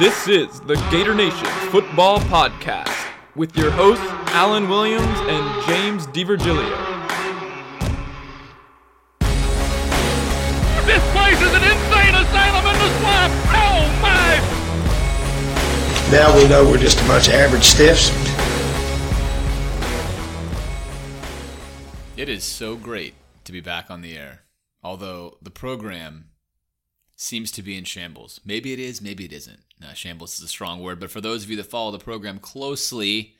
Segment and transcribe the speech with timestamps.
[0.00, 2.88] This is the Gator Nation Football Podcast
[3.36, 6.70] with your hosts Alan Williams and James DiVirgilio.
[10.86, 13.32] This place is an insane asylum in the swamp!
[13.52, 14.40] Oh my!
[16.10, 18.08] Now we know we're just a bunch of average stiffs.
[22.16, 23.12] It is so great
[23.44, 24.44] to be back on the air.
[24.82, 26.29] Although the program
[27.20, 28.40] seems to be in shambles.
[28.46, 29.60] Maybe it is, maybe it isn't.
[29.92, 33.34] Shambles is a strong word, but for those of you that follow the program closely,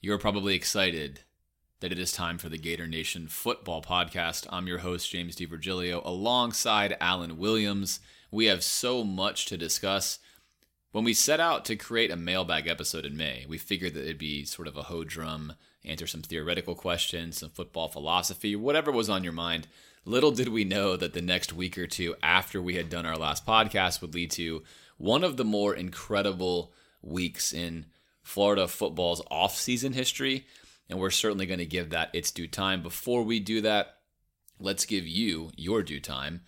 [0.00, 1.20] you're probably excited
[1.80, 4.46] that it is time for the Gator Nation Football Podcast.
[4.48, 8.00] I'm your host, James DiVirgilio, alongside Alan Williams.
[8.30, 10.18] We have so much to discuss.
[10.92, 14.16] When we set out to create a mailbag episode in May, we figured that it'd
[14.16, 15.52] be sort of a hoe drum,
[15.84, 19.68] answer some theoretical questions, some football philosophy, whatever was on your mind.
[20.06, 23.16] Little did we know that the next week or two after we had done our
[23.16, 24.62] last podcast would lead to
[24.98, 27.86] one of the more incredible weeks in
[28.22, 30.46] Florida football's off-season history,
[30.88, 32.82] and we're certainly going to give that its due time.
[32.82, 33.96] Before we do that,
[34.58, 36.42] let's give you your due time.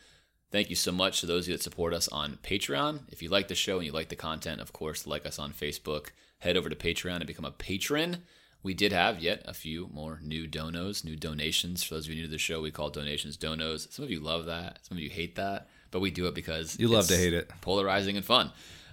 [0.50, 3.00] Thank you so much to those of you that support us on Patreon.
[3.08, 5.52] If you like the show and you like the content, of course, like us on
[5.52, 6.08] Facebook.
[6.38, 8.22] Head over to Patreon and become a patron.
[8.66, 11.84] We did have yet a few more new donos, new donations.
[11.84, 13.92] For those of you new to the show, we call donations donos.
[13.92, 16.76] Some of you love that, some of you hate that, but we do it because
[16.80, 17.48] You love it's to hate it.
[17.60, 18.50] polarizing and fun.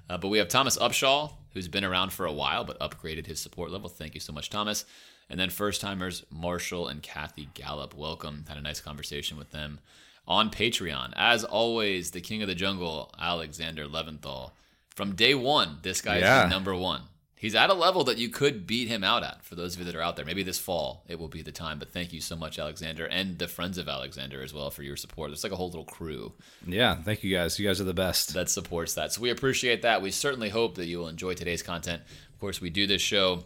[0.08, 3.40] Uh, but we have Thomas Upshaw, who's been around for a while but upgraded his
[3.40, 3.90] support level.
[3.90, 4.86] Thank you so much, Thomas.
[5.28, 7.96] And then first timers Marshall and Kathy Gallup.
[7.96, 8.46] Welcome.
[8.48, 9.80] Had a nice conversation with them
[10.28, 11.14] on Patreon.
[11.16, 14.52] As always, the king of the jungle, Alexander Leventhal.
[14.96, 16.46] From day one, this guy Yeah.
[16.46, 17.02] is number one.
[17.36, 19.44] He's at a level that you could beat him out at.
[19.44, 21.52] For those of you that are out there, maybe this fall it will be the
[21.52, 21.78] time.
[21.78, 24.96] But thank you so much, Alexander, and the friends of Alexander as well for your
[24.96, 25.32] support.
[25.32, 26.32] It's like a whole little crew
[26.66, 27.60] Yeah, thank you guys.
[27.60, 28.34] You guys are the best.
[28.34, 29.12] that supports that.
[29.12, 30.02] So we appreciate that.
[30.02, 32.02] We certainly hope that you will enjoy today's content.
[32.34, 33.44] Of course, we do this show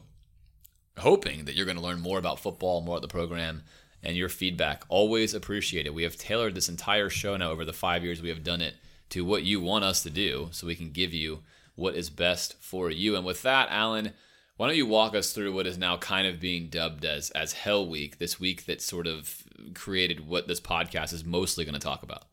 [1.00, 3.64] hoping that you're going to learn more about football, more about the program,
[4.04, 4.84] and your feedback.
[4.90, 5.92] Always appreciated.
[5.94, 8.76] We have tailored this entire show now over the five years we have done it
[9.10, 11.40] to what you want us to do so we can give you
[11.78, 13.16] what is best for you.
[13.16, 14.12] And with that, Alan,
[14.58, 17.54] why don't you walk us through what is now kind of being dubbed as as
[17.54, 19.44] Hell Week, this week that sort of
[19.74, 22.24] created what this podcast is mostly going to talk about.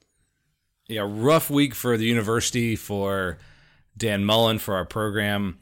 [0.89, 3.39] Yeah, rough week for the university, for
[3.97, 5.59] Dan Mullen, for our program.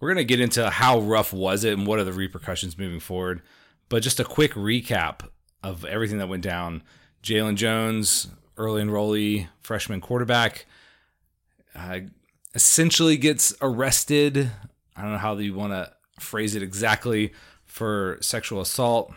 [0.00, 3.00] We're going to get into how rough was it and what are the repercussions moving
[3.00, 3.40] forward.
[3.88, 5.20] But just a quick recap
[5.62, 6.82] of everything that went down.
[7.22, 10.66] Jalen Jones, early enrollee, freshman quarterback,
[11.74, 12.00] uh,
[12.54, 14.50] essentially gets arrested.
[14.96, 17.32] I don't know how you want to phrase it exactly
[17.64, 19.12] for sexual assault.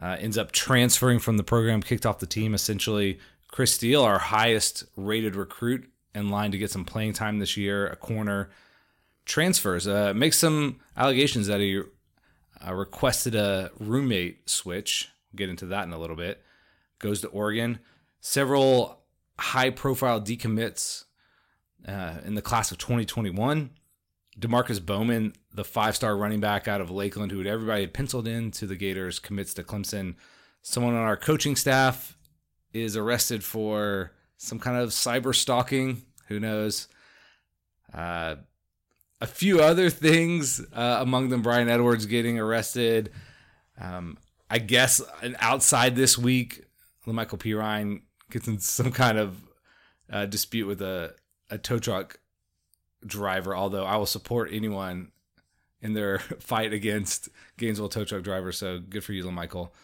[0.00, 3.18] Uh, ends up transferring from the program, kicked off the team essentially.
[3.48, 7.86] Chris Steele, our highest rated recruit in line to get some playing time this year,
[7.86, 8.50] a corner,
[9.24, 9.86] transfers.
[9.86, 11.82] Uh, makes some allegations that he
[12.66, 15.08] uh, requested a roommate switch.
[15.32, 16.42] We'll get into that in a little bit.
[16.98, 17.80] Goes to Oregon.
[18.20, 19.00] Several
[19.38, 21.04] high profile decommits
[21.86, 23.70] uh, in the class of 2021.
[24.38, 28.50] Demarkcus Bowman, the five star running back out of Lakeland, who everybody had penciled in
[28.52, 30.14] to the Gators, commits to Clemson.
[30.62, 32.16] Someone on our coaching staff
[32.72, 36.02] is arrested for some kind of cyber stalking.
[36.28, 36.88] Who knows?
[37.92, 38.36] Uh,
[39.20, 43.10] a few other things, uh, among them Brian Edwards getting arrested.
[43.80, 44.18] Um,
[44.50, 46.64] I guess an outside this week,
[47.06, 49.36] Michael Pirine gets in some kind of
[50.10, 51.14] uh, dispute with a,
[51.50, 52.20] a tow truck
[53.04, 55.12] driver, although I will support anyone
[55.80, 58.58] in their fight against Gainesville tow truck drivers.
[58.58, 59.74] So good for you, Michael.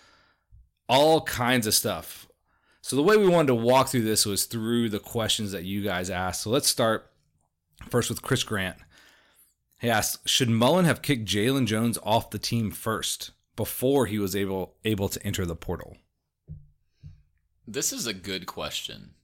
[0.88, 2.28] All kinds of stuff.
[2.82, 5.82] So the way we wanted to walk through this was through the questions that you
[5.82, 6.42] guys asked.
[6.42, 7.10] So let's start
[7.88, 8.76] first with Chris Grant.
[9.80, 14.36] He asked, should Mullen have kicked Jalen Jones off the team first before he was
[14.36, 15.96] able able to enter the portal?
[17.66, 19.14] This is a good question.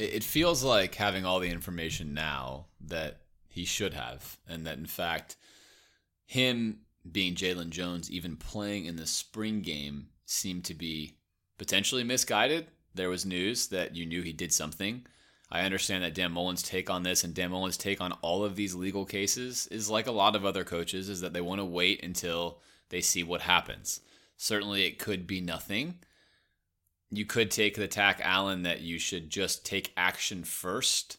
[0.00, 4.86] It feels like having all the information now that he should have, and that in
[4.86, 5.36] fact,
[6.24, 6.80] him
[7.10, 11.16] being Jalen Jones, even playing in the spring game, seemed to be
[11.58, 12.68] potentially misguided.
[12.94, 15.04] There was news that you knew he did something.
[15.50, 18.56] I understand that Dan Mullen's take on this and Dan Mullen's take on all of
[18.56, 21.64] these legal cases is like a lot of other coaches, is that they want to
[21.64, 24.00] wait until they see what happens.
[24.36, 25.98] Certainly, it could be nothing
[27.10, 31.16] you could take the tack, Alan, that you should just take action first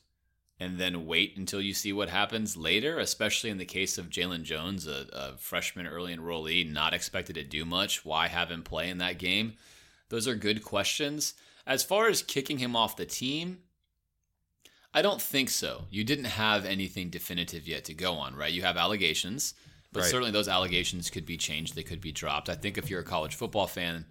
[0.59, 4.43] and then wait until you see what happens later, especially in the case of Jalen
[4.43, 8.05] Jones, a, a freshman early enrollee, not expected to do much.
[8.05, 9.53] Why have him play in that game?
[10.09, 11.33] Those are good questions.
[11.65, 13.59] As far as kicking him off the team,
[14.93, 15.85] I don't think so.
[15.89, 18.51] You didn't have anything definitive yet to go on, right?
[18.51, 19.53] You have allegations,
[19.91, 20.09] but Right.
[20.09, 21.75] certainly those allegations could be changed.
[21.75, 22.49] They could be dropped.
[22.49, 24.05] I think if you're a college football fan,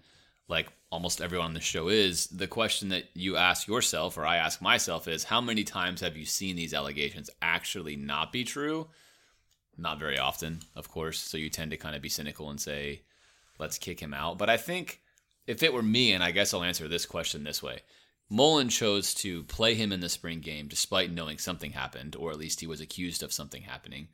[0.51, 4.37] like almost everyone on the show is, the question that you ask yourself, or I
[4.37, 8.89] ask myself, is how many times have you seen these allegations actually not be true?
[9.79, 11.21] Not very often, of course.
[11.21, 13.03] So you tend to kind of be cynical and say,
[13.59, 14.37] let's kick him out.
[14.37, 15.01] But I think
[15.47, 17.81] if it were me, and I guess I'll answer this question this way
[18.29, 22.39] Mullen chose to play him in the spring game despite knowing something happened, or at
[22.39, 24.09] least he was accused of something happening.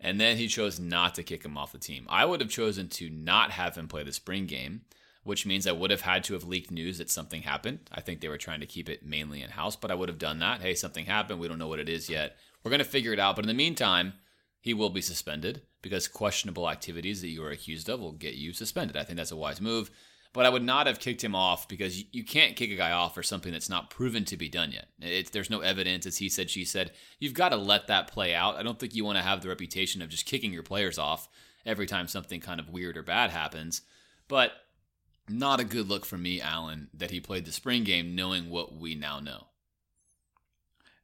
[0.00, 2.06] And then he chose not to kick him off the team.
[2.08, 4.82] I would have chosen to not have him play the spring game,
[5.24, 7.80] which means I would have had to have leaked news that something happened.
[7.92, 10.18] I think they were trying to keep it mainly in house, but I would have
[10.18, 10.60] done that.
[10.60, 11.40] Hey, something happened.
[11.40, 12.36] We don't know what it is yet.
[12.62, 13.36] We're going to figure it out.
[13.36, 14.14] But in the meantime,
[14.60, 18.52] he will be suspended because questionable activities that you are accused of will get you
[18.52, 18.96] suspended.
[18.96, 19.90] I think that's a wise move.
[20.34, 23.14] But I would not have kicked him off because you- can't kick a guy off
[23.14, 24.88] for something that's not proven to be done yet.
[25.00, 26.04] It's, there's no evidence.
[26.04, 26.92] It's he said, she said.
[27.18, 28.56] You've got to let that play out.
[28.56, 31.28] I don't think you want to have the reputation of just kicking your players off
[31.64, 33.82] every time something kind of weird or bad happens.
[34.28, 34.52] But
[35.30, 38.76] not a good look for me, Alan, that he played the spring game knowing what
[38.76, 39.46] we now know.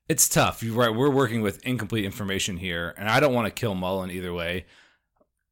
[0.09, 0.62] It's tough.
[0.62, 0.94] You're right.
[0.94, 4.67] We're working with incomplete information here, and I don't want to kill Mullen either way.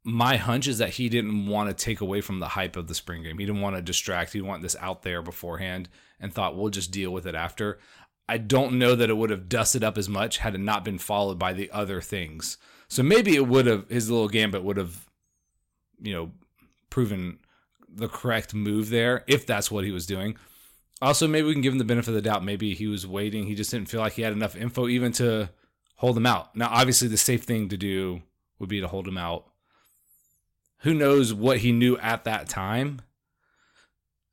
[0.05, 2.95] My hunch is that he didn't want to take away from the hype of the
[2.95, 3.39] spring game.
[3.39, 4.33] He didn't want to distract.
[4.33, 5.89] He didn't this out there beforehand
[6.21, 7.79] and thought we'll just deal with it after.
[8.29, 10.99] I don't know that it would have dusted up as much had it not been
[10.99, 12.59] followed by the other things.
[12.89, 15.07] So maybe it would have his little gambit would have,
[16.01, 16.33] you know,
[16.91, 17.39] proven
[17.95, 20.37] the correct move there if that's what he was doing.
[21.01, 22.45] Also, maybe we can give him the benefit of the doubt.
[22.45, 23.47] Maybe he was waiting.
[23.47, 25.51] He just didn't feel like he had enough info even to
[25.97, 26.55] hold him out.
[26.55, 28.23] Now, obviously, the safe thing to do
[28.59, 29.47] would be to hold him out.
[30.79, 33.03] Who knows what he knew at that time?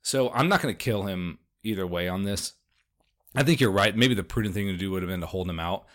[0.02, 2.54] So I'm not going to kill him either way on this.
[3.34, 3.96] I think you're right.
[3.96, 5.86] Maybe the prudent thing to do would have been to hold him out.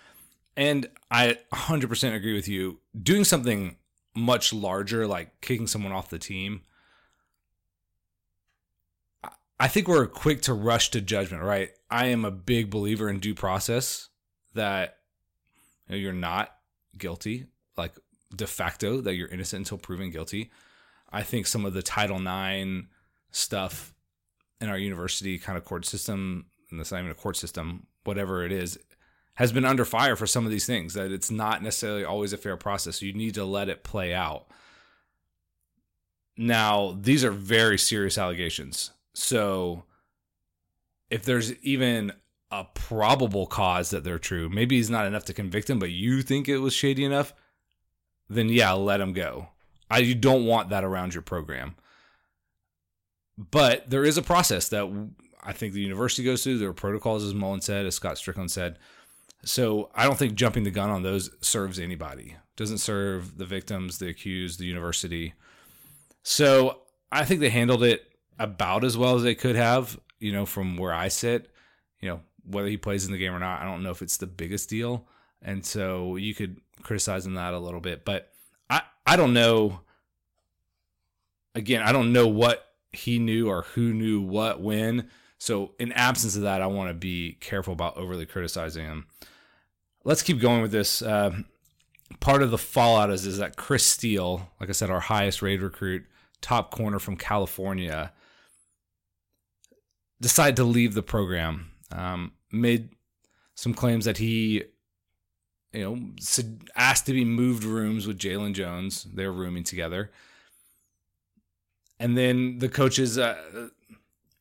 [0.57, 2.79] And I 100% agree with you.
[3.01, 3.77] Doing something
[4.15, 6.61] much larger, like kicking someone off the team,
[9.60, 11.69] I think we're quick to rush to judgment, right?
[11.90, 14.10] I am a big believer in due process
[14.54, 14.98] that
[15.90, 16.56] you you're not
[16.98, 17.48] guilty,
[17.78, 17.94] like
[18.36, 20.52] de facto, that you're innocent until proven guilty.
[21.12, 22.88] I think some of the Title IX
[23.31, 23.94] stuff
[24.60, 28.46] in our university kind of court system, and it's not even a court system, whatever
[28.46, 28.78] it is,
[29.36, 32.38] has been under fire for some of these things, that it's not necessarily always a
[32.38, 33.02] fair process.
[33.02, 34.48] You need to let it play out.
[36.38, 38.92] Now, these are very serious allegations.
[39.15, 39.83] So
[41.09, 42.12] if there's even
[42.51, 46.21] a probable cause that they're true, maybe it's not enough to convict him, but you
[46.21, 47.33] think it was shady enough,
[48.29, 49.47] then yeah, let him go.
[49.89, 51.75] I you don't want that around your program.
[53.38, 55.09] But there is a process that
[55.41, 56.57] I think the university goes through.
[56.57, 58.79] There are protocols, as Mullen said, as Scott Stricklin said.
[59.44, 62.35] So I don't think jumping the gun on those serves anybody.
[62.57, 65.33] Doesn't serve the victims, the accused, the university.
[66.23, 70.45] So I think they handled it about as well as they could have, you know,
[70.45, 71.49] from where I sit.
[72.01, 74.17] You know, whether he plays in the game or not, I don't know if it's
[74.17, 75.07] the biggest deal.
[75.41, 78.05] And so you could criticize him that a little bit.
[78.05, 78.31] But
[78.69, 79.81] I, I don't know.
[81.53, 85.09] Again, I don't know what he knew or who knew what when.
[85.37, 89.05] So, in absence of that, I want to be careful about overly criticizing him.
[90.03, 91.01] Let's keep going with this.
[91.01, 91.41] Uh,
[92.19, 95.61] part of the fallout is, is that Chris Steele, like I said, our highest rated
[95.61, 96.06] recruit,
[96.42, 98.13] top corner from California,
[100.22, 101.72] decided to leave the program.
[101.92, 102.90] Um, made
[103.56, 104.64] some claims that he,
[105.72, 106.00] you know,
[106.76, 109.07] asked to be moved rooms with Jalen Jones.
[109.14, 110.12] They're rooming together,
[112.00, 113.69] and then the coaches, uh,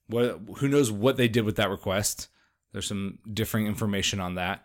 [0.06, 2.28] what who knows what they did with that request?
[2.72, 4.64] There's some differing information on that.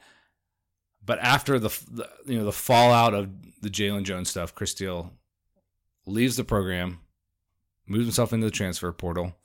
[1.06, 3.30] But after the, the you know the fallout of
[3.62, 5.14] the Jalen Jones stuff, Chris Steele
[6.06, 7.00] leaves the program,
[7.88, 9.36] moves himself into the transfer portal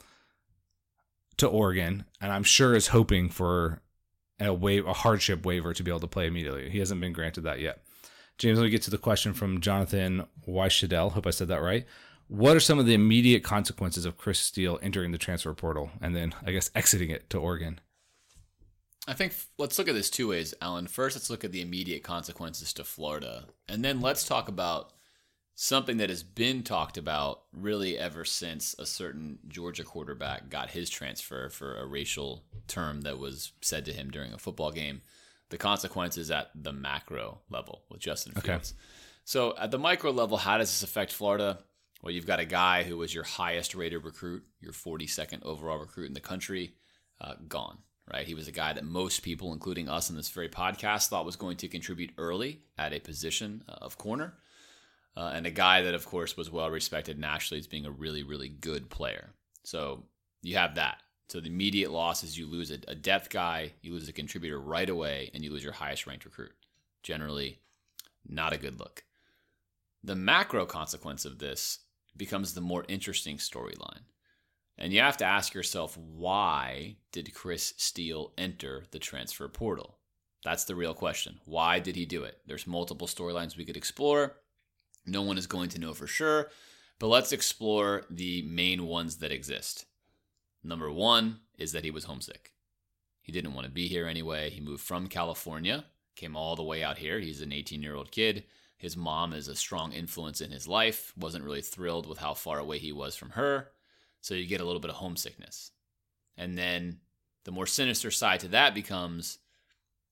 [1.39, 3.81] to Oregon, and I'm sure is hoping for
[4.41, 6.71] a waive, a hardship waiver to be able to play immediately.
[6.71, 7.83] He hasn't been granted that yet.
[8.39, 11.13] James, let me get to the question from Jonathan Weishadel.
[11.13, 11.87] Hope I said that right.
[12.27, 16.17] What are some of the immediate consequences of Chris Steele entering the transfer portal and
[16.17, 17.81] then, I guess, exiting it to Oregon?
[19.07, 20.87] I think let's look at this two ways, Alan.
[20.87, 23.45] First, let's look at the immediate consequences to Florida.
[23.69, 24.94] And then let's talk about
[25.55, 30.91] something that has been talked about really ever since a certain Georgia quarterback got his
[30.91, 35.03] transfer for a racial term that was said to him during a football game.
[35.51, 38.75] The consequences at the macro level with Justin Fields.
[39.25, 41.59] So, at the micro level, how does this affect Florida?
[42.03, 46.09] Well, you've got a guy who was your highest rated recruit, your 42nd overall recruit
[46.09, 46.75] in the country,
[47.21, 47.79] uh, gone
[48.13, 48.27] right?
[48.27, 51.37] He was a guy that most people, including us in this very podcast, thought was
[51.37, 54.35] going to contribute early at a position uh, of corner.
[55.17, 58.23] Uh, and a guy that, of course, was well respected nationally as being a really,
[58.23, 59.31] really good player.
[59.63, 60.05] So
[60.43, 60.99] you have that.
[61.29, 64.61] So the immediate loss is you lose a, a depth guy, you lose a contributor
[64.61, 66.53] right away, and you lose your highest ranked recruit.
[67.03, 67.61] Generally,
[68.27, 69.05] not a good look.
[70.03, 71.79] The macro consequence of this
[72.17, 74.03] becomes the more interesting storyline.
[74.77, 79.99] And you have to ask yourself, why did Chris Steele enter the transfer portal?
[80.45, 81.41] That's the real question.
[81.45, 82.39] Why did he do it?
[82.47, 84.37] There's multiple storylines we could explore.
[85.07, 86.51] No one is going to know for sure,
[86.99, 89.87] but let's explore the main ones that exist.
[90.63, 92.53] Number one is that he was homesick.
[93.21, 94.51] He didn't want to be here anyway.
[94.51, 95.85] He moved from California,
[96.17, 97.21] came all the way out here.
[97.21, 98.45] He's an 18 year old kid.
[98.77, 102.59] His mom is a strong influence in his life, wasn't really thrilled with how far
[102.59, 103.71] away he was from her.
[104.21, 105.71] So you get a little bit of homesickness.
[106.37, 106.99] And then
[107.45, 109.39] the more sinister side to that becomes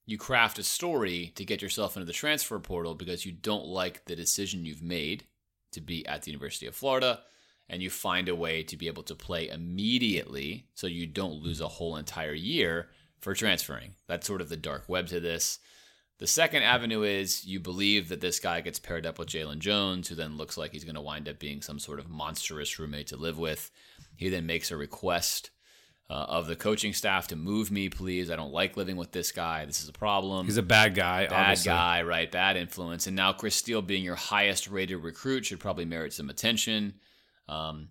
[0.06, 4.04] you craft a story to get yourself into the transfer portal because you don't like
[4.04, 5.24] the decision you've made
[5.72, 7.20] to be at the University of Florida
[7.68, 11.60] and you find a way to be able to play immediately so you don't lose
[11.60, 12.88] a whole entire year
[13.20, 13.94] for transferring.
[14.08, 15.58] That's sort of the dark web to this.
[16.18, 20.08] The second avenue is you believe that this guy gets paired up with Jalen Jones,
[20.08, 23.08] who then looks like he's going to wind up being some sort of monstrous roommate
[23.08, 23.70] to live with.
[24.16, 25.50] He then makes a request
[26.10, 28.30] uh, of the coaching staff to move me, please.
[28.30, 29.64] I don't like living with this guy.
[29.64, 30.46] This is a problem.
[30.46, 31.26] He's a bad guy.
[31.26, 31.70] bad obviously.
[31.70, 32.30] guy, right?
[32.30, 33.06] Bad influence.
[33.06, 36.94] And now Chris Steele, being your highest rated recruit, should probably merit some attention.
[37.48, 37.88] Um,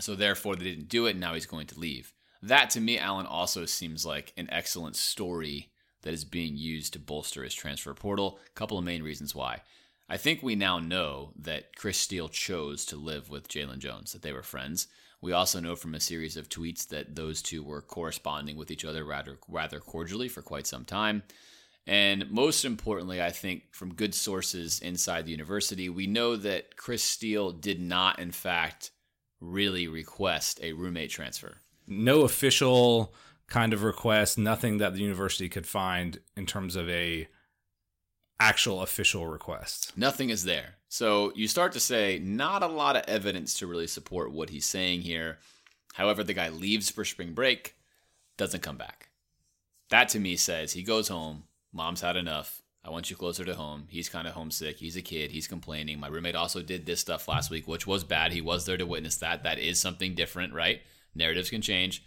[0.00, 1.12] so therefore, they didn't do it.
[1.12, 2.14] And now he's going to leave.
[2.42, 5.70] That to me, Alan, also seems like an excellent story
[6.02, 8.38] that is being used to bolster his transfer portal.
[8.46, 9.60] A couple of main reasons why.
[10.08, 14.22] I think we now know that Chris Steele chose to live with Jalen Jones, that
[14.22, 14.88] they were friends.
[15.20, 18.84] We also know from a series of tweets that those two were corresponding with each
[18.84, 21.22] other rather rather cordially for quite some time.
[21.86, 27.02] And most importantly, I think from good sources inside the university, we know that Chris
[27.02, 28.90] Steele did not, in fact,
[29.40, 31.56] really request a roommate transfer.
[31.86, 33.14] No official
[33.48, 37.26] kind of request, nothing that the university could find in terms of a
[38.40, 39.96] actual official request.
[39.96, 40.76] Nothing is there.
[40.88, 44.66] So you start to say, not a lot of evidence to really support what he's
[44.66, 45.38] saying here.
[45.94, 47.76] However, the guy leaves for spring break,
[48.36, 49.10] doesn't come back.
[49.90, 52.62] That to me says he goes home, mom's had enough.
[52.82, 53.84] I want you closer to home.
[53.88, 54.78] He's kind of homesick.
[54.78, 55.32] He's a kid.
[55.32, 56.00] He's complaining.
[56.00, 58.32] My roommate also did this stuff last week, which was bad.
[58.32, 59.42] He was there to witness that.
[59.42, 60.80] That is something different, right?
[61.14, 62.02] Narratives can change.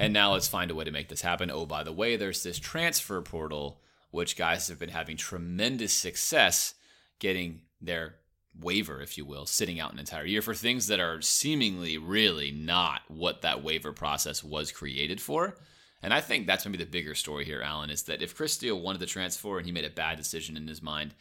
[0.00, 1.48] And now let's find a way to make this happen.
[1.50, 6.74] Oh, by the way, there's this transfer portal, which guys have been having tremendous success
[7.18, 8.16] getting their
[8.58, 12.50] waiver, if you will, sitting out an entire year for things that are seemingly really
[12.50, 15.56] not what that waiver process was created for.
[16.02, 18.80] And I think that's maybe the bigger story here, Alan, is that if Chris Steele
[18.80, 21.14] wanted to transfer and he made a bad decision in his mind,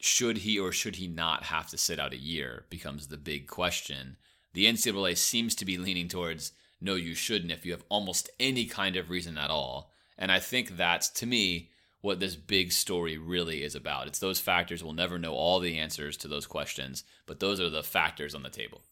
[0.00, 3.46] should he or should he not have to sit out a year becomes the big
[3.46, 4.16] question.
[4.54, 8.66] The NCAA seems to be leaning towards no, you shouldn't if you have almost any
[8.66, 9.90] kind of reason at all.
[10.16, 14.06] And I think that's, to me, what this big story really is about.
[14.06, 14.84] It's those factors.
[14.84, 18.42] We'll never know all the answers to those questions, but those are the factors on
[18.42, 18.82] the table.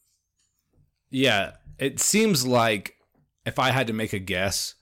[1.08, 2.96] Yeah, it seems like
[3.44, 4.74] if I had to make a guess,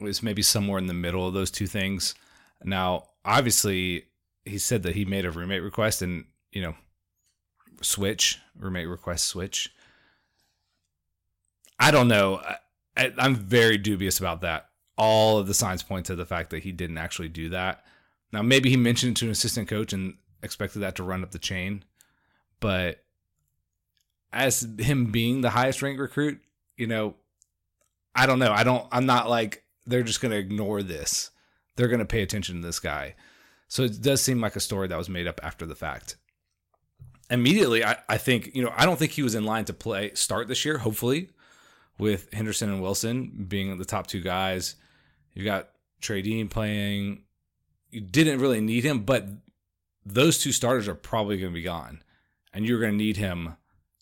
[0.00, 2.14] it was maybe somewhere in the middle of those two things.
[2.62, 4.04] Now, obviously,
[4.44, 6.74] he said that he made a roommate request and, you know,
[7.82, 9.72] switch, roommate request switch.
[11.80, 12.40] I don't know.
[12.96, 14.67] I, I'm very dubious about that.
[14.98, 17.84] All of the signs point to the fact that he didn't actually do that.
[18.32, 21.30] Now, maybe he mentioned it to an assistant coach and expected that to run up
[21.30, 21.84] the chain,
[22.60, 23.02] but
[24.32, 26.40] as him being the highest ranked recruit,
[26.76, 27.14] you know,
[28.14, 28.52] I don't know.
[28.52, 28.86] I don't.
[28.92, 31.30] I'm not like they're just going to ignore this.
[31.76, 33.14] They're going to pay attention to this guy.
[33.68, 36.16] So it does seem like a story that was made up after the fact.
[37.30, 40.12] Immediately, I, I think, you know, I don't think he was in line to play
[40.14, 41.30] start this year, hopefully,
[41.98, 44.76] with Henderson and Wilson being the top two guys.
[45.38, 45.68] You got
[46.00, 47.22] Trey Dean playing.
[47.90, 49.28] You didn't really need him, but
[50.04, 52.02] those two starters are probably going to be gone.
[52.52, 53.54] And you're going to need him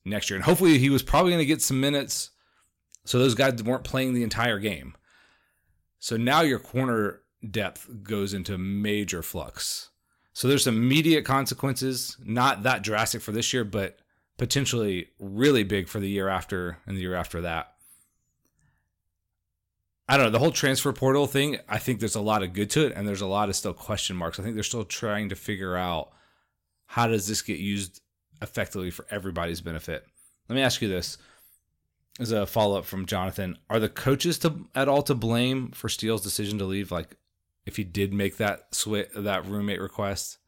[0.03, 0.39] next year.
[0.39, 2.31] And hopefully, he was probably going to get some minutes.
[3.05, 4.97] So those guys weren't playing the entire game.
[5.99, 9.91] So now your corner depth goes into major flux.
[10.33, 13.99] So there's immediate consequences, not that drastic for this year, but
[14.39, 17.76] potentially really big for the year after and the year after that.
[20.09, 20.31] I don't know.
[20.31, 23.09] The whole transfer portal thing, I think there's a lot of good to it and
[23.09, 24.39] there's a lot of still question marks.
[24.39, 26.13] I think they're still trying to figure out
[26.87, 28.01] how does this get used
[28.41, 30.05] effectively for everybody's benefit.
[30.49, 31.19] Let me ask you this.
[32.21, 35.89] as a follow up from Jonathan, are the coaches to at all to blame for
[35.89, 36.93] Steele's decision to leave?
[36.93, 37.17] Like,
[37.65, 40.39] if he did make that switch, that roommate request.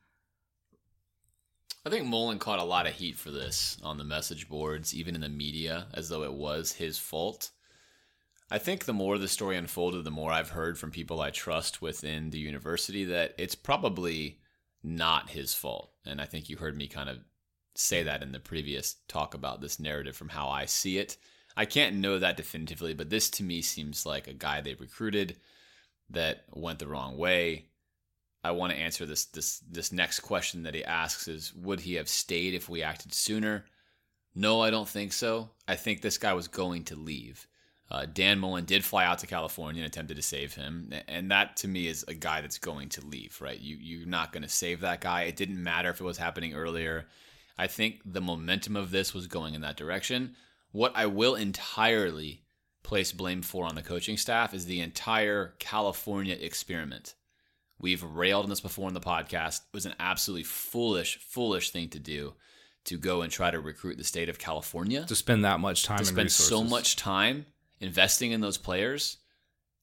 [1.84, 5.14] I think Mullen caught a lot of heat for this on the message boards, even
[5.14, 7.50] in the media, as though it was his fault.
[8.50, 11.83] I think the more the story unfolded, the more I've heard from people I trust
[11.83, 14.40] within the university that it's probably
[14.83, 15.93] not his fault.
[16.07, 17.19] And I think you heard me kind of
[17.75, 21.17] say that in the previous talk about this narrative from how I see it.
[21.57, 25.37] I can't know that definitively, but this to me seems like a guy they recruited
[26.11, 27.67] that went the wrong way.
[28.45, 31.95] I want to answer this this this next question that he asks is would he
[31.95, 33.64] have stayed if we acted sooner?
[34.35, 35.50] No, I don't think so.
[35.67, 37.48] I think this guy was going to leave.
[37.90, 41.57] Uh, Dan Mullen did fly out to California and attempted to save him, and that
[41.59, 43.38] to me is a guy that's going to leave.
[43.40, 43.59] Right?
[43.59, 45.23] You you're not going to save that guy.
[45.23, 47.07] It didn't matter if it was happening earlier.
[47.57, 50.37] I think the momentum of this was going in that direction.
[50.71, 52.42] What I will entirely
[52.83, 57.14] place blame for on the coaching staff is the entire California experiment.
[57.80, 59.59] We've railed on this before in the podcast.
[59.59, 62.35] It was an absolutely foolish, foolish thing to do
[62.85, 65.04] to go and try to recruit the state of California.
[65.07, 67.47] To spend that much time to spend so much time
[67.80, 69.18] investing in those players.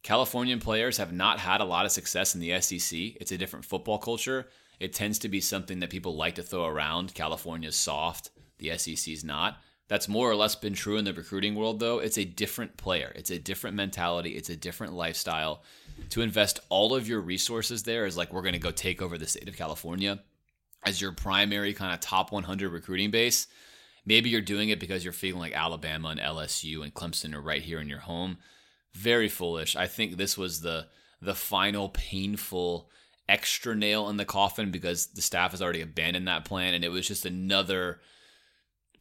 [0.03, 2.99] Californian players have not had a lot of success in the SEC.
[3.19, 4.47] It's a different football culture.
[4.79, 7.13] It tends to be something that people like to throw around.
[7.13, 9.57] California's soft, the SEC's not.
[9.87, 11.99] That's more or less been true in the recruiting world, though.
[11.99, 15.63] It's a different player, it's a different mentality, it's a different lifestyle.
[16.09, 19.17] To invest all of your resources there is like we're going to go take over
[19.17, 20.19] the state of California
[20.83, 23.47] as your primary kind of top 100 recruiting base.
[24.05, 27.61] Maybe you're doing it because you're feeling like Alabama and LSU and Clemson are right
[27.61, 28.37] here in your home.
[28.93, 29.75] Very foolish.
[29.75, 30.87] I think this was the
[31.21, 32.89] the final painful
[33.27, 36.89] extra nail in the coffin because the staff has already abandoned that plan and it
[36.89, 37.99] was just another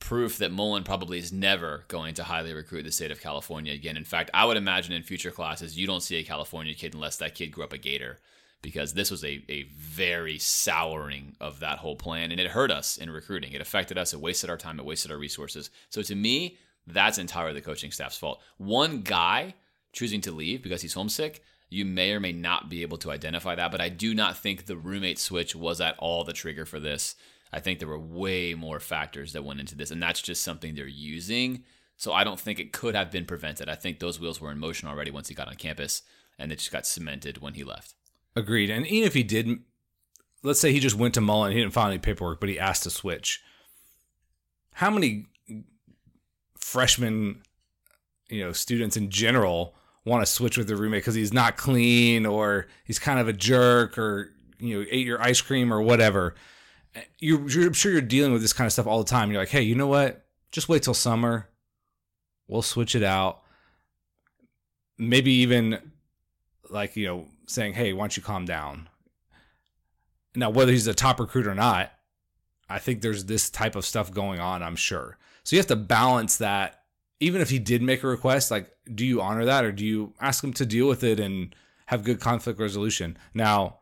[0.01, 3.97] proof that Mullen probably is never going to highly recruit the state of California again.
[3.97, 7.17] In fact, I would imagine in future classes, you don't see a California kid unless
[7.17, 8.19] that kid grew up a Gator,
[8.65, 12.33] because this was a, a very souring of that whole plan.
[12.33, 13.53] And it hurt us in recruiting.
[13.53, 14.15] It affected us.
[14.15, 14.81] It wasted our time.
[14.81, 15.69] It wasted our resources.
[15.91, 18.41] So to me, that's entirely the coaching staff's fault.
[18.57, 19.55] One guy
[19.93, 23.55] choosing to leave because he's homesick, you may or may not be able to identify
[23.55, 23.71] that.
[23.71, 27.17] But I do not think the roommate switch was at all the trigger for this.
[27.53, 30.75] I think there were way more factors that went into this, and that's just something
[30.75, 31.65] they're using.
[31.99, 33.69] So I don't think it could have been prevented.
[33.69, 36.03] I think those wheels were in motion already once he got on campus,
[36.39, 37.95] and it just got cemented when he left.
[38.37, 38.71] Agreed.
[38.71, 39.63] And even if he didn't,
[40.43, 42.83] let's say he just went to Mullen, he didn't file any paperwork, but he asked
[42.85, 43.43] to switch.
[44.73, 45.27] How many
[46.59, 47.43] freshmen,
[48.29, 52.27] you know, students in general want to switch with their roommate because he's not clean
[52.27, 56.35] or he's kind of a jerk or you know ate your ice cream or whatever?
[57.19, 59.31] you're, you're, I'm sure you're dealing with this kind of stuff all the time.
[59.31, 60.25] You're like, hey, you know what?
[60.53, 61.49] Just wait till summer.
[62.47, 63.43] We'll switch it out.
[64.99, 65.93] Maybe even
[66.71, 68.89] like, you know, saying, hey, why don't you calm down?
[70.35, 71.93] Now, whether he's a top recruit or not,
[72.69, 75.19] I think there's this type of stuff going on, I'm sure.
[75.45, 76.81] So you have to balance that.
[77.21, 80.13] Even if he did make a request, like, do you honor that or do you
[80.21, 81.55] ask him to deal with it and
[81.87, 83.17] have good conflict resolution?
[83.33, 83.79] Now,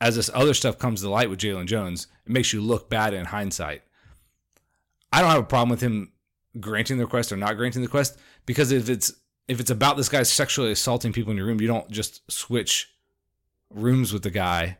[0.00, 3.14] as this other stuff comes to light with Jalen Jones, it makes you look bad
[3.14, 3.82] in hindsight.
[5.12, 6.12] I don't have a problem with him
[6.58, 9.12] granting the request or not granting the request because if it's
[9.48, 12.91] if it's about this guy sexually assaulting people in your room, you don't just switch
[13.74, 14.78] rooms with the guy.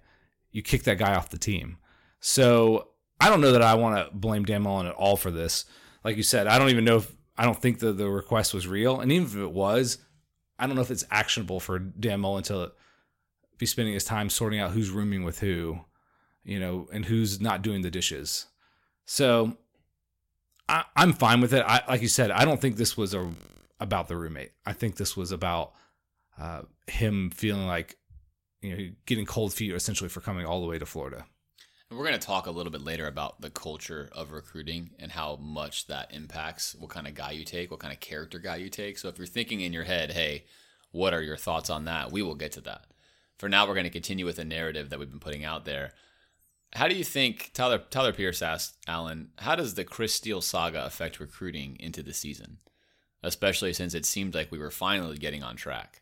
[0.51, 1.79] You kick that guy off the team.
[2.21, 2.89] So
[3.21, 5.65] I don't know that I want to blame Dan Mullen at all for this.
[6.05, 8.67] Like you said, I don't even know if I don't think that the request was
[8.67, 9.99] real, and even if it was,
[10.59, 12.73] I don't know if it's actionable for Dan Mullen to
[13.59, 15.81] be spending his time sorting out who's rooming with who,
[16.45, 18.47] you know, and who's not doing the dishes.
[19.05, 19.57] So
[20.69, 21.65] I, am fine with it.
[21.67, 23.31] I, like you said, I don't think this was a
[23.81, 24.53] about the roommate.
[24.65, 25.73] I think this was about
[26.41, 27.97] uh, him feeling like
[28.63, 31.27] you know getting cold feet essentially for coming all the way to Florida.
[31.91, 35.13] And we're going to talk a little bit later about the culture of recruiting and
[35.13, 38.57] how much that impacts what kind of guy you take, what kind of character guy
[38.57, 38.97] you take.
[38.97, 40.45] So if you're thinking in your head, hey,
[40.91, 42.11] what are your thoughts on that?
[42.11, 42.87] We will get to that
[43.43, 45.95] for now, we're going to continue with the narrative that we've been putting out there.
[46.75, 49.31] How do you think Tyler Tyler Pierce asked Alan?
[49.39, 52.59] How does the Chris Steele saga affect recruiting into the season,
[53.21, 56.02] especially since it seemed like we were finally getting on track?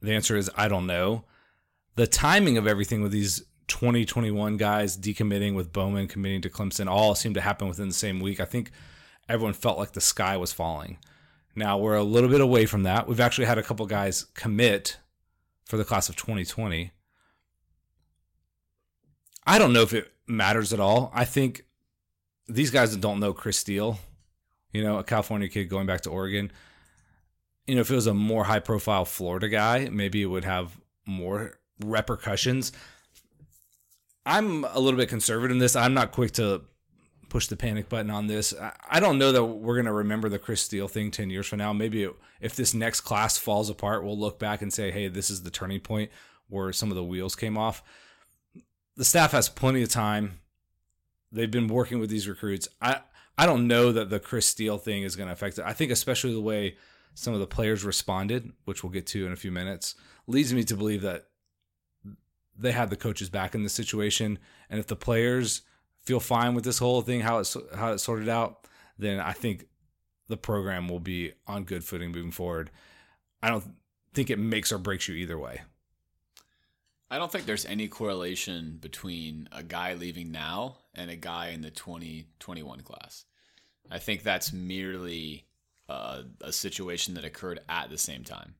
[0.00, 1.24] The answer is I don't know.
[1.96, 7.14] The timing of everything with these 2021 guys decommitting, with Bowman committing to Clemson, all
[7.14, 8.40] seemed to happen within the same week.
[8.40, 8.70] I think
[9.28, 10.98] everyone felt like the sky was falling.
[11.54, 13.08] Now we're a little bit away from that.
[13.08, 14.98] We've actually had a couple guys commit
[15.64, 16.92] for the class of 2020.
[19.46, 21.10] I don't know if it matters at all.
[21.14, 21.64] I think
[22.46, 23.98] these guys that don't know Chris Steele
[24.72, 26.52] you know, a California kid going back to Oregon.
[27.68, 30.76] You know, if it was a more high profile Florida guy, maybe it would have
[31.06, 32.72] more repercussions.
[34.26, 35.76] I'm a little bit conservative in this.
[35.76, 36.62] I'm not quick to
[37.28, 38.54] push the panic button on this.
[38.88, 41.58] I don't know that we're going to remember the Chris Steele thing 10 years from
[41.58, 41.72] now.
[41.72, 42.08] Maybe
[42.40, 45.50] if this next class falls apart, we'll look back and say, hey, this is the
[45.50, 46.10] turning point
[46.48, 47.82] where some of the wheels came off.
[48.96, 50.40] The staff has plenty of time.
[51.30, 52.68] They've been working with these recruits.
[52.80, 53.00] I,
[53.36, 55.64] I don't know that the Chris Steele thing is going to affect it.
[55.66, 56.76] I think, especially the way
[57.18, 59.96] some of the players responded, which we'll get to in a few minutes,
[60.28, 61.24] leads me to believe that
[62.56, 64.38] they had the coaches back in the situation.
[64.70, 65.62] And if the players
[66.00, 69.66] feel fine with this whole thing, how it's how it's sorted out, then I think
[70.28, 72.70] the program will be on good footing moving forward.
[73.42, 73.64] I don't
[74.14, 75.62] think it makes or breaks you either way.
[77.10, 81.62] I don't think there's any correlation between a guy leaving now and a guy in
[81.62, 83.24] the 2021 class.
[83.90, 85.47] I think that's merely
[85.88, 88.54] uh, a situation that occurred at the same time.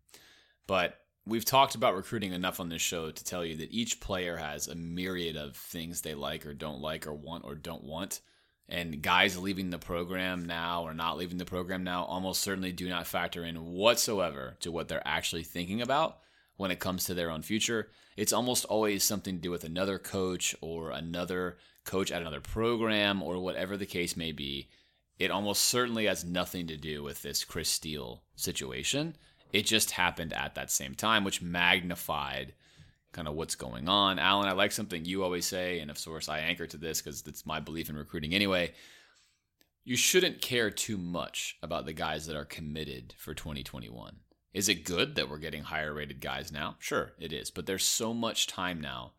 [0.67, 4.37] But we've talked about recruiting enough on this show to tell you that each player
[4.37, 8.21] has a myriad of things they like or don't like or want or don't want.
[8.69, 12.89] And guys leaving the program now or not leaving the program now almost certainly do
[12.89, 16.19] not factor in whatsoever to what they're actually thinking about
[16.57, 17.89] when it comes to their own future.
[18.17, 23.23] It's almost always something to do with another coach or another coach at another program
[23.23, 24.69] or whatever the case may be.
[25.19, 29.17] It almost certainly has nothing to do with this Chris Steele situation.
[29.53, 32.55] It just happened at that same time, which magnified
[33.13, 34.19] kind of what's going on.
[34.19, 37.27] Alan, I like something you always say, and of course I anchor to this because
[37.27, 38.73] it's my belief in recruiting anyway.
[39.85, 44.17] You shouldn't care too much about the guys that are committed for 2021.
[44.53, 46.77] Is it good that we're getting higher rated guys now?
[46.79, 47.51] Sure, it is.
[47.51, 49.13] But there's so much time now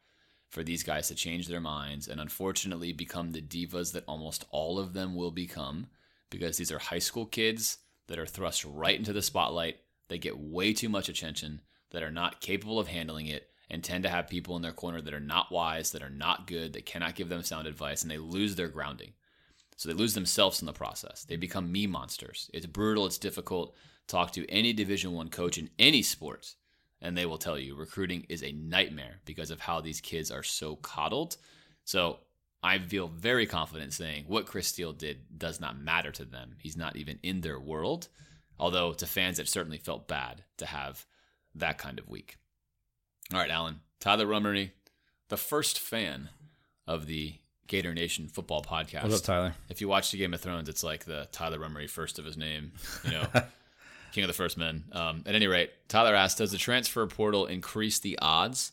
[0.49, 4.79] for these guys to change their minds and unfortunately become the divas that almost all
[4.79, 5.87] of them will become
[6.29, 9.77] because these are high school kids that are thrust right into the spotlight
[10.09, 14.03] they get way too much attention, that are not capable of handling it, and tend
[14.03, 16.85] to have people in their corner that are not wise, that are not good, that
[16.85, 19.13] cannot give them sound advice, and they lose their grounding.
[19.77, 21.23] So they lose themselves in the process.
[21.23, 22.49] They become me monsters.
[22.53, 23.75] It's brutal, it's difficult.
[24.07, 26.55] Talk to any Division 1 coach in any sport
[27.01, 30.43] and they will tell you recruiting is a nightmare because of how these kids are
[30.43, 31.37] so coddled.
[31.85, 32.19] So
[32.61, 36.55] I feel very confident saying what Chris Steele did does not matter to them.
[36.59, 38.09] He's not even in their world.
[38.59, 41.05] Although to fans, it certainly felt bad to have
[41.55, 42.37] that kind of week.
[43.33, 43.79] All right, Alan.
[44.01, 44.71] Tyler Rummery,
[45.29, 46.29] the first fan
[46.85, 47.35] of the
[47.67, 49.03] Gator Nation football podcast.
[49.03, 49.55] What's up, Tyler?
[49.69, 52.35] If you watch the Game of Thrones, it's like the Tyler Rummery first of his
[52.35, 52.73] name,
[53.05, 53.27] you know,
[54.11, 54.85] King of the First Men.
[54.91, 58.71] Um, at any rate, Tyler asked Does the transfer portal increase the odds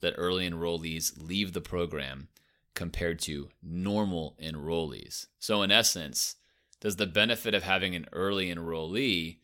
[0.00, 2.28] that early enrollees leave the program
[2.74, 5.26] compared to normal enrollees?
[5.38, 6.36] So, in essence,
[6.80, 9.38] does the benefit of having an early enrollee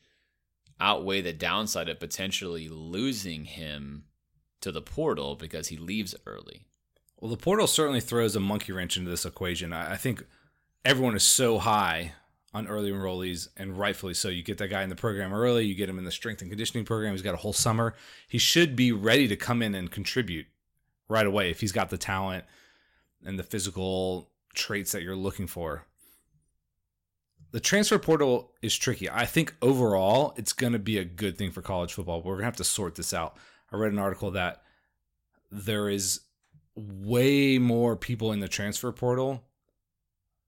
[0.80, 4.04] outweigh the downside of potentially losing him
[4.60, 6.66] to the portal because he leaves early?
[7.20, 9.72] Well, the portal certainly throws a monkey wrench into this equation.
[9.72, 10.24] I think
[10.84, 12.14] everyone is so high
[12.54, 14.28] on early enrollees, and rightfully so.
[14.28, 16.50] You get that guy in the program early, you get him in the strength and
[16.50, 17.12] conditioning program.
[17.12, 17.94] He's got a whole summer.
[18.28, 20.46] He should be ready to come in and contribute
[21.08, 22.44] right away if he's got the talent
[23.24, 25.86] and the physical traits that you're looking for
[27.52, 29.08] the transfer portal is tricky.
[29.08, 32.20] I think overall it's going to be a good thing for college football.
[32.20, 33.36] But we're going to have to sort this out.
[33.70, 34.62] I read an article that
[35.50, 36.20] there is
[36.74, 39.44] way more people in the transfer portal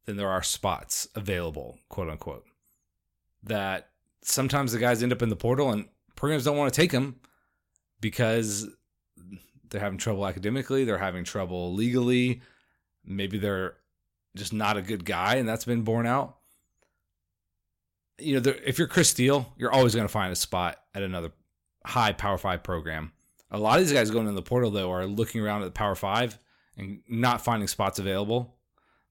[0.04, 2.44] than there are spots available, quote unquote.
[3.42, 3.88] That
[4.22, 5.86] sometimes the guys end up in the portal and
[6.16, 7.20] programs don't want to take them
[8.00, 8.66] because
[9.70, 12.42] they're having trouble academically, they're having trouble legally,
[13.04, 13.76] maybe they're
[14.36, 16.38] just not a good guy and that's been borne out
[18.18, 21.02] you know, the, if you're Chris Steele, you're always going to find a spot at
[21.02, 21.32] another
[21.84, 23.12] high Power Five program.
[23.50, 25.70] A lot of these guys going in the portal though are looking around at the
[25.72, 26.38] Power Five
[26.76, 28.56] and not finding spots available.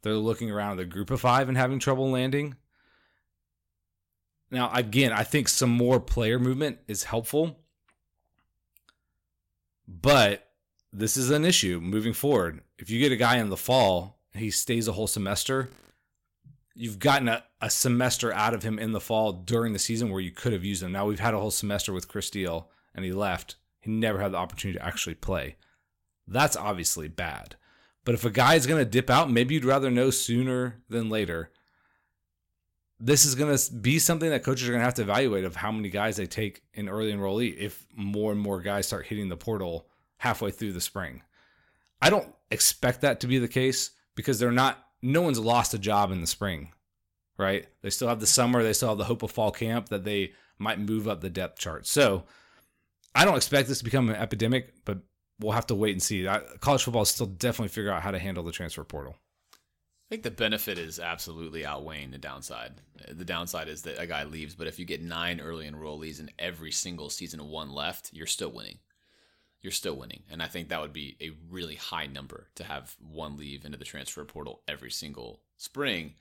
[0.04, 2.56] They're looking around at the Group of Five and having trouble landing.
[4.52, 7.58] Now, again, I think some more player movement is helpful,
[9.88, 10.52] but
[10.92, 12.62] this is an issue moving forward.
[12.78, 15.70] If you get a guy in the fall, he stays a whole semester
[16.76, 20.22] you've gotten a, a semester out of him in the fall during the season where
[20.22, 20.92] you could have used him.
[20.92, 23.56] Now we've had a whole semester with Chris Steele and he left.
[23.80, 25.58] He never had the opportunity to actually play.
[26.28, 27.56] That's obviously bad.
[28.06, 31.10] But if a guy is going to dip out, maybe you'd rather know sooner than
[31.10, 31.52] later.
[33.00, 35.56] This is going to be something that coaches are going to have to evaluate of
[35.56, 39.30] how many guys they take in early enrollee if more and more guys start hitting
[39.30, 39.88] the portal
[40.18, 41.22] halfway through the spring.
[42.02, 45.80] I don't expect that to be the case because they're not no one's lost a
[45.80, 46.70] job in the spring
[47.38, 47.68] right?
[47.82, 50.34] They still have the summer, they still have the hope of fall camp that they
[50.58, 51.88] might move up the depth chart.
[51.88, 52.24] So
[53.16, 55.00] I don't expect this to become an epidemic, but
[55.40, 56.28] we'll have to wait and see.
[56.28, 59.16] I, college football is still definitely figure out how to handle the transfer portal.
[59.54, 62.74] I think the benefit is absolutely outweighing the downside.
[63.10, 66.30] The downside is that a guy leaves, but if you get nine early enrollees in
[66.38, 68.80] every single season one left, you're still winning.
[69.62, 70.24] You're still winning.
[70.30, 73.78] And I think that would be a really high number to have one leave into
[73.78, 76.16] the transfer portal every single spring.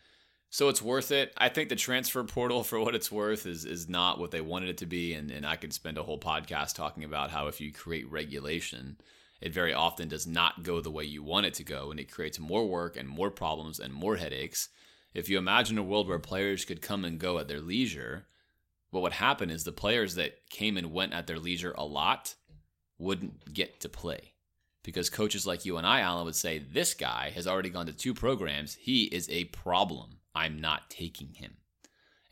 [0.52, 1.32] So it's worth it.
[1.38, 4.68] I think the transfer portal, for what it's worth, is is not what they wanted
[4.68, 5.14] it to be.
[5.14, 8.98] And, and I could spend a whole podcast talking about how if you create regulation,
[9.40, 12.12] it very often does not go the way you want it to go, and it
[12.12, 14.68] creates more work and more problems and more headaches.
[15.14, 18.26] If you imagine a world where players could come and go at their leisure,
[18.90, 22.34] what would happen is the players that came and went at their leisure a lot
[22.98, 24.34] wouldn't get to play.
[24.82, 27.92] Because coaches like you and I, Alan, would say, This guy has already gone to
[27.94, 28.74] two programs.
[28.74, 30.18] He is a problem.
[30.34, 31.56] I'm not taking him.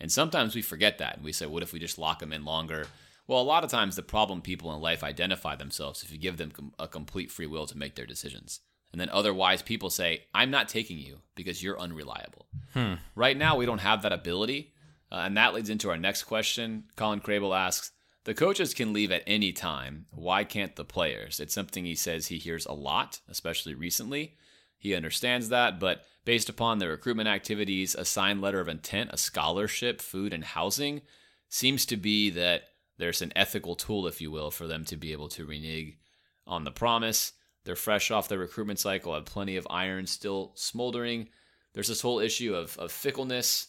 [0.00, 2.44] And sometimes we forget that and we say, What if we just lock him in
[2.44, 2.86] longer?
[3.26, 6.36] Well, a lot of times the problem people in life identify themselves if you give
[6.36, 8.60] them a complete free will to make their decisions.
[8.92, 12.46] And then otherwise, people say, I'm not taking you because you're unreliable.
[12.74, 12.94] Hmm.
[13.14, 14.72] Right now, we don't have that ability.
[15.12, 16.84] Uh, and that leads into our next question.
[16.96, 17.92] Colin Crable asks
[18.24, 20.06] The coaches can leave at any time.
[20.10, 21.38] Why can't the players?
[21.38, 24.34] It's something he says he hears a lot, especially recently.
[24.80, 29.18] He understands that, but based upon the recruitment activities, a signed letter of intent, a
[29.18, 31.02] scholarship, food, and housing,
[31.50, 32.62] seems to be that
[32.96, 35.98] there's an ethical tool, if you will, for them to be able to renege
[36.46, 37.32] on the promise.
[37.64, 41.28] They're fresh off the recruitment cycle, have plenty of iron still smoldering.
[41.74, 43.68] There's this whole issue of, of fickleness.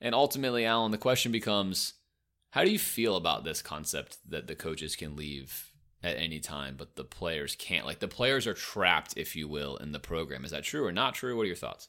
[0.00, 1.92] And ultimately, Alan, the question becomes
[2.50, 5.70] how do you feel about this concept that the coaches can leave
[6.06, 7.84] at any time, but the players can't?
[7.84, 10.44] Like the players are trapped, if you will, in the program.
[10.44, 11.36] Is that true or not true?
[11.36, 11.88] What are your thoughts?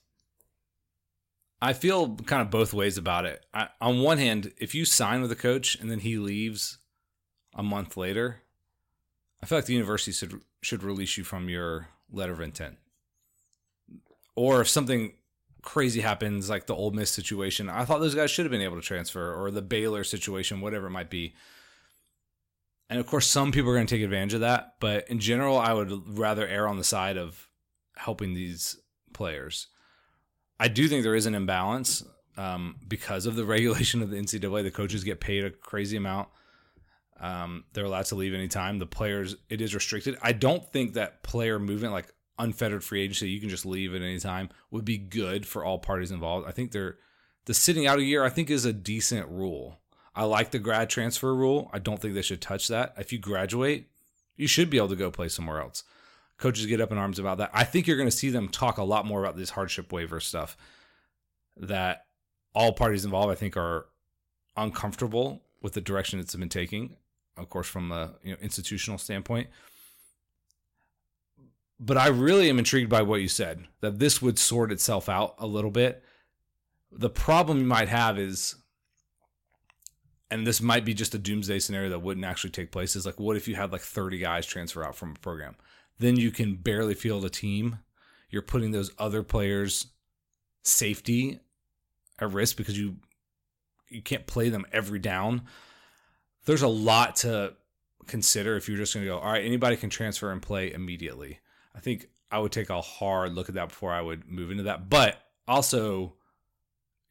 [1.61, 3.45] I feel kind of both ways about it.
[3.53, 6.79] I, on one hand, if you sign with a coach and then he leaves
[7.55, 8.41] a month later,
[9.41, 12.77] I feel like the university should should release you from your letter of intent.
[14.35, 15.13] Or if something
[15.61, 18.75] crazy happens, like the Ole Miss situation, I thought those guys should have been able
[18.75, 21.35] to transfer, or the Baylor situation, whatever it might be.
[22.89, 25.57] And of course, some people are going to take advantage of that, but in general,
[25.57, 27.49] I would rather err on the side of
[27.95, 28.77] helping these
[29.13, 29.67] players.
[30.59, 32.03] I do think there is an imbalance
[32.37, 34.63] um, because of the regulation of the NCAA.
[34.63, 36.29] The coaches get paid a crazy amount.
[37.19, 38.79] Um, they're allowed to leave anytime.
[38.79, 40.17] The players, it is restricted.
[40.21, 44.01] I don't think that player movement, like unfettered free agency, you can just leave at
[44.01, 46.47] any time, would be good for all parties involved.
[46.47, 46.97] I think they're
[47.45, 48.23] the sitting out a year.
[48.23, 49.79] I think is a decent rule.
[50.17, 51.69] I like the grad transfer rule.
[51.71, 52.93] I don't think they should touch that.
[52.97, 53.87] If you graduate,
[54.35, 55.83] you should be able to go play somewhere else
[56.37, 57.51] coaches get up in arms about that.
[57.53, 60.19] I think you're going to see them talk a lot more about this hardship waiver
[60.19, 60.55] stuff
[61.57, 62.05] that
[62.53, 63.87] all parties involved, I think, are
[64.55, 66.95] uncomfortable with the direction it's been taking,
[67.35, 69.47] of course, from a you know, institutional standpoint.
[71.79, 75.35] But I really am intrigued by what you said that this would sort itself out
[75.37, 76.03] a little bit.
[76.91, 78.55] The problem you might have is,
[80.29, 83.19] and this might be just a doomsday scenario that wouldn't actually take place, is like,
[83.19, 85.55] what if you had like 30 guys transfer out from a program?
[85.99, 87.79] then you can barely field a team.
[88.29, 89.87] You're putting those other players'
[90.63, 91.39] safety
[92.19, 92.97] at risk because you
[93.89, 95.43] you can't play them every down.
[96.45, 97.53] There's a lot to
[98.05, 101.39] consider if you're just going to go, all right, anybody can transfer and play immediately.
[101.73, 104.63] I think I would take a hard look at that before I would move into
[104.63, 104.89] that.
[104.89, 106.15] But also,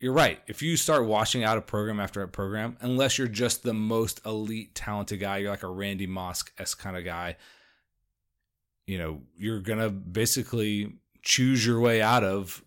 [0.01, 0.41] you're right.
[0.47, 4.21] If you start washing out a program after a program, unless you're just the most
[4.27, 7.37] elite, talented guy, you're like a Randy Moss s kind of guy
[8.87, 12.63] you know, you're to basically choose your way out of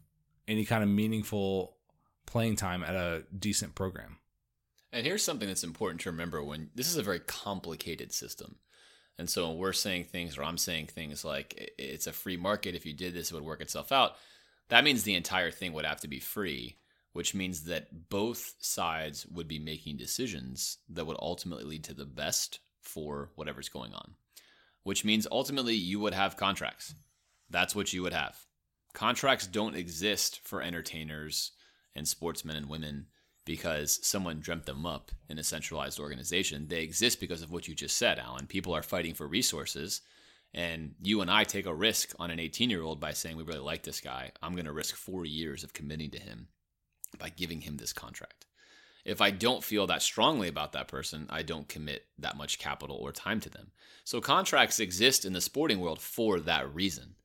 [0.47, 1.75] any kind of meaningful
[2.25, 4.17] playing time at a decent program.
[4.91, 8.55] And here's something that's important to remember when this is a very complicated system.
[9.17, 12.75] And so when we're saying things, or I'm saying things like it's a free market,
[12.75, 14.15] if you did this, it would work itself out.
[14.69, 16.77] That means the entire thing would have to be free,
[17.13, 22.06] which means that both sides would be making decisions that would ultimately lead to the
[22.06, 24.15] best for whatever's going on
[24.84, 26.95] which means ultimately you would have contracts.
[27.50, 28.38] That's what you would have.
[28.93, 31.52] Contracts don't exist for entertainers
[31.95, 33.08] and sportsmen and women
[33.45, 36.67] because someone dreamt them up in a centralized organization.
[36.67, 38.48] They exist because of what you just said, Alan.
[38.48, 40.02] People are fighting for resources.
[40.54, 43.43] And you and I take a risk on an 18 year old by saying, We
[43.43, 44.32] really like this guy.
[44.41, 46.48] I'm going to risk four years of committing to him
[47.17, 48.45] by giving him this contract.
[49.06, 52.98] If I don't feel that strongly about that person, I don't commit that much capital
[52.98, 53.72] or time to them.
[54.04, 57.15] So contracts exist in the sporting world for that reason.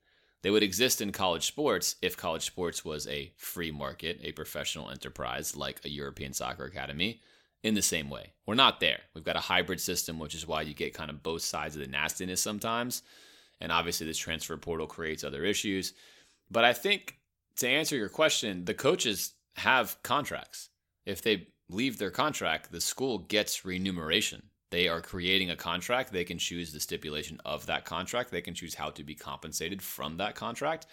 [0.43, 4.91] They would exist in college sports if college sports was a free market, a professional
[4.91, 7.23] enterprise like a European soccer academy
[7.63, 8.35] in the same way.
[8.47, 9.01] We're not there.
[9.15, 11.81] We've got a hybrid system, which is why you get kind of both sides of
[11.81, 13.03] the nastiness sometimes.
[13.61, 15.95] And obviously, this transfer portal creates other issues.
[16.51, 17.17] But I think
[17.57, 20.71] to answer your question, the coaches have contracts.
[21.07, 24.51] If they leave their contract, the school gets remuneration.
[24.71, 26.13] They are creating a contract.
[26.13, 28.31] They can choose the stipulation of that contract.
[28.31, 30.87] They can choose how to be compensated from that contract.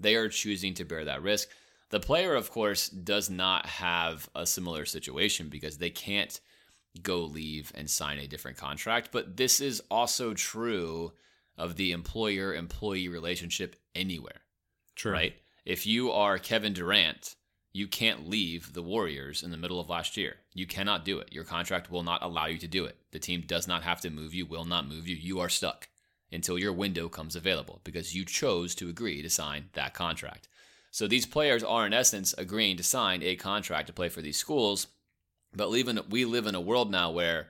[0.00, 1.48] They are choosing to bear that risk.
[1.90, 6.40] The player, of course, does not have a similar situation because they can't
[7.02, 9.10] go leave and sign a different contract.
[9.12, 11.12] But this is also true
[11.56, 14.40] of the employer employee relationship anywhere.
[14.94, 15.12] True.
[15.12, 15.34] Right?
[15.64, 17.36] If you are Kevin Durant,
[17.76, 20.36] you can't leave the Warriors in the middle of last year.
[20.54, 21.30] You cannot do it.
[21.30, 22.96] Your contract will not allow you to do it.
[23.10, 25.14] The team does not have to move you, will not move you.
[25.14, 25.88] You are stuck
[26.32, 30.48] until your window comes available because you chose to agree to sign that contract.
[30.90, 34.38] So these players are, in essence, agreeing to sign a contract to play for these
[34.38, 34.86] schools.
[35.54, 37.48] But we live in a world now where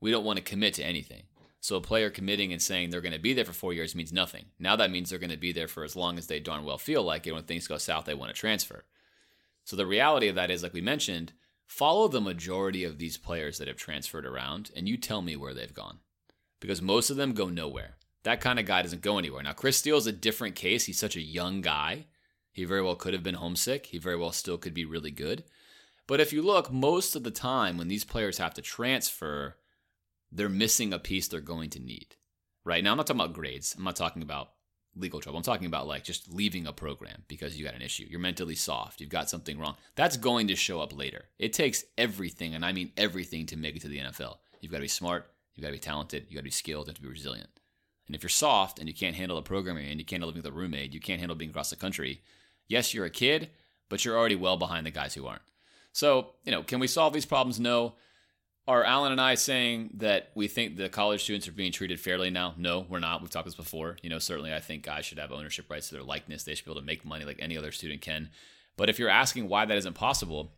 [0.00, 1.24] we don't want to commit to anything.
[1.60, 4.14] So a player committing and saying they're going to be there for four years means
[4.14, 4.46] nothing.
[4.58, 6.78] Now that means they're going to be there for as long as they darn well
[6.78, 7.32] feel like it.
[7.32, 8.84] When things go south, they want to transfer.
[9.64, 11.32] So the reality of that is, like we mentioned,
[11.66, 15.54] follow the majority of these players that have transferred around and you tell me where
[15.54, 15.98] they've gone.
[16.60, 17.96] Because most of them go nowhere.
[18.24, 19.42] That kind of guy doesn't go anywhere.
[19.42, 20.84] Now, Chris Steele is a different case.
[20.84, 22.06] He's such a young guy.
[22.52, 23.86] He very well could have been homesick.
[23.86, 25.44] He very well still could be really good.
[26.06, 29.56] But if you look, most of the time when these players have to transfer,
[30.30, 32.16] they're missing a piece they're going to need.
[32.64, 33.74] Right now, I'm not talking about grades.
[33.76, 34.50] I'm not talking about
[34.94, 35.38] legal trouble.
[35.38, 38.06] I'm talking about like just leaving a program because you got an issue.
[38.08, 39.00] You're mentally soft.
[39.00, 39.76] You've got something wrong.
[39.94, 41.24] That's going to show up later.
[41.38, 44.36] It takes everything, and I mean everything, to make it to the NFL.
[44.60, 45.30] You've got to be smart.
[45.54, 46.26] You've got to be talented.
[46.28, 47.48] You've got to be skilled and to be resilient.
[48.06, 50.42] And if you're soft and you can't handle the programming and you can't handle living
[50.42, 52.22] with a roommate, you can't handle being across the country.
[52.68, 53.50] Yes, you're a kid,
[53.88, 55.42] but you're already well behind the guys who aren't.
[55.92, 57.60] So, you know, can we solve these problems?
[57.60, 57.94] No.
[58.68, 62.30] Are Alan and I saying that we think the college students are being treated fairly
[62.30, 62.54] now?
[62.56, 63.20] No, we're not.
[63.20, 63.96] We've talked this before.
[64.02, 66.44] You know, certainly I think guys should have ownership rights to their likeness.
[66.44, 68.30] They should be able to make money like any other student can.
[68.76, 70.52] But if you're asking why that isn't possible,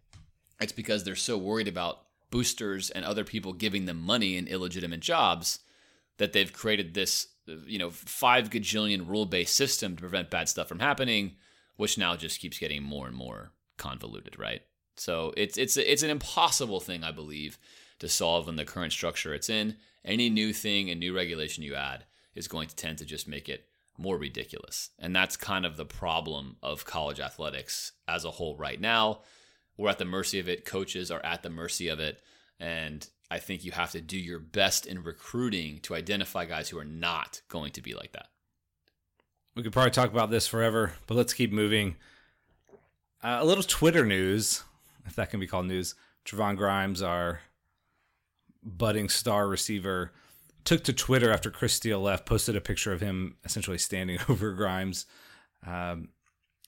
[0.61, 5.01] it's because they're so worried about boosters and other people giving them money in illegitimate
[5.01, 5.61] jobs
[6.19, 7.29] that they've created this,
[7.67, 11.37] you know, five gajillion rule based system to prevent bad stuff from happening,
[11.77, 14.61] which now just keeps getting more and more convoluted, right?
[14.97, 17.59] So it's it's it's an impossible thing, I believe,
[17.99, 19.77] to solve in the current structure it's in.
[20.05, 22.05] Any new thing and new regulation you add
[22.35, 24.91] is going to tend to just make it more ridiculous.
[24.99, 29.21] And that's kind of the problem of college athletics as a whole right now.
[29.77, 30.65] We're at the mercy of it.
[30.65, 32.21] Coaches are at the mercy of it.
[32.61, 36.79] And I think you have to do your best in recruiting to identify guys who
[36.79, 38.29] are not going to be like that.
[39.55, 41.97] We could probably talk about this forever, but let's keep moving.
[43.23, 44.65] Uh, a little Twitter news,
[45.07, 45.95] if that can be called news.
[46.25, 47.41] Trevon Grimes, our
[48.65, 50.13] budding star receiver,
[50.65, 54.53] took to Twitter after Chris Steele left, posted a picture of him essentially standing over
[54.53, 55.07] Grimes,
[55.67, 56.09] um,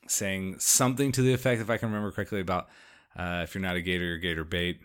[0.06, 2.68] saying something to the effect, if I can remember correctly, about
[3.16, 4.80] uh, if you're not a Gator, you're Gator bait.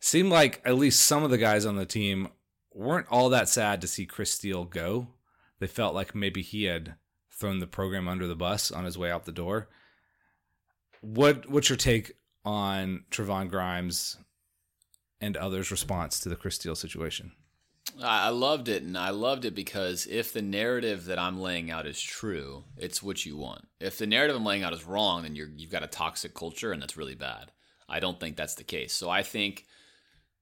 [0.00, 2.28] Seemed like at least some of the guys on the team
[2.72, 5.08] weren't all that sad to see Chris Steele go.
[5.58, 6.94] They felt like maybe he had
[7.30, 9.68] thrown the program under the bus on his way out the door.
[11.02, 12.12] What what's your take
[12.44, 14.16] on Trevon Grimes
[15.20, 17.32] and others' response to the Chris Steele situation?
[18.02, 21.86] I loved it, and I loved it because if the narrative that I'm laying out
[21.86, 23.66] is true, it's what you want.
[23.80, 26.72] If the narrative I'm laying out is wrong, then you're, you've got a toxic culture,
[26.72, 27.50] and that's really bad.
[27.88, 28.92] I don't think that's the case.
[28.92, 29.66] So I think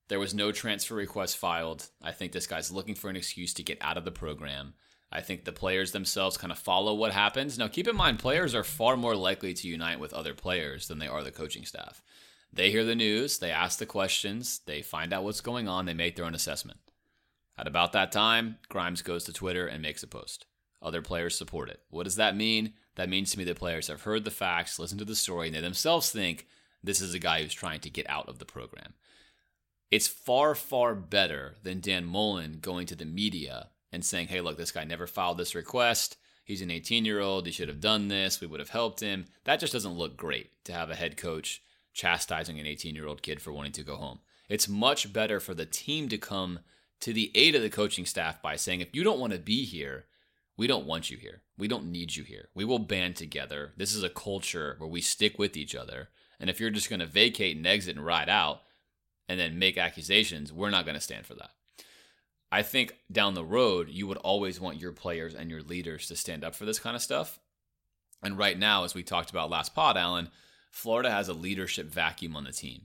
[0.08, 1.88] there was no transfer request filed.
[2.02, 4.74] I think this guy's looking for an excuse to get out of the program.
[5.10, 7.58] I think the players themselves kind of follow what happens.
[7.58, 10.98] Now, keep in mind, players are far more likely to unite with other players than
[10.98, 12.02] they are the coaching staff.
[12.52, 15.94] They hear the news, they ask the questions, they find out what's going on, they
[15.94, 16.80] make their own assessment.
[17.58, 20.46] At about that time, Grimes goes to Twitter and makes a post.
[20.80, 21.80] Other players support it.
[21.90, 22.74] What does that mean?
[22.94, 25.56] That means to me that players have heard the facts, listened to the story, and
[25.56, 26.46] they themselves think
[26.82, 28.94] this is a guy who's trying to get out of the program.
[29.90, 34.56] It's far, far better than Dan Mullen going to the media and saying, hey, look,
[34.58, 36.16] this guy never filed this request.
[36.44, 37.46] He's an 18 year old.
[37.46, 38.40] He should have done this.
[38.40, 39.26] We would have helped him.
[39.44, 41.62] That just doesn't look great to have a head coach
[41.98, 44.20] chastising an 18 year old kid for wanting to go home.
[44.48, 46.60] It's much better for the team to come
[47.00, 49.64] to the aid of the coaching staff by saying, if you don't want to be
[49.64, 50.06] here,
[50.56, 51.42] we don't want you here.
[51.58, 52.50] We don't need you here.
[52.54, 53.72] We will band together.
[53.76, 56.08] This is a culture where we stick with each other.
[56.38, 58.62] And if you're just going to vacate and exit and ride out
[59.28, 61.50] and then make accusations, we're not going to stand for that.
[62.50, 66.16] I think down the road, you would always want your players and your leaders to
[66.16, 67.40] stand up for this kind of stuff.
[68.22, 70.30] And right now, as we talked about last pod, Alan,
[70.70, 72.82] Florida has a leadership vacuum on the team.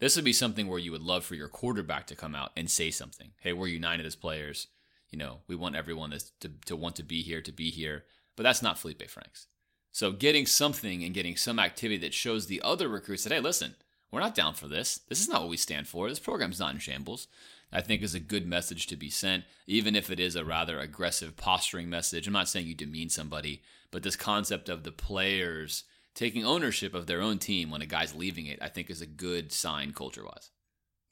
[0.00, 2.70] This would be something where you would love for your quarterback to come out and
[2.70, 3.30] say something.
[3.40, 4.66] Hey, we're united as players.
[5.10, 8.04] You know, we want everyone to, to, to want to be here, to be here.
[8.36, 9.46] But that's not Felipe Franks.
[9.92, 13.76] So getting something and getting some activity that shows the other recruits that, hey, listen,
[14.10, 15.00] we're not down for this.
[15.08, 16.08] This is not what we stand for.
[16.08, 17.28] This program's not in shambles.
[17.72, 20.78] I think is a good message to be sent, even if it is a rather
[20.78, 22.26] aggressive posturing message.
[22.26, 25.84] I'm not saying you demean somebody, but this concept of the players
[26.14, 29.06] taking ownership of their own team when a guy's leaving it, I think is a
[29.06, 30.50] good sign culture wise.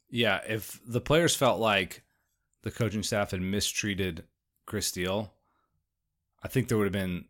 [0.09, 2.03] Yeah, if the players felt like
[2.62, 4.24] the coaching staff had mistreated
[4.66, 5.32] Chris Steele,
[6.42, 7.24] I think there would have been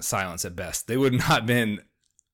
[0.00, 0.86] silence at best.
[0.86, 1.82] They would not have been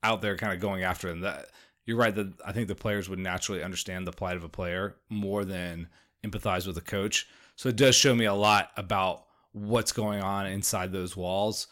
[0.02, 1.20] out there kind of going after him.
[1.20, 1.48] That
[1.84, 4.96] you're right that I think the players would naturally understand the plight of a player
[5.08, 5.88] more than
[6.24, 7.26] empathize with a coach.
[7.56, 11.66] So it does show me a lot about what's going on inside those walls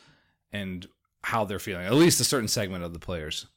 [0.52, 0.86] and
[1.26, 3.48] how they're feeling, at least a certain segment of the players.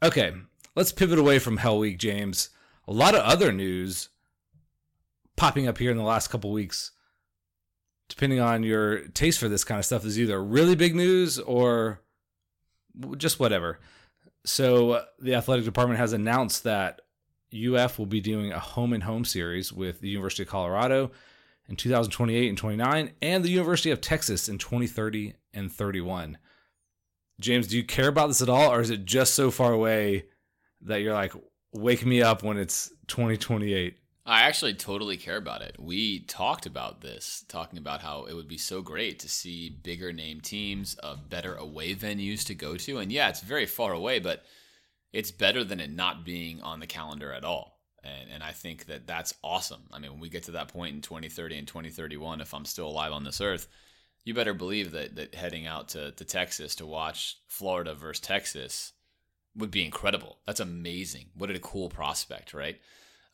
[0.00, 0.32] Okay,
[0.76, 2.50] let's pivot away from Hell Week, James.
[2.86, 4.10] A lot of other news
[5.36, 6.92] popping up here in the last couple weeks.
[8.08, 12.00] Depending on your taste for this kind of stuff, is either really big news or
[13.16, 13.80] just whatever.
[14.44, 17.00] So, uh, the athletic department has announced that
[17.52, 21.10] UF will be doing a home and home series with the University of Colorado
[21.68, 26.38] in 2028 and 29 and the University of Texas in 2030 and 31.
[27.40, 30.26] James, do you care about this at all, or is it just so far away
[30.82, 31.32] that you're like,
[31.72, 33.96] wake me up when it's 2028?
[34.26, 35.76] I actually totally care about it.
[35.78, 40.14] We talked about this, talking about how it would be so great to see bigger
[40.14, 42.98] name teams, uh, better away venues to go to.
[42.98, 44.44] And yeah, it's very far away, but
[45.12, 47.80] it's better than it not being on the calendar at all.
[48.02, 49.82] And, and I think that that's awesome.
[49.92, 52.88] I mean, when we get to that point in 2030 and 2031, if I'm still
[52.88, 53.68] alive on this earth,
[54.24, 58.92] you better believe that that heading out to, to Texas to watch Florida versus Texas
[59.56, 60.38] would be incredible.
[60.46, 61.26] That's amazing.
[61.34, 62.80] What a cool prospect, right?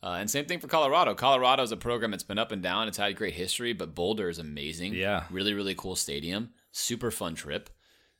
[0.03, 1.13] Uh, and same thing for Colorado.
[1.13, 2.87] Colorado is a program that's been up and down.
[2.87, 4.93] It's had great history, but Boulder is amazing.
[4.93, 5.25] Yeah.
[5.29, 6.49] Really, really cool stadium.
[6.71, 7.69] Super fun trip.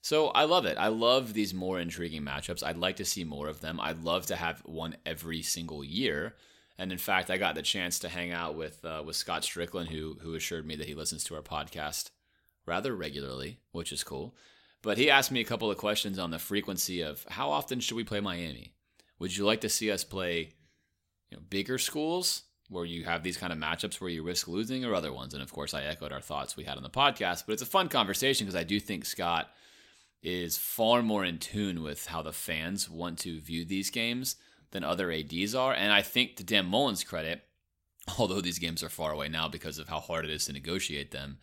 [0.01, 0.77] So I love it.
[0.77, 2.63] I love these more intriguing matchups.
[2.63, 3.79] I'd like to see more of them.
[3.79, 6.35] I'd love to have one every single year.
[6.77, 9.87] And in fact, I got the chance to hang out with uh, with Scott Stricklin,
[9.87, 12.09] who who assured me that he listens to our podcast
[12.71, 14.33] rather regularly, which is cool.
[14.81, 17.97] But he asked me a couple of questions on the frequency of how often should
[17.97, 18.73] we play Miami?
[19.19, 20.53] Would you like to see us play
[21.29, 24.85] you know, bigger schools where you have these kind of matchups where you risk losing
[24.85, 25.33] or other ones?
[25.33, 27.65] And of course, I echoed our thoughts we had on the podcast, but it's a
[27.65, 29.49] fun conversation because I do think Scott
[30.23, 34.37] is far more in tune with how the fans want to view these games
[34.71, 35.73] than other ADs are.
[35.73, 37.43] And I think to Dan Mullen's credit,
[38.17, 41.11] although these games are far away now because of how hard it is to negotiate
[41.11, 41.37] them,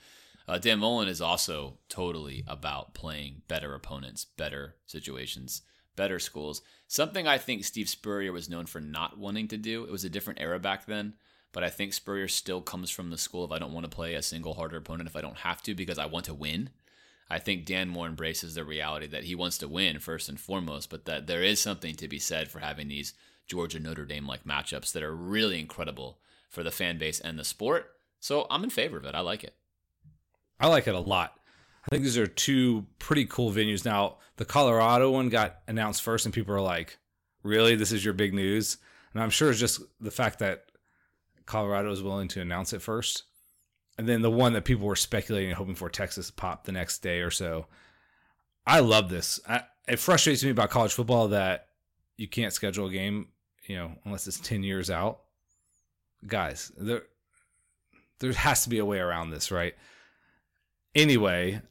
[0.48, 5.60] uh, Dan Mullen is also totally about playing better opponents, better situations,
[5.94, 6.62] better schools.
[6.86, 9.84] Something I think Steve Spurrier was known for not wanting to do.
[9.84, 11.14] It was a different era back then,
[11.52, 14.14] but I think Spurrier still comes from the school of I don't want to play
[14.14, 16.70] a single harder opponent if I don't have to because I want to win.
[17.28, 20.88] I think Dan more embraces the reality that he wants to win first and foremost,
[20.88, 23.12] but that there is something to be said for having these
[23.46, 27.44] Georgia Notre Dame like matchups that are really incredible for the fan base and the
[27.44, 27.90] sport.
[28.18, 29.14] So I'm in favor of it.
[29.14, 29.54] I like it.
[30.60, 31.38] I like it a lot.
[31.84, 33.84] I think these are two pretty cool venues.
[33.84, 36.98] Now, the Colorado one got announced first, and people are like,
[37.42, 37.76] really?
[37.76, 38.78] This is your big news?
[39.12, 40.66] And I'm sure it's just the fact that
[41.46, 43.24] Colorado is willing to announce it first.
[43.96, 46.98] And then the one that people were speculating and hoping for Texas pop the next
[46.98, 47.66] day or so.
[48.66, 49.40] I love this.
[49.48, 51.68] I, it frustrates me about college football that
[52.16, 53.28] you can't schedule a game,
[53.66, 55.20] you know, unless it's 10 years out.
[56.26, 57.02] Guys, there
[58.20, 59.74] there has to be a way around this, right?
[60.98, 61.62] Anyway,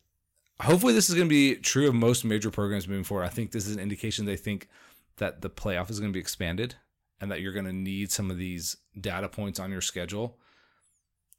[0.62, 3.26] hopefully this is going to be true of most major programs moving forward.
[3.26, 4.70] I think this is an indication they think
[5.18, 6.76] that the playoff is going to be expanded
[7.20, 10.38] and that you're going to need some of these data points on your schedule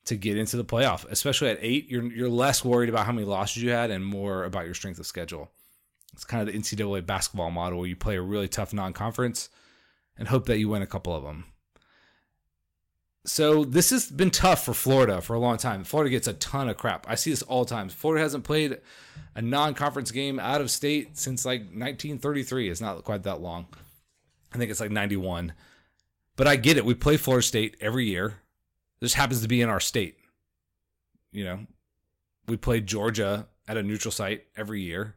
[0.05, 1.11] to get into the playoff.
[1.11, 4.45] Especially at 8, you're you're less worried about how many losses you had and more
[4.45, 5.51] about your strength of schedule.
[6.13, 9.49] It's kind of the NCAA basketball model where you play a really tough non-conference
[10.19, 11.47] and hope that you win a couple of them.
[13.29, 15.85] So this has been tough for Florida for a long time.
[15.85, 17.07] Florida gets a ton of crap.
[17.09, 17.91] I see this all the time.
[17.91, 18.79] Florida hasn't played
[19.35, 22.71] a non-conference game out of state since like 1933.
[22.71, 23.67] It's not quite that long.
[24.53, 25.53] I think it's like 91.
[26.37, 26.87] But I get it.
[26.87, 28.37] We play Florida State every year.
[29.01, 30.17] This happens to be in our state.
[31.31, 31.67] You know,
[32.47, 35.17] we play Georgia at a neutral site every year.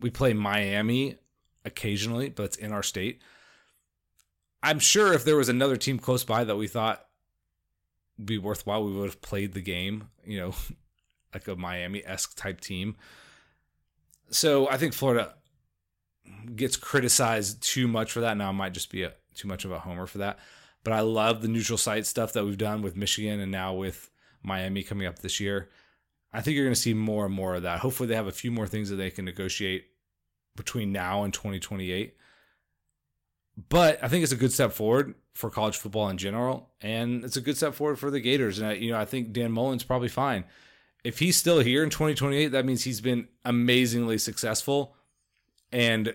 [0.00, 1.18] We play Miami
[1.66, 3.20] occasionally, but it's in our state.
[4.62, 7.06] I'm sure if there was another team close by that we thought
[8.22, 10.54] be worthwhile, we would have played the game, you know,
[11.34, 12.96] like a Miami esque type team.
[14.30, 15.34] So I think Florida
[16.54, 18.36] gets criticized too much for that.
[18.36, 20.38] Now I might just be a, too much of a homer for that.
[20.82, 24.10] But I love the neutral site stuff that we've done with Michigan and now with
[24.42, 25.70] Miami coming up this year.
[26.32, 27.78] I think you're going to see more and more of that.
[27.78, 29.86] Hopefully, they have a few more things that they can negotiate
[30.56, 32.16] between now and 2028.
[33.68, 37.36] But I think it's a good step forward for college football in general, and it's
[37.36, 38.58] a good step forward for the Gators.
[38.58, 40.44] And I, you know, I think Dan Mullen's probably fine.
[41.02, 44.94] If he's still here in 2028, that means he's been amazingly successful,
[45.72, 46.14] and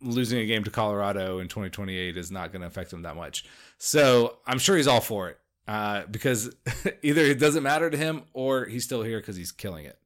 [0.00, 3.44] losing a game to Colorado in 2028 is not going to affect him that much.
[3.78, 5.38] So I'm sure he's all for it
[5.68, 6.54] uh, because
[7.02, 9.98] either it doesn't matter to him or he's still here because he's killing it.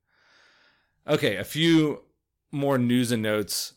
[1.09, 2.03] Okay, a few
[2.51, 3.75] more news and notes,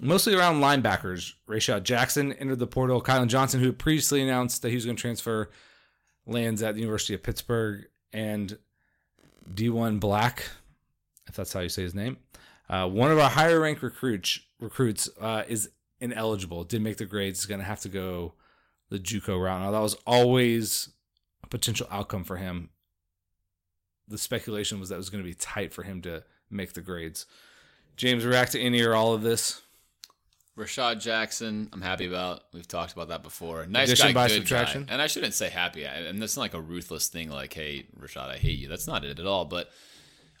[0.00, 1.34] mostly around linebackers.
[1.48, 3.02] Rayshad Jackson entered the portal.
[3.02, 5.50] Kylan Johnson, who previously announced that he was going to transfer,
[6.26, 7.86] lands at the University of Pittsburgh.
[8.12, 8.58] And
[9.52, 10.48] Diwun Black,
[11.26, 12.18] if that's how you say his name,
[12.68, 15.70] uh, one of our higher ranked recruits recruits uh, is
[16.00, 16.64] ineligible.
[16.64, 17.40] Didn't make the grades.
[17.40, 18.34] Is going to have to go
[18.90, 19.60] the JUCO route.
[19.60, 20.90] Now that was always
[21.42, 22.70] a potential outcome for him.
[24.06, 26.80] The speculation was that it was going to be tight for him to make the
[26.80, 27.26] grades.
[27.96, 29.62] James, react to any or all of this?
[30.58, 32.42] Rashad Jackson, I'm happy about.
[32.52, 33.64] We've talked about that before.
[33.66, 34.84] Nice Addition guy, by good subtraction?
[34.84, 34.92] guy.
[34.92, 35.86] And I shouldn't say happy.
[35.86, 38.68] I- And that's not like a ruthless thing like, hey, Rashad, I hate you.
[38.68, 39.44] That's not it at all.
[39.44, 39.70] But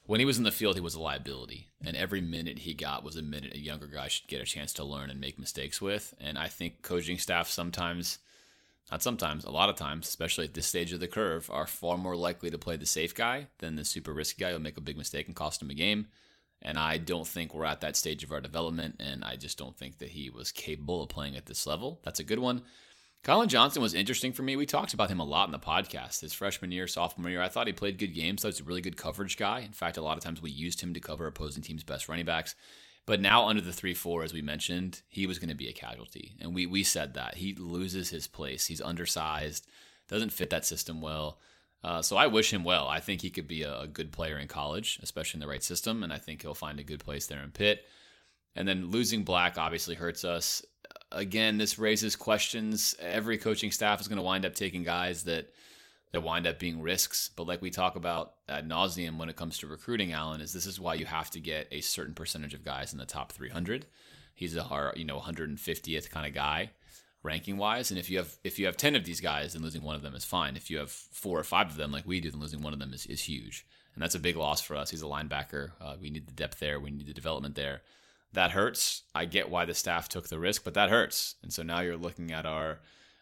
[0.06, 1.68] when he was in the field, he was a liability.
[1.84, 4.72] And every minute he got was a minute a younger guy should get a chance
[4.74, 6.14] to learn and make mistakes with.
[6.20, 8.18] And I think coaching staff sometimes,
[8.90, 11.96] not sometimes, a lot of times, especially at this stage of the curve, are far
[11.96, 14.80] more likely to play the safe guy than the super risky guy who'll make a
[14.80, 16.08] big mistake and cost him a game.
[16.62, 19.76] And I don't think we're at that stage of our development, and I just don't
[19.76, 22.00] think that he was capable of playing at this level.
[22.02, 22.62] That's a good one.
[23.24, 24.56] Colin Johnson was interesting for me.
[24.56, 26.20] We talked about him a lot in the podcast.
[26.20, 28.42] His freshman year, sophomore year, I thought he played good games.
[28.42, 29.60] Thought he was a really good coverage guy.
[29.60, 32.26] In fact, a lot of times we used him to cover opposing teams' best running
[32.26, 32.54] backs.
[33.06, 35.72] But now under the three four, as we mentioned, he was going to be a
[35.72, 38.66] casualty, and we we said that he loses his place.
[38.66, 39.66] He's undersized,
[40.08, 41.38] doesn't fit that system well.
[41.84, 42.88] Uh, so I wish him well.
[42.88, 46.02] I think he could be a, good player in college, especially in the right system,
[46.02, 47.84] and I think he'll find a good place there in Pitt.
[48.56, 50.64] And then losing Black obviously hurts us.
[51.12, 52.96] Again, this raises questions.
[52.98, 55.52] Every coaching staff is going to wind up taking guys that
[56.12, 57.30] that wind up being risks.
[57.36, 60.66] But like we talk about ad nauseum when it comes to recruiting, Alan, is this
[60.66, 63.86] is why you have to get a certain percentage of guys in the top 300.
[64.34, 66.70] He's a har- you know 150th kind of guy
[67.22, 67.90] ranking wise.
[67.90, 70.02] And if you have if you have 10 of these guys, then losing one of
[70.02, 70.56] them is fine.
[70.56, 72.78] If you have four or five of them like we do, then losing one of
[72.78, 73.66] them is, is huge.
[73.94, 74.90] And that's a big loss for us.
[74.90, 75.72] He's a linebacker.
[75.80, 76.78] Uh, we need the depth there.
[76.78, 77.82] We need the development there.
[78.32, 79.02] That hurts.
[79.14, 81.34] I get why the staff took the risk, but that hurts.
[81.42, 82.80] And so now you're looking at our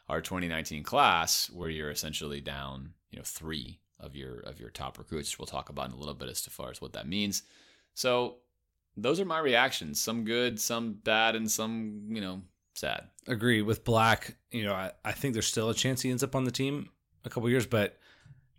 [0.09, 4.99] our 2019 class where you're essentially down, you know, three of your of your top
[4.99, 5.31] recruits.
[5.31, 7.43] Which we'll talk about in a little bit as to far as what that means.
[7.95, 8.37] So
[8.97, 10.01] those are my reactions.
[10.01, 12.43] Some good, some bad, and some, you know,
[12.77, 13.09] sad.
[13.27, 14.37] Agree with Black.
[14.51, 16.91] You know, I, I think there's still a chance he ends up on the team
[17.25, 17.99] a couple years, but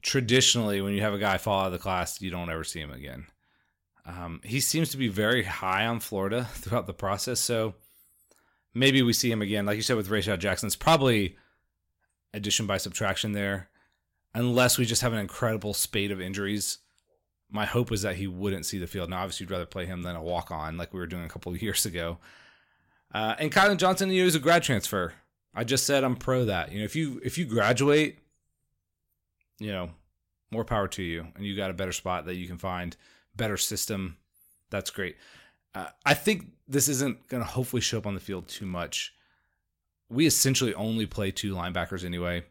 [0.02, 2.80] traditionally, when you have a guy fall out of the class, you don't ever see
[2.80, 3.28] him again.
[4.06, 7.76] Um, he seems to be very high on Florida throughout the process, so
[8.74, 9.66] maybe we see him again.
[9.66, 11.38] Like you said with Rayshad Jackson, it's probably
[12.34, 13.70] addition by subtraction there,
[14.34, 16.80] unless we just have an incredible spate of injuries.
[17.50, 19.10] My hope is that he wouldn't see the field.
[19.10, 21.30] Now, obviously, you'd rather play him than a walk on like we were doing a
[21.30, 22.18] couple years ago.
[23.14, 25.14] Uh, and Kylan Johnson, you know, is a grad transfer.
[25.54, 26.72] I just said I'm pro that.
[26.72, 28.20] You know, if you if you graduate,
[29.60, 29.90] you know,
[30.52, 32.96] more power to you, and you got a better spot that you can find,
[33.36, 34.18] better system.
[34.70, 35.16] That's great.
[35.74, 39.14] Uh, I think this isn't going to hopefully show up on the field too much.
[40.10, 42.44] We essentially only play two linebackers anyway.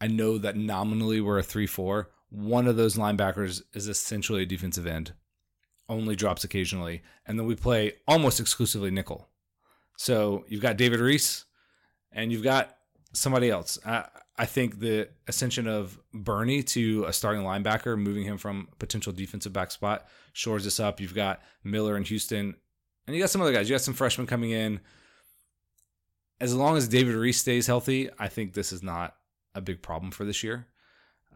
[0.00, 2.10] I know that nominally we're a 3 4.
[2.30, 5.12] One of those linebackers is essentially a defensive end,
[5.90, 7.02] only drops occasionally.
[7.26, 9.28] And then we play almost exclusively nickel.
[9.98, 11.44] So you've got David Reese
[12.12, 12.76] and you've got
[13.12, 13.78] somebody else.
[13.84, 14.06] I,
[14.38, 19.52] I think the ascension of Burney to a starting linebacker, moving him from potential defensive
[19.52, 21.00] back spot, shores this up.
[21.00, 22.56] You've got Miller and Houston,
[23.06, 23.68] and you got some other guys.
[23.68, 24.80] You got some freshmen coming in.
[26.40, 29.14] As long as David Reese stays healthy, I think this is not
[29.54, 30.66] a big problem for this year.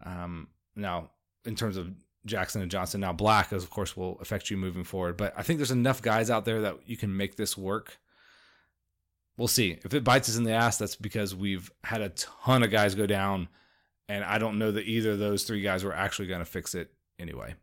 [0.03, 1.11] Um, now,
[1.45, 1.91] in terms of
[2.25, 5.17] Jackson and Johnson, now Black, of course, will affect you moving forward.
[5.17, 7.97] But I think there's enough guys out there that you can make this work.
[9.37, 9.77] We'll see.
[9.83, 12.95] If it bites us in the ass, that's because we've had a ton of guys
[12.95, 13.49] go down,
[14.07, 16.73] and I don't know that either of those three guys were actually going to fix
[16.73, 17.55] it anyway.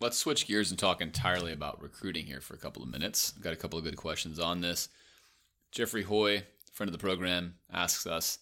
[0.00, 3.32] Let's switch gears and talk entirely about recruiting here for a couple of minutes.
[3.32, 4.88] Got a couple of good questions on this.
[5.72, 8.38] Jeffrey Hoy, friend of the program, asks us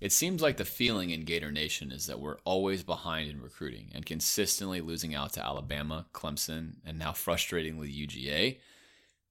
[0.00, 3.90] It seems like the feeling in Gator Nation is that we're always behind in recruiting
[3.92, 8.58] and consistently losing out to Alabama, Clemson, and now frustratingly UGA.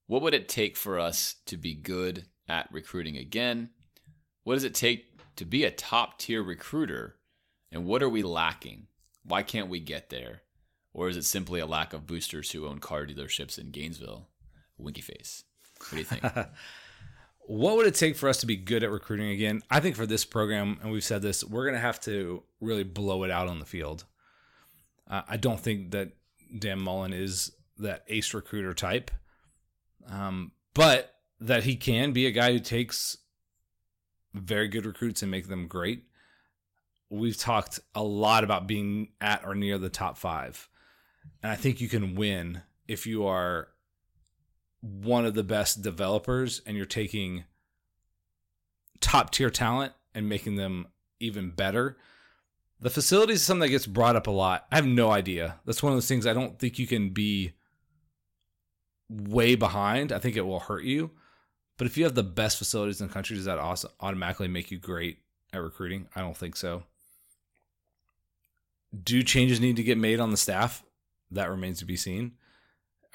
[0.08, 3.70] What would it take for us to be good at recruiting again?
[4.44, 5.06] What does it take
[5.38, 7.16] to be a top tier recruiter?
[7.72, 8.88] And what are we lacking?
[9.24, 10.42] Why can't we get there?
[10.94, 14.28] Or is it simply a lack of boosters who own car dealerships in Gainesville?
[14.78, 15.44] Winky face.
[15.80, 16.24] What do you think?
[17.48, 19.64] what would it take for us to be good at recruiting again?
[19.72, 22.84] I think for this program, and we've said this, we're going to have to really
[22.84, 24.04] blow it out on the field.
[25.10, 26.12] Uh, I don't think that
[26.58, 29.12] Dan Mullen is that ace recruiter type,
[30.10, 33.18] um, but that he can be a guy who takes
[34.34, 36.04] very good recruits and make them great.
[37.10, 40.68] We've talked a lot about being at or near the top five.
[41.42, 43.70] And I think you can win if you are
[44.82, 47.46] one of the best developers and you're taking
[49.00, 50.88] top tier talent and making them
[51.20, 51.98] even better.
[52.80, 54.68] The facilities is something that gets brought up a lot.
[54.72, 55.60] I have no idea.
[55.66, 57.54] That's one of those things I don't think you can be
[59.10, 60.12] way behind.
[60.12, 61.12] I think it will hurt you.
[61.78, 64.72] But if you have the best facilities in the country, does that also automatically make
[64.72, 65.20] you great
[65.54, 66.08] at recruiting?
[66.16, 66.84] I don't think so.
[69.04, 70.84] Do changes need to get made on the staff?
[71.32, 72.34] That remains to be seen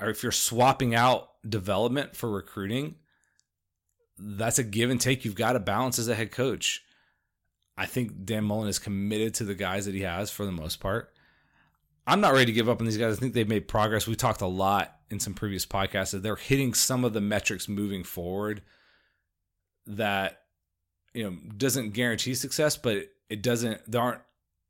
[0.02, 2.96] or if you're swapping out development for recruiting,
[4.18, 6.82] that's a give and take you've got to balance as a head coach.
[7.76, 10.80] I think Dan Mullen is committed to the guys that he has for the most
[10.80, 11.12] part.
[12.06, 13.16] I'm not ready to give up on these guys.
[13.16, 14.06] I think they've made progress.
[14.06, 17.68] We talked a lot in some previous podcasts that they're hitting some of the metrics
[17.68, 18.62] moving forward
[19.86, 20.42] that
[21.14, 24.20] you know doesn't guarantee success, but it doesn't there aren't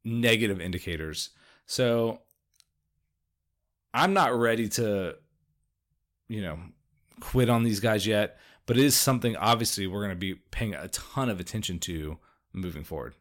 [0.05, 1.31] negative indicators.
[1.67, 2.21] So
[3.95, 5.17] I'm not ready to,
[6.33, 6.59] you know,
[7.21, 10.75] quit on these guys yet, but it is something obviously we're going to be paying
[10.75, 12.19] a ton of attention to
[12.55, 13.15] moving forward.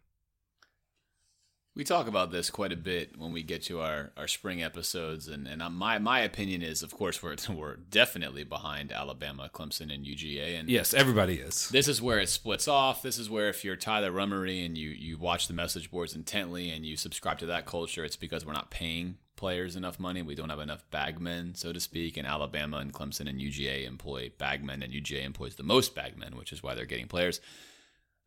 [1.73, 5.29] We talk about this quite a bit when we get to our, our spring episodes,
[5.29, 10.05] and, and my my opinion is, of course, we're we're definitely behind Alabama, Clemson, and
[10.05, 11.69] UGA, and yes, everybody is.
[11.69, 13.01] This is where it splits off.
[13.01, 16.69] This is where if you're Tyler Rummery and you you watch the message boards intently
[16.69, 20.21] and you subscribe to that culture, it's because we're not paying players enough money.
[20.21, 22.15] We don't have enough bagmen, so to speak.
[22.15, 26.53] And Alabama and Clemson and UGA employ bagmen, and UGA employs the most bagmen, which
[26.53, 27.41] is why they're getting players.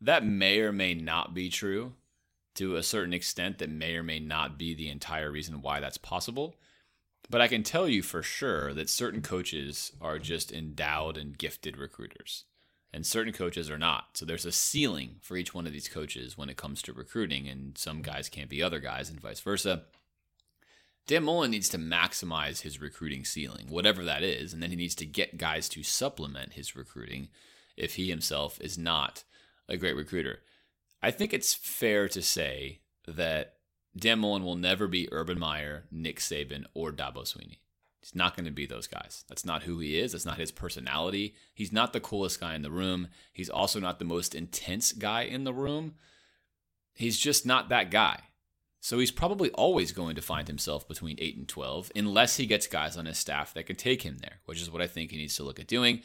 [0.00, 1.92] That may or may not be true
[2.56, 3.58] to a certain extent.
[3.58, 6.56] That may or may not be the entire reason why that's possible.
[7.30, 11.76] But I can tell you for sure that certain coaches are just endowed and gifted
[11.76, 12.44] recruiters,
[12.92, 14.08] and certain coaches are not.
[14.14, 17.46] So there's a ceiling for each one of these coaches when it comes to recruiting,
[17.46, 19.84] and some guys can't be other guys, and vice versa.
[21.06, 24.94] Dan Mullen needs to maximize his recruiting ceiling, whatever that is, and then he needs
[24.96, 27.28] to get guys to supplement his recruiting
[27.76, 29.24] if he himself is not
[29.68, 30.40] a great recruiter.
[31.02, 33.56] I think it's fair to say that
[33.96, 37.58] Dan Mullen will never be Urban Meyer, Nick Saban, or Dabo Swinney.
[38.00, 39.24] He's not going to be those guys.
[39.28, 40.12] That's not who he is.
[40.12, 41.34] That's not his personality.
[41.54, 43.08] He's not the coolest guy in the room.
[43.32, 45.94] He's also not the most intense guy in the room.
[46.92, 48.20] He's just not that guy.
[48.84, 52.66] So he's probably always going to find himself between 8 and 12 unless he gets
[52.66, 55.16] guys on his staff that could take him there, which is what I think he
[55.16, 56.02] needs to look at doing.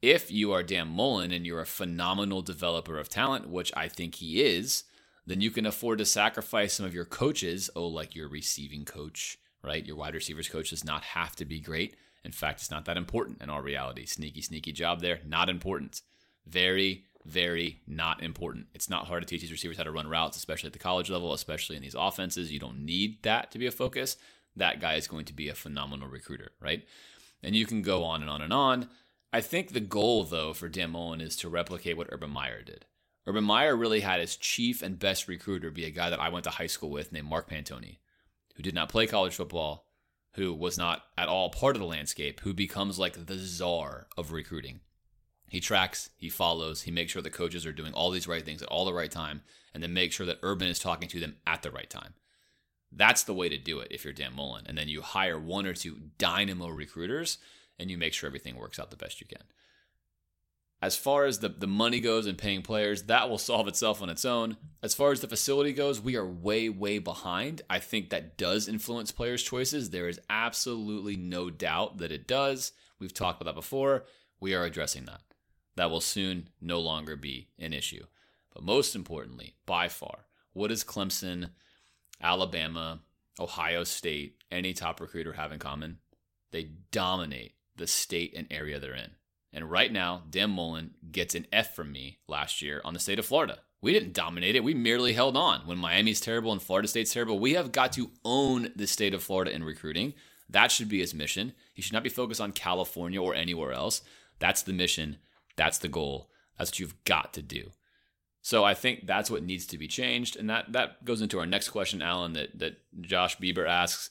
[0.00, 4.14] If you are Dan Mullen and you're a phenomenal developer of talent, which I think
[4.14, 4.84] he is,
[5.26, 7.70] then you can afford to sacrifice some of your coaches.
[7.74, 9.84] Oh, like your receiving coach, right?
[9.84, 11.96] Your wide receivers coach does not have to be great.
[12.24, 14.06] In fact, it's not that important in our reality.
[14.06, 15.18] Sneaky, sneaky job there.
[15.26, 16.02] Not important.
[16.46, 18.66] Very, very not important.
[18.72, 21.10] It's not hard to teach these receivers how to run routes, especially at the college
[21.10, 22.52] level, especially in these offenses.
[22.52, 24.16] You don't need that to be a focus.
[24.54, 26.84] That guy is going to be a phenomenal recruiter, right?
[27.42, 28.88] And you can go on and on and on.
[29.32, 32.86] I think the goal, though, for Dan Mullen is to replicate what Urban Meyer did.
[33.26, 36.44] Urban Meyer really had his chief and best recruiter be a guy that I went
[36.44, 37.98] to high school with named Mark Pantoni,
[38.54, 39.84] who did not play college football,
[40.34, 44.32] who was not at all part of the landscape, who becomes like the czar of
[44.32, 44.80] recruiting.
[45.48, 48.62] He tracks, he follows, he makes sure the coaches are doing all these right things
[48.62, 49.42] at all the right time,
[49.72, 52.14] and then make sure that Urban is talking to them at the right time.
[52.92, 54.64] That's the way to do it if you're Dan Mullen.
[54.66, 57.38] And then you hire one or two dynamo recruiters
[57.78, 59.42] and you make sure everything works out the best you can.
[60.80, 64.10] As far as the, the money goes and paying players, that will solve itself on
[64.10, 64.56] its own.
[64.82, 67.62] As far as the facility goes, we are way, way behind.
[67.68, 69.90] I think that does influence players' choices.
[69.90, 72.72] There is absolutely no doubt that it does.
[72.98, 74.04] We've talked about that before.
[74.38, 75.20] We are addressing that
[75.76, 78.04] that will soon no longer be an issue.
[78.52, 81.50] But most importantly, by far, what does Clemson,
[82.22, 83.00] Alabama,
[83.38, 85.98] Ohio State, any top recruiter have in common?
[86.50, 89.10] They dominate the state and area they're in.
[89.52, 93.18] And right now, Dan Mullen gets an F from me last year on the state
[93.18, 94.64] of Florida, We didn't dominate it.
[94.64, 95.60] We merely held on.
[95.66, 99.22] When Miami's terrible and Florida State's terrible, we have got to own the state of
[99.22, 100.14] Florida in recruiting.
[100.48, 101.52] That should be his mission.
[101.74, 104.02] He should not be focused on California or anywhere else.
[104.38, 105.18] That's the mission.
[105.56, 106.30] That's the goal.
[106.58, 107.72] That's what you've got to do.
[108.42, 110.36] So I think that's what needs to be changed.
[110.36, 114.10] And that, that goes into our next question, Alan, that, that Josh Bieber asks.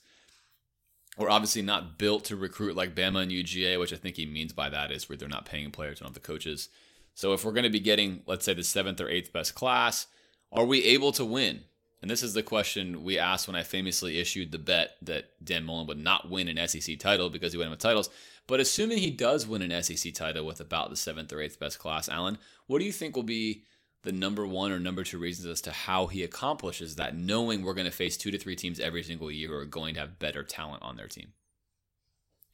[1.18, 4.52] We're obviously not built to recruit like Bama and UGA, which I think he means
[4.52, 6.68] by that is where they're not paying players, don't the coaches.
[7.14, 10.08] So if we're going to be getting, let's say, the seventh or eighth best class,
[10.52, 11.62] are we able to win?
[12.02, 15.64] And this is the question we asked when I famously issued the bet that Dan
[15.64, 18.10] Mullen would not win an SEC title because he went with titles.
[18.48, 21.80] But assuming he does win an SEC title with about the seventh or eighth best
[21.80, 22.38] class, Alan,
[22.68, 23.64] what do you think will be
[24.04, 27.74] the number one or number two reasons as to how he accomplishes that, knowing we're
[27.74, 30.20] going to face two to three teams every single year who are going to have
[30.20, 31.34] better talent on their team?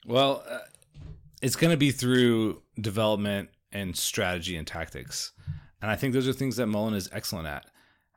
[0.06, 0.60] Well, uh,
[1.42, 5.34] it's going to be through development and strategy and tactics.
[5.82, 7.66] And I think those are things that Mullen is excellent at.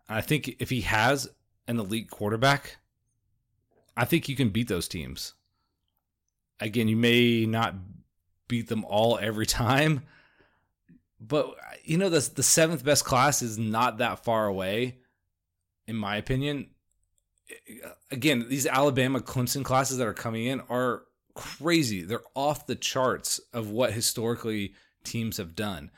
[0.09, 1.29] And I think if he has
[1.66, 2.77] an elite quarterback,
[3.97, 5.35] I think you can beat those teams.
[6.61, 7.75] Again, you may not
[8.49, 10.03] beat them all every time,
[11.21, 14.99] but you know the the seventh best class is not that far away,
[15.87, 16.69] in my opinion.
[18.11, 21.03] Again, these Alabama Clemson classes that are coming in are
[21.35, 22.03] crazy.
[22.03, 25.91] They're off the charts of what historically teams have done.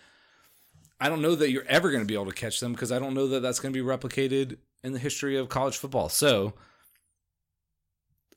[1.01, 2.99] I don't know that you're ever going to be able to catch them because I
[2.99, 6.09] don't know that that's going to be replicated in the history of college football.
[6.09, 6.55] So,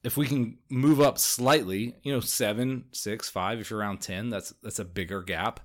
[0.04, 4.30] if we can move up slightly, you know, seven, six, five, if you're around ten,
[4.30, 5.60] that's that's a bigger gap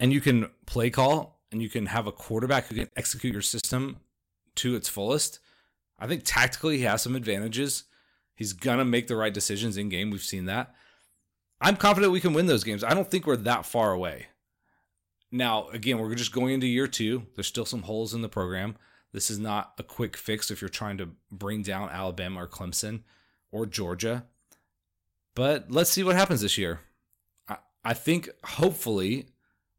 [0.00, 3.42] and you can play call and you can have a quarterback who can execute your
[3.42, 3.98] system
[4.56, 5.38] to its fullest,
[5.98, 7.84] I think tactically he has some advantages.
[8.34, 10.10] He's gonna make the right decisions in game.
[10.10, 10.74] We've seen that.
[11.60, 12.82] I'm confident we can win those games.
[12.82, 14.28] I don't think we're that far away.
[15.30, 17.26] Now, again, we're just going into year two.
[17.36, 18.76] There's still some holes in the program.
[19.12, 23.02] This is not a quick fix if you're trying to bring down Alabama or Clemson
[23.50, 24.24] or Georgia.
[25.34, 26.80] But let's see what happens this year.
[27.48, 29.26] I, I think hopefully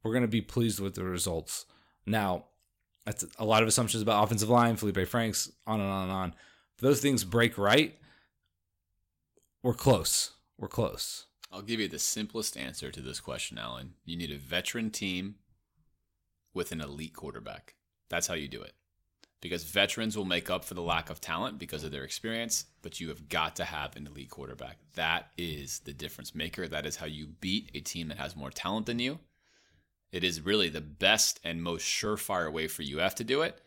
[0.03, 1.65] we're going to be pleased with the results.
[2.05, 2.45] Now,
[3.05, 6.35] that's a lot of assumptions about offensive line, Felipe Franks, on and on and on.
[6.75, 7.97] If those things break right,
[9.63, 10.31] we're close.
[10.57, 11.25] We're close.
[11.51, 13.93] I'll give you the simplest answer to this question, Alan.
[14.05, 15.35] You need a veteran team
[16.53, 17.75] with an elite quarterback.
[18.09, 18.73] That's how you do it.
[19.41, 22.99] Because veterans will make up for the lack of talent because of their experience, but
[22.99, 24.77] you have got to have an elite quarterback.
[24.93, 26.67] That is the difference maker.
[26.67, 29.19] That is how you beat a team that has more talent than you
[30.11, 33.61] it is really the best and most surefire way for UF to do it,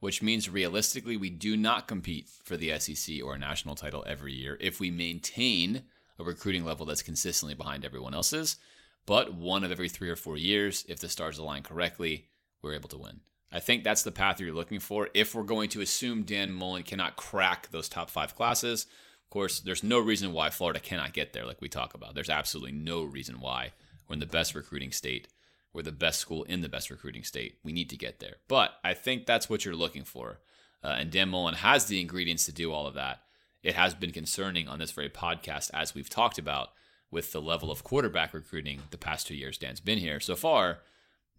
[0.00, 4.32] which means realistically, we do not compete for the SEC or a national title every
[4.32, 5.82] year if we maintain
[6.18, 8.56] a recruiting level that's consistently behind everyone else's.
[9.04, 12.28] But one of every three or four years, if the stars align correctly,
[12.62, 13.20] we're able to win.
[13.52, 15.08] I think that's the path you're looking for.
[15.14, 18.86] If we're going to assume Dan Mullen cannot crack those top five classes,
[19.24, 22.14] of course, there's no reason why Florida cannot get there, like we talk about.
[22.14, 23.72] There's absolutely no reason why
[24.08, 25.28] we're in the best recruiting state
[25.72, 27.58] we're the best school in the best recruiting state.
[27.62, 28.36] We need to get there.
[28.48, 30.40] But I think that's what you're looking for.
[30.82, 33.20] Uh, and Dan Mullen has the ingredients to do all of that.
[33.62, 36.70] It has been concerning on this very podcast, as we've talked about,
[37.10, 40.20] with the level of quarterback recruiting the past two years Dan's been here.
[40.20, 40.80] So far,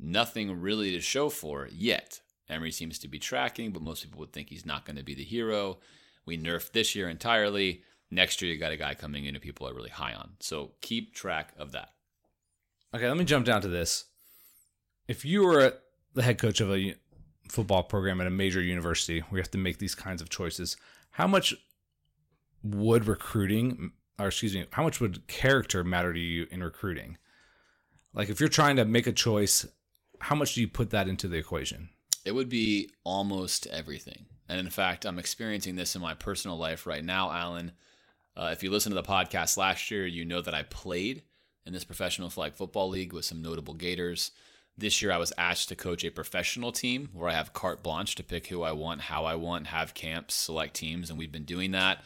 [0.02, 2.22] nothing really to show for yet.
[2.49, 5.16] Emory seems to be tracking, but most people would think he's not going to be
[5.16, 5.80] the hero.
[6.26, 7.84] We nerfed this year entirely.
[8.10, 10.32] Next year, you got a guy coming in who people are really high on.
[10.41, 11.89] So keep track of that.
[12.93, 14.06] Okay, let me jump down to this
[15.12, 15.74] if you were
[16.14, 16.95] the head coach of a
[17.49, 20.78] football program at a major university we have to make these kinds of choices,
[21.12, 21.54] how much
[22.64, 27.18] would recruiting, or excuse me, how much would character matter to you in recruiting?
[28.14, 29.66] Like if you're trying to make a choice,
[30.22, 31.89] how much do you put that into the equation?
[32.24, 34.26] It would be almost everything.
[34.47, 37.72] And in fact, I'm experiencing this in my personal life right now, Alan.
[38.36, 41.24] Uh, if you listen to the podcast last year, you know that I played
[41.65, 44.32] in this professional flag football league with some notable Gators.
[44.78, 48.15] This year, I was asked to coach a professional team where I have carte blanche
[48.15, 51.43] to pick who I want, how I want, have camps, select teams, and we've been
[51.43, 52.03] doing that.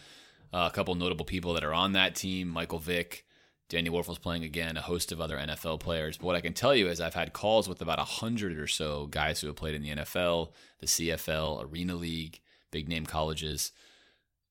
[0.53, 3.25] Uh, a couple notable people that are on that team Michael Vick,
[3.69, 6.17] Danny Wuerffel's playing again, a host of other NFL players.
[6.17, 9.07] But what I can tell you is I've had calls with about 100 or so
[9.07, 12.41] guys who have played in the NFL, the CFL, Arena League,
[12.71, 13.71] big name colleges.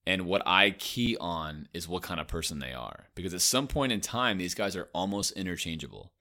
[0.07, 3.07] And what I key on is what kind of person they are.
[3.15, 6.13] Because at some point in time, these guys are almost interchangeable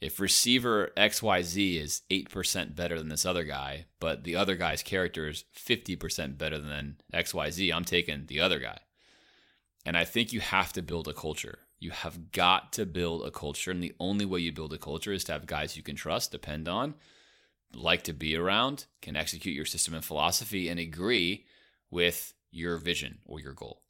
[0.00, 5.28] if receiver XYZ is 8% better than this other guy, but the other guy's character
[5.28, 8.78] is 50% better than XYZ, I'm taking the other guy.
[9.84, 11.58] And I think you have to build a culture.
[11.80, 13.70] You have got to build a culture.
[13.70, 16.30] And the only way you build a culture is to have guys you can trust,
[16.30, 16.94] depend on.
[17.72, 21.46] like to be around can execute your system and philosophy and agree
[21.90, 23.80] with your vision or your goal.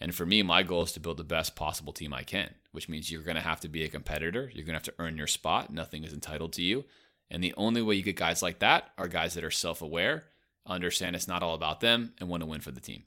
[0.00, 2.88] And for me, my goal is to build the best possible team I can, which
[2.88, 4.50] means you're going to have to be a competitor.
[4.54, 5.72] You're going to have to earn your spot.
[5.72, 6.84] Nothing is entitled to you.
[7.30, 10.24] And the only way you get guys like that are guys that are self aware,
[10.64, 13.02] understand it's not all about them, and want to win for the team.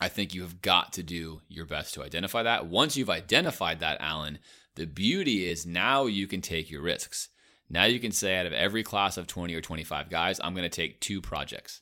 [0.00, 2.66] I think you have got to do your best to identify that.
[2.66, 4.38] Once you've identified that, Alan,
[4.76, 7.28] the beauty is now you can take your risks.
[7.68, 10.62] Now you can say out of every class of 20 or 25 guys, I'm going
[10.62, 11.80] to take two projects.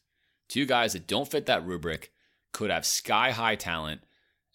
[0.49, 2.13] Two guys that don't fit that rubric,
[2.53, 4.01] could have sky high talent,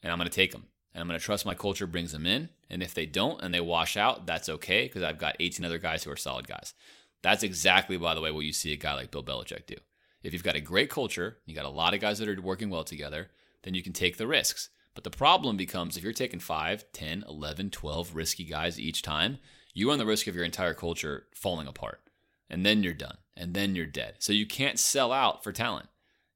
[0.01, 0.65] and I'm going to take them.
[0.93, 2.49] And I'm going to trust my culture brings them in.
[2.67, 5.77] And if they don't and they wash out, that's okay because I've got 18 other
[5.77, 6.73] guys who are solid guys.
[7.21, 9.75] That's exactly, by the way, what you see a guy like Bill Belichick do.
[10.23, 12.71] If you've got a great culture, you got a lot of guys that are working
[12.71, 13.29] well together,
[13.63, 14.69] then you can take the risks.
[14.93, 19.39] But the problem becomes if you're taking 5, 10, 11, 12 risky guys each time,
[19.73, 22.01] you run the risk of your entire culture falling apart.
[22.49, 23.17] And then you're done.
[23.37, 24.15] And then you're dead.
[24.19, 25.87] So you can't sell out for talent.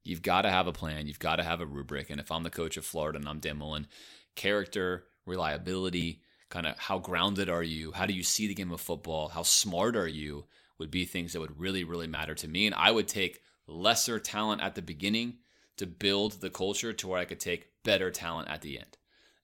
[0.02, 1.06] You've got to have a plan.
[1.06, 2.08] You've got to have a rubric.
[2.08, 3.86] And if I'm the coach of Florida and I'm Dan Mullen,
[4.34, 7.92] character, reliability, kind of how grounded are you?
[7.92, 9.28] How do you see the game of football?
[9.28, 10.46] How smart are you?
[10.78, 12.66] Would be things that would really, really matter to me.
[12.66, 15.38] And I would take lesser talent at the beginning
[15.76, 18.96] to build the culture to where I could take better talent at the end.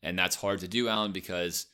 [0.03, 1.67] And that's hard to do, Alan, because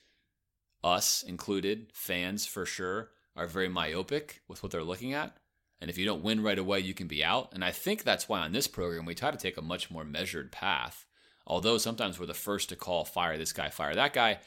[0.85, 5.37] us included, fans for sure, are very myopic with what they're looking at.
[5.81, 7.51] And if you don't win right away, you can be out.
[7.53, 10.05] And I think that's why on this program, we try to take a much more
[10.05, 11.07] measured path.
[11.47, 14.39] Although sometimes we're the first to call fire this guy, fire that guy.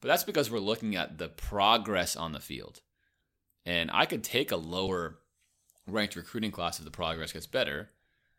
[0.00, 2.82] But that's because we're looking at the progress on the field.
[3.64, 5.18] And I could take a lower
[5.86, 7.90] ranked recruiting class if the progress gets better.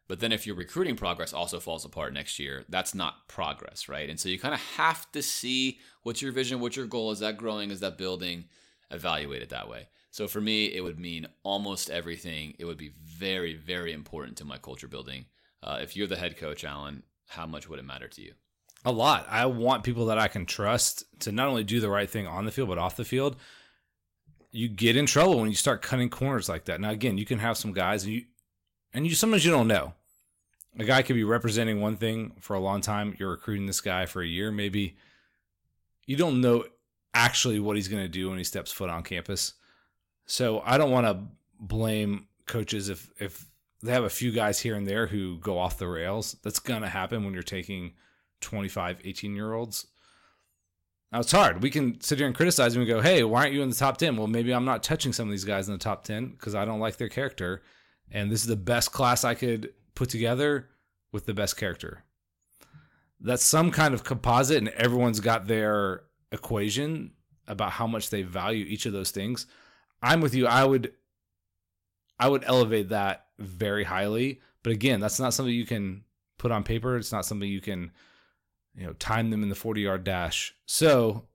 [0.07, 4.09] But then if your recruiting progress also falls apart next year, that's not progress, right?
[4.09, 7.19] And so you kind of have to see what's your vision, what's your goal, is
[7.19, 8.45] that growing, is that building,
[8.91, 9.87] evaluate it that way.
[10.11, 12.53] So for me, it would mean almost everything.
[12.59, 15.25] It would be very, very important to my culture building.
[15.61, 18.33] Uh, if you're the head coach, Alan, how much would it matter to you?
[18.85, 19.25] A lot.
[19.29, 22.45] I want people that I can trust to not only do the right thing on
[22.45, 23.35] the field, but off the field.
[24.51, 26.79] You get in trouble when you start cutting corners like that.
[26.79, 28.25] Now, again, you can have some guys, and you
[28.95, 29.93] and you sometimes you don't know.
[30.79, 33.15] A guy could be representing one thing for a long time.
[33.19, 34.95] You're recruiting this guy for a year, maybe.
[36.05, 36.65] You don't know
[37.13, 39.53] actually what he's going to do when he steps foot on campus.
[40.25, 41.19] So I don't want to
[41.59, 43.45] blame coaches if if
[43.83, 46.37] they have a few guys here and there who go off the rails.
[46.41, 47.93] That's going to happen when you're taking
[48.41, 49.87] 25, 18 year olds.
[51.11, 51.61] Now it's hard.
[51.61, 53.75] We can sit here and criticize and we go, hey, why aren't you in the
[53.75, 54.15] top 10?
[54.15, 56.65] Well, maybe I'm not touching some of these guys in the top 10 because I
[56.65, 57.61] don't like their character
[58.11, 60.69] and this is the best class I could put together
[61.11, 62.03] with the best character.
[63.19, 67.11] That's some kind of composite, and everyone's got their equation
[67.47, 69.47] about how much they value each of those things.
[70.01, 70.47] I'm with you.
[70.47, 70.93] I would,
[72.19, 74.41] I would elevate that very highly.
[74.63, 76.03] But again, that's not something you can
[76.37, 76.97] put on paper.
[76.97, 77.91] It's not something you can,
[78.75, 80.53] you know, time them in the 40 yard dash.
[80.65, 81.27] So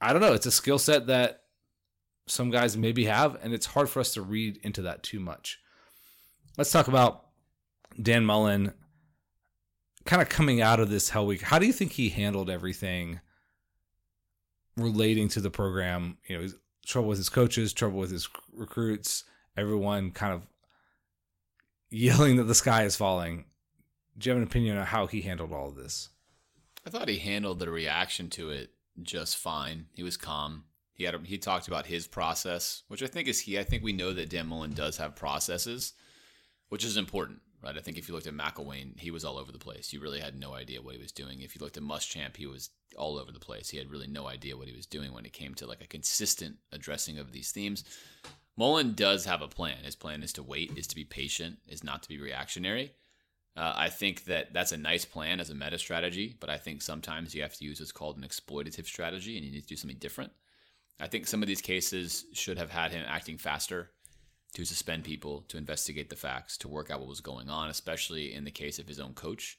[0.00, 0.34] I don't know.
[0.34, 1.42] It's a skill set that
[2.26, 5.60] some guys maybe have, and it's hard for us to read into that too much
[6.60, 7.24] let's talk about
[8.02, 8.74] Dan Mullen
[10.04, 11.40] kind of coming out of this hell week.
[11.40, 13.20] How do you think he handled everything
[14.76, 16.18] relating to the program?
[16.26, 16.48] You know,
[16.84, 19.24] trouble with his coaches, trouble with his recruits,
[19.56, 20.42] everyone kind of
[21.88, 23.46] yelling that the sky is falling.
[24.18, 26.10] Do you have an opinion on how he handled all of this?
[26.86, 29.86] I thought he handled the reaction to it just fine.
[29.94, 30.64] He was calm.
[30.92, 33.58] He had a, he talked about his process, which I think is key.
[33.58, 35.94] I think we know that Dan Mullen does have processes
[36.70, 37.76] which is important, right?
[37.76, 39.92] I think if you looked at McElwain, he was all over the place.
[39.92, 41.42] You really had no idea what he was doing.
[41.42, 43.68] If you looked at Muschamp, he was all over the place.
[43.68, 45.86] He had really no idea what he was doing when it came to like a
[45.86, 47.84] consistent addressing of these themes.
[48.56, 49.78] Mullen does have a plan.
[49.82, 52.92] His plan is to wait, is to be patient, is not to be reactionary.
[53.56, 56.82] Uh, I think that that's a nice plan as a meta strategy, but I think
[56.82, 59.76] sometimes you have to use what's called an exploitative strategy and you need to do
[59.76, 60.30] something different.
[61.00, 63.90] I think some of these cases should have had him acting faster
[64.54, 68.34] to suspend people, to investigate the facts, to work out what was going on, especially
[68.34, 69.58] in the case of his own coach,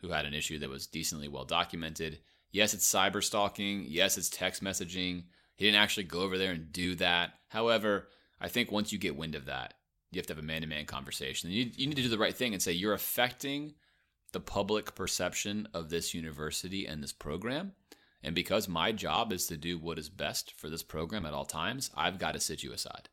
[0.00, 2.18] who had an issue that was decently well documented.
[2.50, 3.84] Yes, it's cyber stalking.
[3.88, 5.24] Yes, it's text messaging.
[5.56, 7.32] He didn't actually go over there and do that.
[7.48, 8.08] However,
[8.40, 9.74] I think once you get wind of that,
[10.10, 11.50] you have to have a man to man conversation.
[11.50, 13.74] You, you need to do the right thing and say, you're affecting
[14.32, 17.72] the public perception of this university and this program.
[18.22, 21.44] And because my job is to do what is best for this program at all
[21.44, 23.08] times, I've got to sit you aside.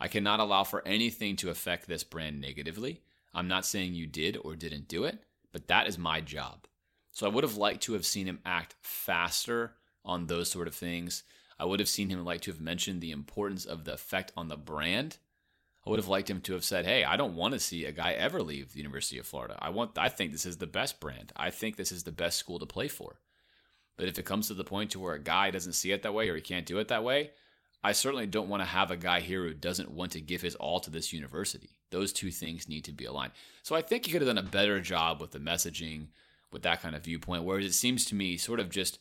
[0.00, 3.02] I cannot allow for anything to affect this brand negatively.
[3.34, 5.18] I'm not saying you did or didn't do it,
[5.52, 6.66] but that is my job.
[7.10, 9.74] So I would have liked to have seen him act faster
[10.04, 11.24] on those sort of things.
[11.58, 14.48] I would have seen him like to have mentioned the importance of the effect on
[14.48, 15.18] the brand.
[15.84, 17.92] I would have liked him to have said, "Hey, I don't want to see a
[17.92, 19.58] guy ever leave the University of Florida.
[19.60, 21.32] I want I think this is the best brand.
[21.34, 23.20] I think this is the best school to play for."
[23.96, 26.14] But if it comes to the point to where a guy doesn't see it that
[26.14, 27.32] way or he can't do it that way,
[27.82, 30.56] I certainly don't want to have a guy here who doesn't want to give his
[30.56, 31.70] all to this university.
[31.90, 33.32] Those two things need to be aligned.
[33.62, 36.08] So I think he could have done a better job with the messaging,
[36.52, 38.98] with that kind of viewpoint, whereas it seems to me sort of just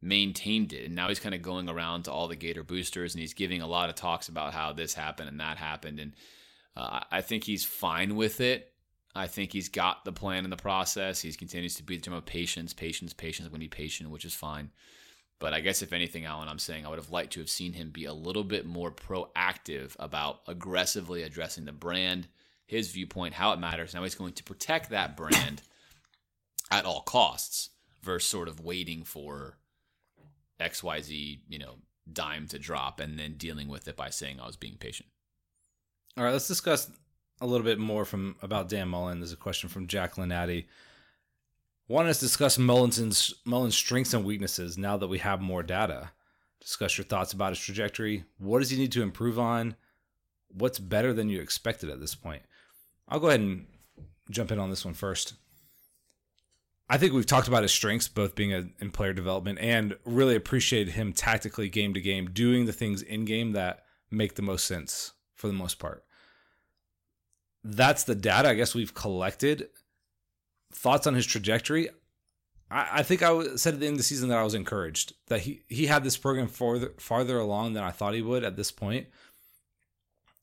[0.00, 0.86] maintained it.
[0.86, 3.62] And now he's kind of going around to all the Gator boosters and he's giving
[3.62, 6.00] a lot of talks about how this happened and that happened.
[6.00, 6.12] And
[6.76, 8.72] uh, I think he's fine with it.
[9.14, 11.20] I think he's got the plan in the process.
[11.20, 13.46] He continues to be the term of patience, patience, patience.
[13.46, 14.70] I'm going to be patient, which is fine.
[15.40, 17.72] But I guess if anything, Alan, I'm saying I would have liked to have seen
[17.72, 22.26] him be a little bit more proactive about aggressively addressing the brand,
[22.66, 23.94] his viewpoint, how it matters.
[23.94, 25.62] Now he's going to protect that brand
[26.70, 27.70] at all costs
[28.02, 29.58] versus sort of waiting for
[30.60, 31.76] XYZ, you know,
[32.12, 35.08] dime to drop and then dealing with it by saying I was being patient.
[36.16, 36.90] All right, let's discuss
[37.40, 39.20] a little bit more from about Dan Mullen.
[39.20, 40.66] There's a question from Jacqueline Addy.
[41.88, 46.10] Want us to discuss Mullen's Mullen's strengths and weaknesses now that we have more data.
[46.60, 48.24] Discuss your thoughts about his trajectory.
[48.36, 49.74] What does he need to improve on?
[50.48, 52.42] What's better than you expected at this point?
[53.08, 53.66] I'll go ahead and
[54.30, 55.34] jump in on this one first.
[56.90, 60.36] I think we've talked about his strengths, both being a, in player development and really
[60.36, 64.66] appreciated him tactically game to game, doing the things in game that make the most
[64.66, 66.04] sense for the most part.
[67.64, 69.68] That's the data I guess we've collected.
[70.72, 71.88] Thoughts on his trajectory?
[72.70, 75.14] I, I think I said at the end of the season that I was encouraged
[75.28, 78.56] that he, he had this program farther, farther along than I thought he would at
[78.56, 79.06] this point,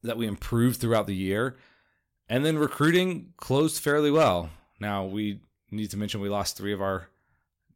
[0.04, 1.58] that we improved throughout the year.
[2.28, 4.50] And then recruiting closed fairly well.
[4.80, 7.08] Now, we need to mention we lost three of our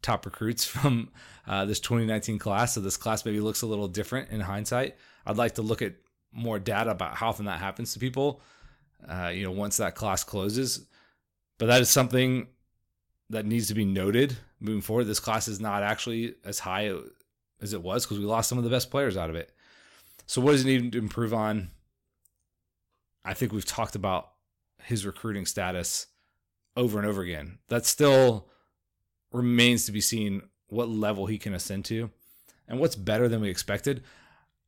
[0.02, 1.10] top recruits from
[1.47, 2.74] uh, this 2019 class.
[2.74, 4.95] So this class maybe looks a little different in hindsight.
[5.26, 5.93] I'd like to look at
[6.32, 8.41] more data about how often that happens to people.
[9.08, 10.86] Uh, you know, once that class closes,
[11.60, 12.47] but that is something
[13.30, 15.03] that needs to be noted moving forward.
[15.03, 16.91] This class is not actually as high
[17.62, 19.51] as it was because we lost some of the best players out of it.
[20.26, 21.70] So, what does he need to improve on?
[23.24, 24.32] I think we've talked about
[24.84, 26.07] his recruiting status
[26.76, 27.60] over and over again.
[27.68, 28.47] That still
[29.32, 32.10] remains to be seen what level he can ascend to
[32.68, 34.03] and what's better than we expected.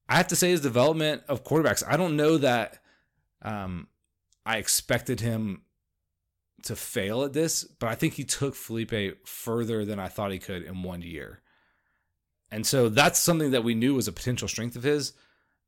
[0.10, 1.84] I have to say his development of quarterbacks.
[1.88, 2.80] I don't know that
[3.42, 3.88] um,
[4.46, 5.62] I expected him
[6.64, 10.40] to fail at this, but I think he took Felipe further than I thought he
[10.40, 11.42] could in one year.
[12.52, 15.14] And so that's something that we knew was a potential strength of his,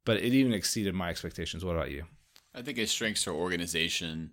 [0.06, 1.64] but it even exceeded my expectations.
[1.64, 2.06] What about you?
[2.54, 4.32] I think his strengths are organization,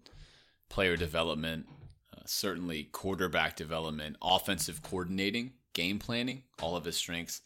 [0.68, 1.66] player development,
[2.12, 7.40] uh, certainly quarterback development, offensive coordinating, game planning, all of his strengths.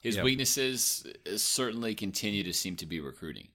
[0.00, 0.24] His yep.
[0.24, 3.48] weaknesses uh, certainly continue to seem to be recruiting.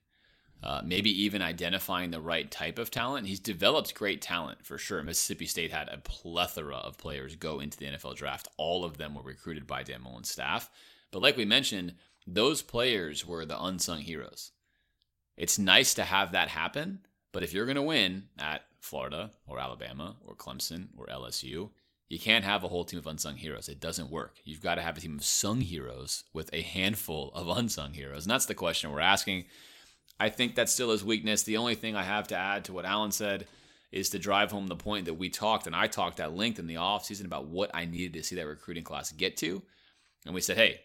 [0.64, 3.26] Uh, maybe even identifying the right type of talent.
[3.26, 5.02] He's developed great talent for sure.
[5.02, 8.48] Mississippi State had a plethora of players go into the NFL draft.
[8.56, 10.70] All of them were recruited by Dan Mullen's staff.
[11.12, 11.96] But like we mentioned,
[12.26, 14.52] those players were the unsung heroes.
[15.36, 17.00] It's nice to have that happen,
[17.30, 21.68] but if you're going to win at Florida or Alabama or Clemson or LSU,
[22.08, 23.68] you can't have a whole team of unsung heroes.
[23.68, 24.38] It doesn't work.
[24.44, 28.24] You've got to have a team of sung heroes with a handful of unsung heroes.
[28.24, 29.44] And that's the question we're asking.
[30.18, 31.42] I think that's still his weakness.
[31.42, 33.46] The only thing I have to add to what Alan said
[33.90, 36.66] is to drive home the point that we talked, and I talked at length in
[36.66, 39.62] the offseason about what I needed to see that recruiting class get to.
[40.26, 40.80] And we said, hey,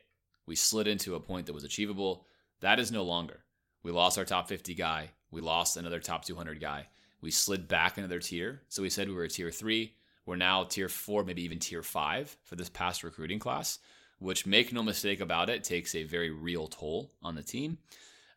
[0.46, 2.26] we slid into a point that was achievable.
[2.62, 3.40] That is no longer.
[3.84, 5.12] We lost our top 50 guy.
[5.32, 6.88] We lost another top 200 guy.
[7.22, 8.62] We slid back another tier.
[8.70, 9.94] So we said we were a tier three.
[10.26, 13.80] We're now tier four, maybe even tier five for this past recruiting class,
[14.20, 17.80] which, make no mistake about it, takes a very real toll on the team.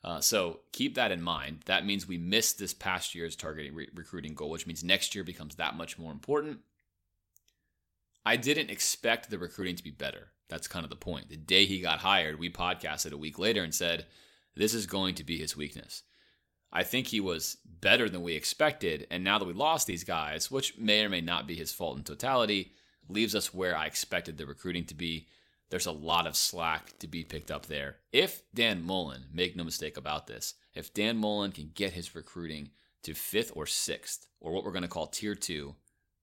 [0.04, 1.60] Uh, so keep that in mind.
[1.66, 5.22] That means we missed this past year's targeting re- recruiting goal, which means next year
[5.22, 6.58] becomes that much more important.
[8.24, 10.28] I didn't expect the recruiting to be better.
[10.48, 11.28] That's kind of the point.
[11.28, 14.06] The day he got hired, we podcasted a week later and said,
[14.54, 16.02] this is going to be his weakness.
[16.72, 19.06] I think he was better than we expected.
[19.10, 21.98] And now that we lost these guys, which may or may not be his fault
[21.98, 22.72] in totality,
[23.08, 25.28] leaves us where I expected the recruiting to be.
[25.72, 27.96] There's a lot of slack to be picked up there.
[28.12, 32.72] If Dan Mullen, make no mistake about this, if Dan Mullen can get his recruiting
[33.04, 35.74] to fifth or sixth, or what we're going to call tier two,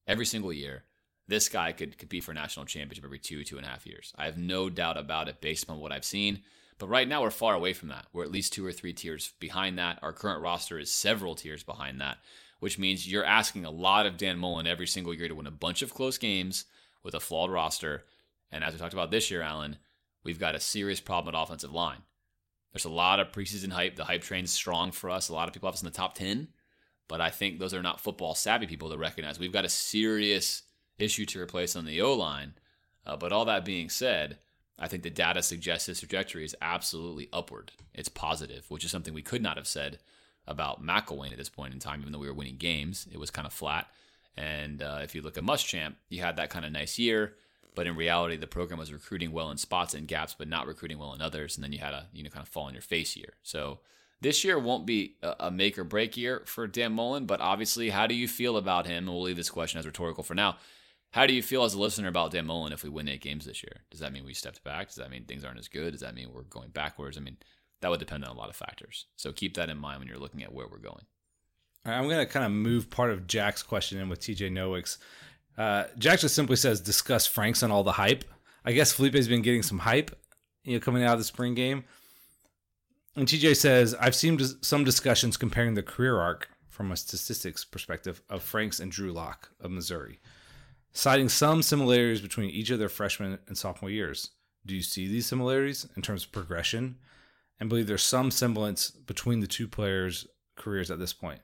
[0.06, 0.84] every single year,
[1.28, 4.14] this guy could compete for national championship every two, two and a half years.
[4.16, 6.44] I have no doubt about it based on what I've seen.
[6.78, 8.06] But right now, we're far away from that.
[8.14, 9.98] We're at least two or three tiers behind that.
[10.04, 12.20] Our current roster is several tiers behind that,
[12.60, 15.52] which means you're asking a lot of Dan Mullen every single year to win a
[15.52, 16.66] bunch of close games
[17.02, 18.04] with a flawed roster.
[18.52, 19.78] And as we talked about this year, Alan,
[20.24, 22.04] we've got a serious problem at offensive line.
[22.74, 23.96] There's a lot of preseason hype.
[23.96, 25.30] The hype train's strong for us.
[25.30, 26.50] A lot of people have us in the top 10,
[27.08, 29.40] but I think those are not football savvy people to recognize.
[29.40, 30.64] We've got a serious
[31.00, 32.54] issue to replace on the O line.
[33.06, 34.38] Uh, but all that being said,
[34.78, 37.72] I think the data suggests his trajectory is absolutely upward.
[37.94, 40.00] It's positive, which is something we could not have said
[40.46, 43.08] about McElwain at this point in time, even though we were winning games.
[43.12, 43.88] It was kind of flat.
[44.38, 47.36] And uh, if you look at Muschamp, you had that kind of nice year,
[47.76, 51.00] but in reality, the program was recruiting well in spots and gaps, but not recruiting
[51.00, 51.56] well in others.
[51.56, 53.34] And then you had a you know kind of fall on your face year.
[53.44, 53.80] So
[54.22, 58.06] this year won't be a make or break year for Dan Mullen, but obviously, how
[58.06, 59.06] do you feel about him?
[59.06, 60.58] And we'll leave this question as rhetorical for now.
[61.12, 63.46] How do you feel as a listener about Dan Mullen if we win eight games
[63.46, 63.82] this year?
[63.90, 64.88] Does that mean we stepped back?
[64.88, 65.92] Does that mean things aren't as good?
[65.92, 67.18] Does that mean we're going backwards?
[67.18, 67.38] I mean,
[67.82, 69.06] that would depend on a lot of factors.
[69.16, 71.06] So keep that in mind when you're looking at where we're going.
[71.86, 74.52] All right, I'm going to kind of move part of Jack's question in with TJ
[74.52, 74.98] Nowick's.
[75.60, 78.24] Uh, Jack just simply says, discuss Franks on all the hype.
[78.64, 80.18] I guess Felipe's been getting some hype,
[80.64, 81.84] you know, coming out of the spring game.
[83.18, 88.22] And TJ says, I've seen some discussions comparing the career arc from a statistics perspective
[88.30, 90.22] of Franks and Drew Lock of Missouri,
[90.94, 94.30] citing some similarities between each of their freshman and sophomore years.
[94.66, 96.96] Do you see these similarities in terms of progression?
[97.60, 101.42] And believe there's some semblance between the two players' careers at this point?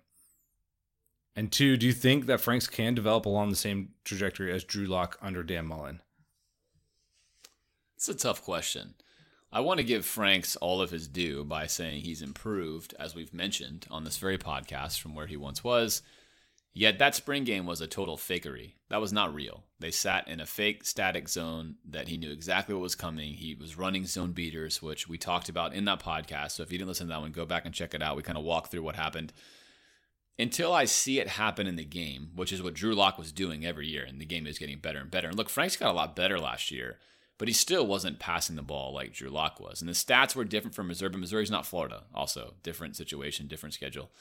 [1.36, 4.86] And two, do you think that Franks can develop along the same trajectory as Drew
[4.86, 6.02] Lock under Dan Mullen?
[7.98, 8.96] It's a tough question.
[9.52, 13.34] I want to give Franks all of his due by saying he's improved, as we've
[13.34, 16.02] mentioned on this very podcast, from where he once was.
[16.74, 18.74] Yet that spring game was a total fakery.
[18.90, 19.64] That was not real.
[19.80, 23.34] They sat in a fake static zone that he knew exactly what was coming.
[23.34, 26.52] He was running zone beaters, which we talked about in that podcast.
[26.52, 28.18] So if you didn't listen to that one, go back and check it out.
[28.18, 29.32] We kind of walk through what happened
[30.38, 33.66] until I see it happen in the game, which is what Drew Lock was doing
[33.66, 35.30] every year, and the game is getting better and better.
[35.30, 36.98] And look, Franks got a lot better last year,
[37.38, 39.82] but he still wasn't passing the ball like Drew Lock was.
[39.82, 42.04] And the stats were different from Missouri, but Missouri's not Florida.
[42.14, 44.12] Also, different situation, different schedule.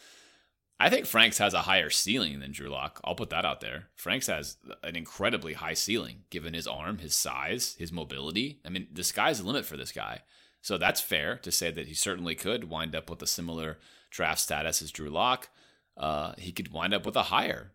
[0.79, 3.01] I think Franks has a higher ceiling than Drew Lock.
[3.05, 3.89] I'll put that out there.
[3.95, 8.61] Franks has an incredibly high ceiling given his arm, his size, his mobility.
[8.65, 10.23] I mean, the sky's the limit for this guy.
[10.62, 13.79] So that's fair to say that he certainly could wind up with a similar
[14.11, 15.49] draft status as Drew Lock
[15.97, 17.72] uh, he could wind up with a higher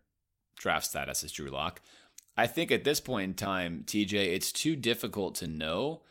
[0.58, 1.80] draft status as Drew Lock.
[2.36, 6.02] I think at this point in time, TJ, it's too difficult to know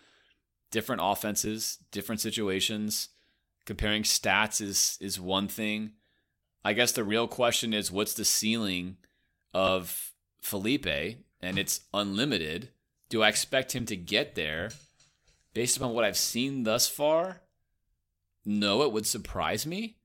[0.71, 3.09] different offenses, different situations.
[3.65, 5.91] Comparing stats is is one thing.
[6.63, 8.97] I guess the real question is what's the ceiling
[9.53, 10.87] of Felipe
[11.41, 12.69] and it's unlimited.
[13.09, 14.71] Do I expect him to get there
[15.53, 17.41] based upon what I've seen thus far?
[18.45, 19.97] No, it would surprise me.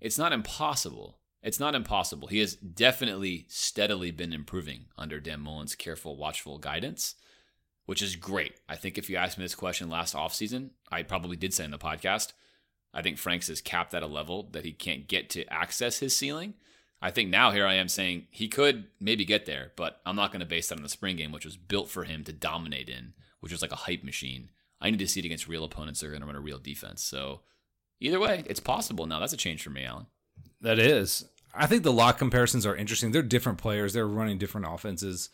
[0.00, 1.19] It's not impossible.
[1.42, 2.28] It's not impossible.
[2.28, 7.14] He has definitely steadily been improving under Dan Mullen's careful, watchful guidance,
[7.86, 8.54] which is great.
[8.68, 11.70] I think if you asked me this question last offseason, I probably did say in
[11.70, 12.32] the podcast,
[12.92, 16.14] I think Franks is capped at a level that he can't get to access his
[16.14, 16.54] ceiling.
[17.00, 20.32] I think now here I am saying he could maybe get there, but I'm not
[20.32, 22.90] going to base that on the spring game, which was built for him to dominate
[22.90, 24.50] in, which was like a hype machine.
[24.80, 26.58] I need to see it against real opponents that are going to run a real
[26.58, 27.02] defense.
[27.02, 27.40] So
[28.00, 29.20] either way, it's possible now.
[29.20, 30.06] That's a change for me, Alan.
[30.60, 31.26] That is.
[31.54, 33.12] I think the Lock comparisons are interesting.
[33.12, 33.92] They're different players.
[33.92, 35.30] They're running different offenses.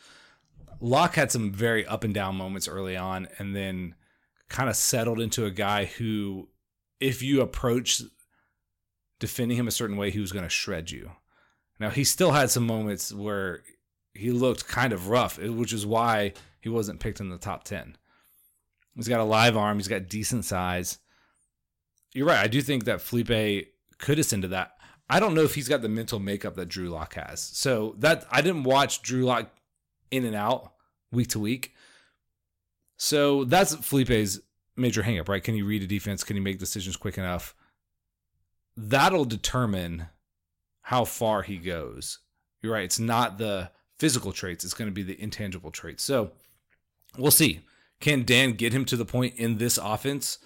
[0.80, 3.94] Lock had some very up and down moments early on, and then
[4.48, 6.48] kind of settled into a guy who,
[7.00, 8.02] if you approach
[9.18, 11.10] defending him a certain way, he was going to shred you.
[11.80, 13.62] Now he still had some moments where
[14.14, 17.96] he looked kind of rough, which is why he wasn't picked in the top ten.
[18.94, 19.76] He's got a live arm.
[19.76, 20.98] He's got decent size.
[22.14, 22.42] You're right.
[22.42, 23.68] I do think that Felipe
[23.98, 24.75] could ascend to that.
[25.08, 27.40] I don't know if he's got the mental makeup that Drew Lock has.
[27.40, 29.50] So that I didn't watch Drew Lock
[30.10, 30.72] in and out
[31.12, 31.74] week to week.
[32.96, 34.40] So that's Felipe's
[34.76, 35.42] major hangup, right?
[35.42, 36.24] Can he read a defense?
[36.24, 37.54] Can he make decisions quick enough?
[38.76, 40.08] That'll determine
[40.82, 42.18] how far he goes.
[42.62, 42.84] You're right.
[42.84, 46.04] It's not the physical traits, it's going to be the intangible traits.
[46.04, 46.32] So
[47.16, 47.60] we'll see.
[48.00, 50.38] Can Dan get him to the point in this offense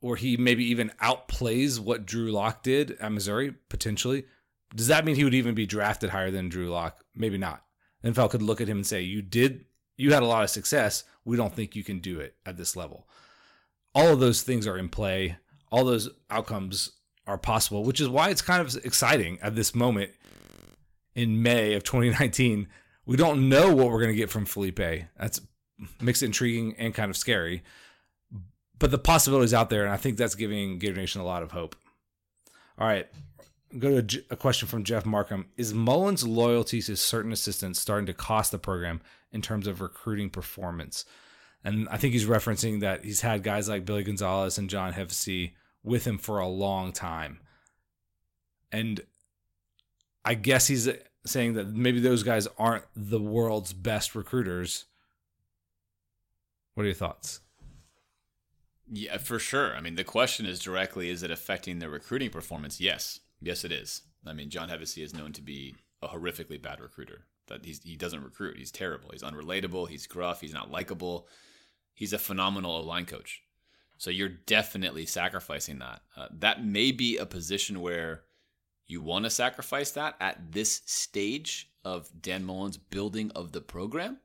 [0.00, 4.24] or he maybe even outplays what Drew Lock did at Missouri, potentially,
[4.74, 7.04] does that mean he would even be drafted higher than Drew Lock?
[7.14, 7.62] Maybe not.
[8.04, 9.64] NFL could look at him and say, You did,
[9.96, 11.04] you had a lot of success.
[11.24, 13.08] We don't think you can do it at this level.
[13.94, 15.36] All of those things are in play.
[15.72, 16.92] All those outcomes
[17.26, 20.10] are possible, which is why it's kind of exciting at this moment
[21.14, 22.68] in May of 2019.
[23.06, 24.78] We don't know what we're going to get from Felipe.
[25.18, 25.40] That's
[26.00, 27.62] makes it intriguing and kind of scary
[28.78, 31.52] but the possibilities out there, and I think that's giving Gator Nation a lot of
[31.52, 31.76] hope.
[32.78, 33.06] All right,
[33.78, 38.14] go to a question from Jeff Markham: Is Mullen's loyalty to certain assistants starting to
[38.14, 39.00] cost the program
[39.32, 41.04] in terms of recruiting performance?
[41.64, 45.52] And I think he's referencing that he's had guys like Billy Gonzales and John Hevesy
[45.82, 47.40] with him for a long time.
[48.70, 49.00] And
[50.24, 50.88] I guess he's
[51.24, 54.84] saying that maybe those guys aren't the world's best recruiters.
[56.74, 57.40] What are your thoughts?
[58.90, 59.74] Yeah, for sure.
[59.74, 62.80] I mean, the question is directly is it affecting their recruiting performance?
[62.80, 63.20] Yes.
[63.40, 64.02] Yes, it is.
[64.26, 67.26] I mean, John Hevesy is known to be a horrifically bad recruiter.
[67.48, 68.56] That he doesn't recruit.
[68.56, 69.10] He's terrible.
[69.12, 69.88] He's unrelatable.
[69.88, 70.40] He's gruff.
[70.40, 71.28] He's not likable.
[71.94, 73.42] He's a phenomenal line coach.
[73.98, 76.02] So you're definitely sacrificing that.
[76.16, 78.22] Uh, that may be a position where
[78.86, 84.18] you want to sacrifice that at this stage of Dan Mullen's building of the program.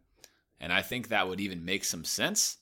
[0.59, 2.57] And I think that would even make some sense.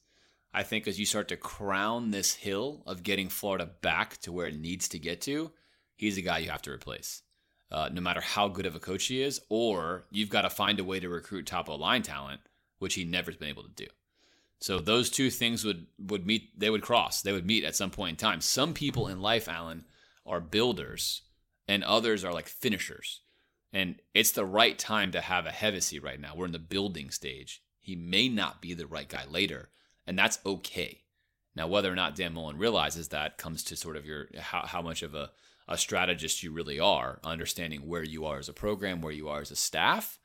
[0.53, 4.47] I think as you start to crown this hill of getting Florida back to where
[4.47, 5.51] it needs to get to,
[5.95, 7.21] he's a guy you have to replace.
[7.71, 10.79] Uh, no matter how good of a coach he is, or you've got to find
[10.79, 12.41] a way to recruit top of line talent,
[12.79, 13.85] which he never's been able to do.
[14.59, 16.59] So those two things would would meet.
[16.59, 17.21] They would cross.
[17.21, 18.41] They would meet at some point in time.
[18.41, 19.85] Some people in life, Alan,
[20.25, 21.21] are builders,
[21.67, 23.21] and others are like finishers.
[23.71, 26.33] And it's the right time to have a Hevesy right now.
[26.35, 27.61] We're in the building stage.
[27.79, 29.69] He may not be the right guy later,
[30.09, 31.03] and that's okay.
[31.55, 34.81] Now, whether or not Dan Mullen realizes that comes to sort of your how, how
[34.81, 35.29] much of a,
[35.67, 39.41] a strategist you really are, understanding where you are as a program, where you are
[39.41, 40.17] as a staff.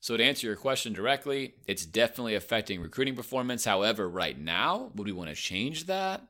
[0.00, 3.66] So, to answer your question directly, it's definitely affecting recruiting performance.
[3.66, 6.26] However, right now, would we want to change that?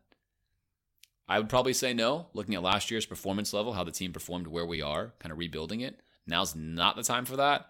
[1.28, 2.26] I would probably say no.
[2.34, 5.38] Looking at last year's performance level, how the team performed where we are, kind of
[5.38, 7.68] rebuilding it, now's not the time for that.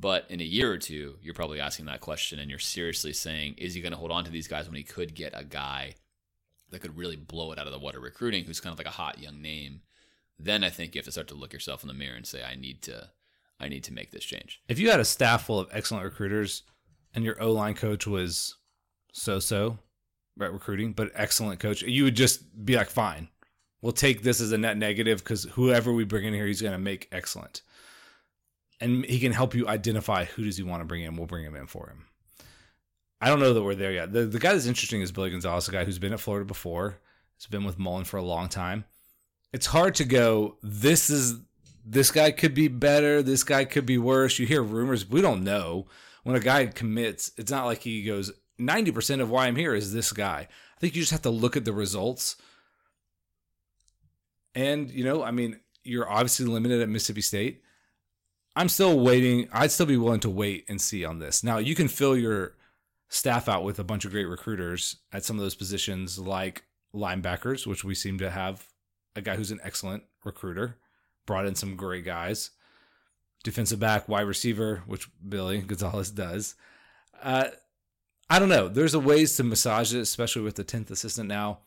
[0.00, 3.56] But in a year or two, you're probably asking that question and you're seriously saying,
[3.58, 5.94] is he going to hold on to these guys when he could get a guy
[6.70, 8.90] that could really blow it out of the water recruiting, who's kind of like a
[8.90, 9.82] hot young name?
[10.38, 12.42] Then I think you have to start to look yourself in the mirror and say,
[12.42, 13.10] I need to,
[13.58, 14.62] I need to make this change.
[14.68, 16.62] If you had a staff full of excellent recruiters
[17.14, 18.56] and your O line coach was
[19.12, 19.78] so so,
[20.38, 23.28] right, recruiting, but excellent coach, you would just be like, fine,
[23.82, 26.72] we'll take this as a net negative because whoever we bring in here, he's going
[26.72, 27.60] to make excellent
[28.80, 31.16] and he can help you identify who does he want to bring in.
[31.16, 32.06] We'll bring him in for him.
[33.20, 34.12] I don't know that we're there yet.
[34.12, 36.98] The the guy that's interesting is Billy Gonzales, a guy who's been at Florida before.
[37.36, 38.84] He's been with Mullen for a long time.
[39.52, 40.56] It's hard to go.
[40.62, 41.40] This is
[41.84, 43.22] this guy could be better.
[43.22, 44.38] This guy could be worse.
[44.38, 45.08] You hear rumors.
[45.08, 45.86] We don't know.
[46.22, 48.32] When a guy commits, it's not like he goes.
[48.58, 50.48] Ninety percent of why I'm here is this guy.
[50.48, 52.36] I think you just have to look at the results.
[54.54, 57.62] And you know, I mean, you're obviously limited at Mississippi State
[58.56, 59.48] I'm still waiting.
[59.52, 61.44] I'd still be willing to wait and see on this.
[61.44, 62.54] Now, you can fill your
[63.08, 66.64] staff out with a bunch of great recruiters at some of those positions, like
[66.94, 68.66] linebackers, which we seem to have
[69.14, 70.78] a guy who's an excellent recruiter,
[71.26, 72.50] brought in some great guys.
[73.42, 76.54] Defensive back, wide receiver, which Billy Gonzales does.
[77.22, 77.48] Uh,
[78.28, 78.68] I don't know.
[78.68, 81.60] There's a ways to massage it, especially with the 10th assistant now,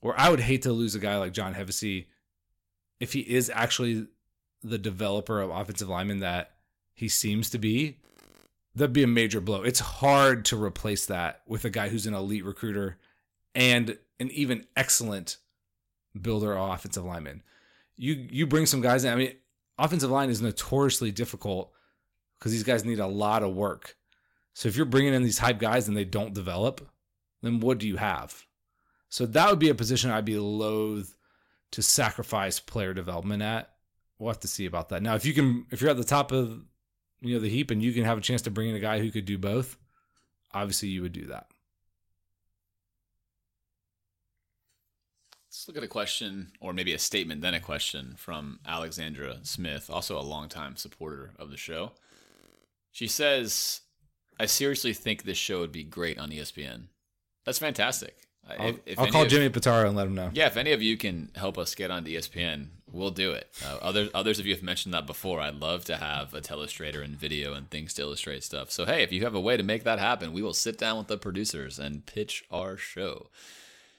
[0.00, 2.06] where I would hate to lose a guy like John Hevesy
[3.00, 4.06] if he is actually
[4.64, 6.52] the developer of offensive linemen that
[6.94, 7.98] he seems to be,
[8.74, 9.62] that'd be a major blow.
[9.62, 12.98] It's hard to replace that with a guy who's an elite recruiter
[13.54, 15.36] and an even excellent
[16.20, 17.42] builder of offensive lineman.
[17.96, 19.12] You you bring some guys in.
[19.12, 19.34] I mean,
[19.78, 21.72] offensive line is notoriously difficult
[22.38, 23.96] because these guys need a lot of work.
[24.54, 26.88] So if you're bringing in these hype guys and they don't develop,
[27.42, 28.46] then what do you have?
[29.08, 31.16] So that would be a position I'd be loath
[31.72, 33.73] to sacrifice player development at
[34.24, 35.02] we'll have to see about that.
[35.02, 36.64] Now, if you can, if you're at the top of
[37.20, 38.98] you know the heap and you can have a chance to bring in a guy
[38.98, 39.76] who could do both,
[40.52, 41.46] obviously you would do that.
[45.46, 49.88] Let's look at a question, or maybe a statement, then a question from Alexandra Smith,
[49.88, 51.92] also a longtime supporter of the show.
[52.90, 53.82] She says,
[54.40, 56.88] I seriously think this show would be great on ESPN.
[57.44, 58.16] That's fantastic.
[58.48, 60.30] I'll, if, if I'll call of, Jimmy Pitaro and let him know.
[60.34, 63.50] Yeah, if any of you can help us get on ESPN, we'll do it.
[63.64, 65.40] Uh, others, others of you have mentioned that before.
[65.40, 68.70] I'd love to have a telestrator and video and things to illustrate stuff.
[68.70, 70.98] So hey, if you have a way to make that happen, we will sit down
[70.98, 73.28] with the producers and pitch our show.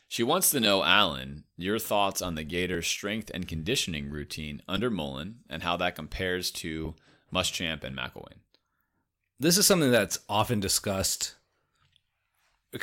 [0.08, 4.90] She wants to know, Alan, your thoughts on the Gators' strength and conditioning routine under
[4.90, 6.96] Mullen and how that compares to
[7.34, 8.40] Muschamp and McElwain.
[9.40, 11.36] This is something that's often discussed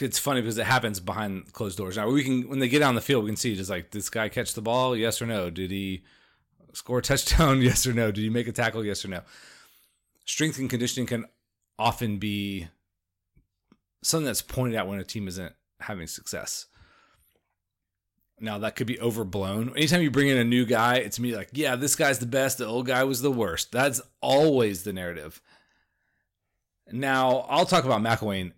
[0.01, 1.97] it's funny because it happens behind closed doors.
[1.97, 4.09] Now we can when they get on the field, we can see just like this
[4.09, 5.51] guy catch the ball, yes or no?
[5.51, 6.05] Did he
[6.73, 8.11] score a touchdown, yes or no?
[8.11, 9.23] Did he make a tackle, yes or no?
[10.25, 11.27] Strength and conditioning can
[11.79, 12.69] often be
[14.03, 16.67] something that's pointed out when a team isn't having success.
[18.41, 19.71] Now that could be overblown.
[19.77, 22.59] Anytime you bring in a new guy, it's me like, yeah, this guy's the best.
[22.59, 23.71] The old guy was the worst.
[23.73, 25.41] That's always the narrative.
[26.91, 28.53] Now I'll talk about McElwain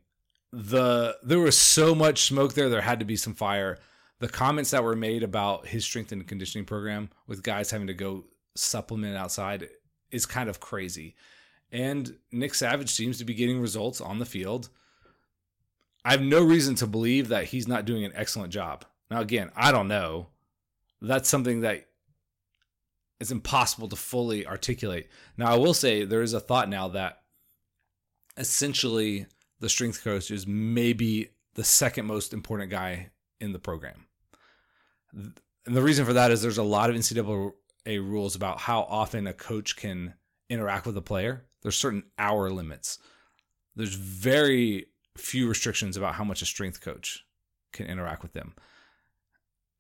[0.55, 2.69] the there was so much smoke there.
[2.69, 3.79] There had to be some fire.
[4.21, 7.95] The comments that were made about his strength and conditioning program with guys having to
[7.95, 8.25] go
[8.55, 9.69] supplement outside
[10.11, 11.17] is kind of crazy.
[11.73, 14.69] And Nick Savage seems to be getting results on the field.
[16.05, 18.85] I have no reason to believe that he's not doing an excellent job.
[19.11, 20.29] Now, again, I don't know.
[21.03, 21.87] That's something that
[23.19, 25.09] is impossible to fully articulate.
[25.37, 27.23] Now, I will say there is a thought now that
[28.37, 29.27] essentially
[29.61, 33.11] the strength coach is maybe the second most important guy
[33.41, 34.07] in the program.
[35.13, 37.53] And the reason for that is there's a lot of NCAA
[37.85, 40.15] rules about how often a coach can
[40.51, 41.45] interact with a player.
[41.63, 42.99] There's certain hour limits.
[43.77, 44.87] There's very
[45.17, 47.25] few restrictions about how much a strength coach
[47.73, 48.55] can interact with them.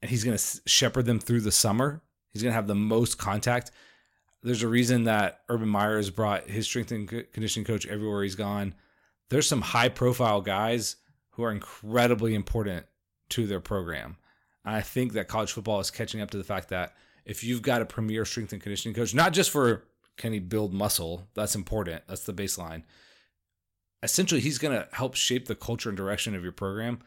[0.00, 2.02] And he's going to shepherd them through the summer.
[2.32, 3.70] He's going to have the most contact.
[4.42, 8.34] There's a reason that Urban Meyer has brought his strength and conditioning coach everywhere he's
[8.34, 8.74] gone.
[9.30, 10.96] There's some high profile guys
[11.30, 12.86] who are incredibly important
[13.30, 14.16] to their program.
[14.64, 16.94] And I think that college football is catching up to the fact that
[17.24, 19.84] if you've got a premier strength and conditioning coach, not just for
[20.16, 22.84] can he build muscle, that's important, that's the baseline.
[24.02, 27.00] Essentially, he's going to help shape the culture and direction of your program.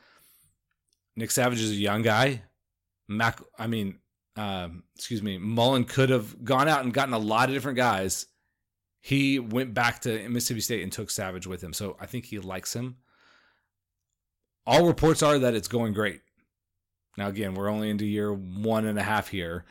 [1.16, 2.42] Nick Savage is a young guy.
[3.08, 4.00] Mac, I mean,
[4.36, 8.26] um, excuse me, Mullen could have gone out and gotten a lot of different guys.
[9.08, 11.72] He went back to Mississippi State and took Savage with him.
[11.72, 12.98] So I think he likes him.
[14.66, 16.20] All reports are that it's going great.
[17.18, 19.64] Now, again, we're only into year one and a half here,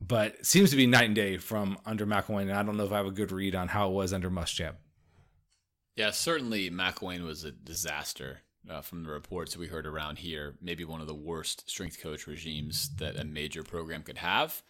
[0.00, 2.42] but seems to be night and day from under McElwain.
[2.42, 4.32] And I don't know if I have a good read on how it was under
[4.32, 4.74] Muschamp.
[5.94, 10.56] Yeah, certainly McElwain was a disaster uh, from the reports we heard around here.
[10.60, 14.60] Maybe one of the worst strength coach regimes that a major program could have.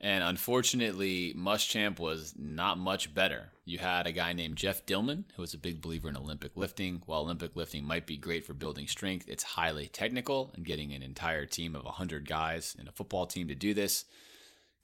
[0.00, 3.50] And unfortunately, Muschamp was not much better.
[3.64, 7.02] You had a guy named Jeff Dillman, who was a big believer in Olympic lifting.
[7.06, 11.02] While Olympic lifting might be great for building strength, it's highly technical, and getting an
[11.02, 14.04] entire team of 100 guys in a football team to do this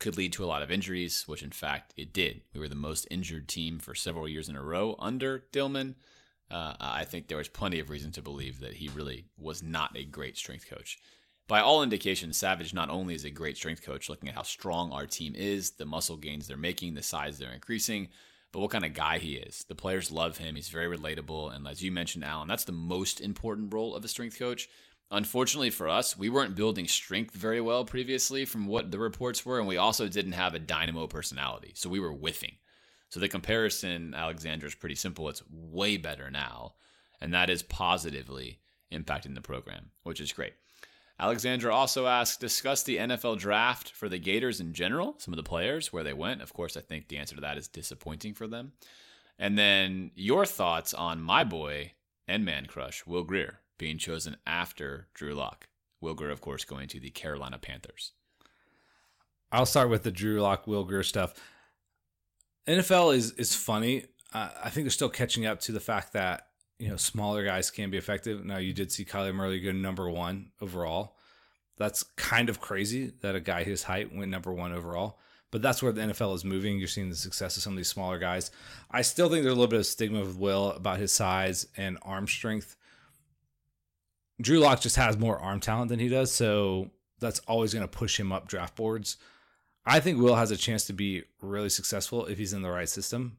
[0.01, 2.43] could lead to a lot of injuries, which in fact it did.
[2.53, 5.95] We were the most injured team for several years in a row under Dillman.
[6.51, 9.97] Uh, I think there was plenty of reason to believe that he really was not
[9.97, 10.99] a great strength coach
[11.47, 14.93] by all indications, Savage not only is a great strength coach, looking at how strong
[14.93, 18.09] our team is, the muscle gains they're making, the size they're increasing,
[18.51, 19.65] but what kind of guy he is.
[19.69, 20.55] The players love him.
[20.55, 21.55] He's very relatable.
[21.55, 24.69] And as you mentioned, Alan, that's the most important role of a strength coach.
[25.11, 29.59] Unfortunately for us, we weren't building strength very well previously from what the reports were,
[29.59, 31.73] and we also didn't have a dynamo personality.
[31.75, 32.55] So we were whiffing.
[33.11, 35.29] So the comparison, Alexandra, is pretty simple.
[35.29, 36.75] It's way better now,
[37.21, 38.61] and that is positively
[38.91, 40.55] impacting the program, which is great.
[41.19, 45.49] Alexandra also asked, discuss the NFL draft for the Gators in general, some of the
[45.49, 46.43] players, where they went.
[46.43, 48.73] Of course, I think the answer to that is disappointing for them.
[49.39, 51.93] And then your thoughts on my boy
[52.27, 55.69] and man crush, Will Grier, being chosen after Drew Lock.
[56.01, 58.13] Will Grier, of course, going to the Carolina Panthers.
[59.53, 61.35] I'll start with the Drew Lock, Will Grier stuff.
[62.67, 64.07] NFL is is funny.
[64.33, 66.49] Uh, I think they're still catching up to the fact that
[66.79, 68.45] you know, smaller guys can be effective.
[68.45, 71.17] Now, you did see Kyler Murray go number one overall.
[71.77, 75.19] That's kind of crazy that a guy his height went number one overall.
[75.51, 76.79] But that's where the NFL is moving.
[76.79, 78.51] You're seeing the success of some of these smaller guys.
[78.91, 81.97] I still think there's a little bit of stigma with Will about his size and
[82.03, 82.77] arm strength.
[84.41, 86.91] Drew Lock just has more arm talent than he does, so
[87.21, 89.17] that's always going to push him up draft boards.
[89.87, 92.89] I think Will has a chance to be really successful if he's in the right
[92.89, 93.39] system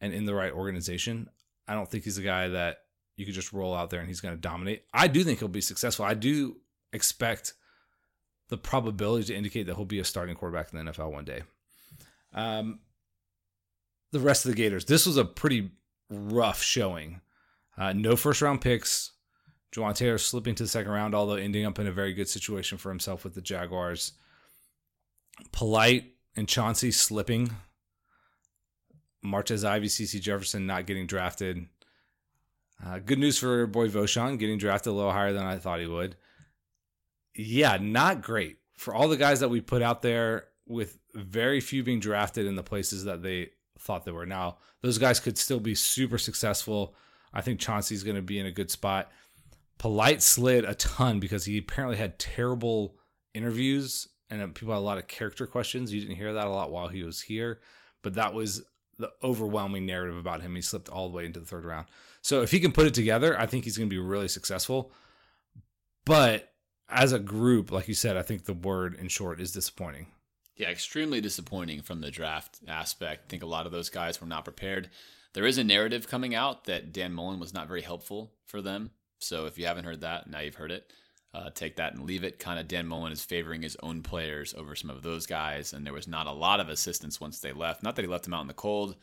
[0.00, 1.30] and in the right organization.
[1.68, 2.78] I don't think he's a guy that
[3.16, 4.84] you could just roll out there and he's going to dominate.
[4.92, 6.04] I do think he'll be successful.
[6.04, 6.56] I do
[6.92, 7.54] expect
[8.48, 11.42] the probability to indicate that he'll be a starting quarterback in the NFL one day.
[12.32, 12.80] Um,
[14.12, 15.70] the rest of the Gators, this was a pretty
[16.10, 17.20] rough showing.
[17.76, 19.12] Uh, no first round picks.
[19.74, 22.78] Jawaan Taylor slipping to the second round, although ending up in a very good situation
[22.78, 24.12] for himself with the Jaguars.
[25.52, 27.50] Polite and Chauncey slipping
[29.24, 31.66] Martez Ivey, CeCe Jefferson not getting drafted.
[32.84, 35.86] Uh, good news for boy Vosean getting drafted a little higher than I thought he
[35.86, 36.16] would.
[37.34, 41.82] Yeah, not great for all the guys that we put out there with very few
[41.82, 44.26] being drafted in the places that they thought they were.
[44.26, 46.94] Now, those guys could still be super successful.
[47.32, 49.10] I think Chauncey's going to be in a good spot.
[49.78, 52.96] Polite slid a ton because he apparently had terrible
[53.34, 55.92] interviews and people had a lot of character questions.
[55.92, 57.60] You didn't hear that a lot while he was here,
[58.02, 58.64] but that was
[58.98, 60.54] the overwhelming narrative about him.
[60.54, 61.86] He slipped all the way into the third round.
[62.22, 64.92] So if he can put it together, I think he's going to be really successful.
[66.04, 66.52] But
[66.88, 70.06] as a group, like you said, I think the word in short is disappointing.
[70.56, 73.24] Yeah, extremely disappointing from the draft aspect.
[73.26, 74.88] I think a lot of those guys were not prepared.
[75.34, 78.90] There is a narrative coming out that Dan Mullen was not very helpful for them.
[79.18, 80.90] So if you haven't heard that, now you've heard it.
[81.36, 82.38] Uh, take that and leave it.
[82.38, 85.84] Kind of Dan Mullen is favoring his own players over some of those guys, and
[85.84, 87.82] there was not a lot of assistance once they left.
[87.82, 88.96] Not that he left them out in the cold,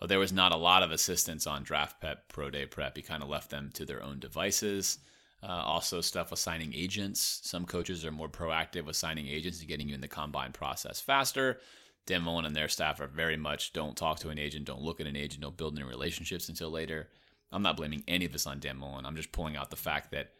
[0.00, 2.96] but there was not a lot of assistance on draft prep, pro day prep.
[2.96, 4.98] He kind of left them to their own devices.
[5.40, 7.40] Uh, also, stuff with signing agents.
[7.44, 11.00] Some coaches are more proactive with signing agents and getting you in the combine process
[11.00, 11.60] faster.
[12.06, 15.00] Dan Mullen and their staff are very much don't talk to an agent, don't look
[15.00, 17.08] at an agent, don't build any relationships until later.
[17.52, 19.06] I'm not blaming any of this on Dan Mullen.
[19.06, 20.32] I'm just pulling out the fact that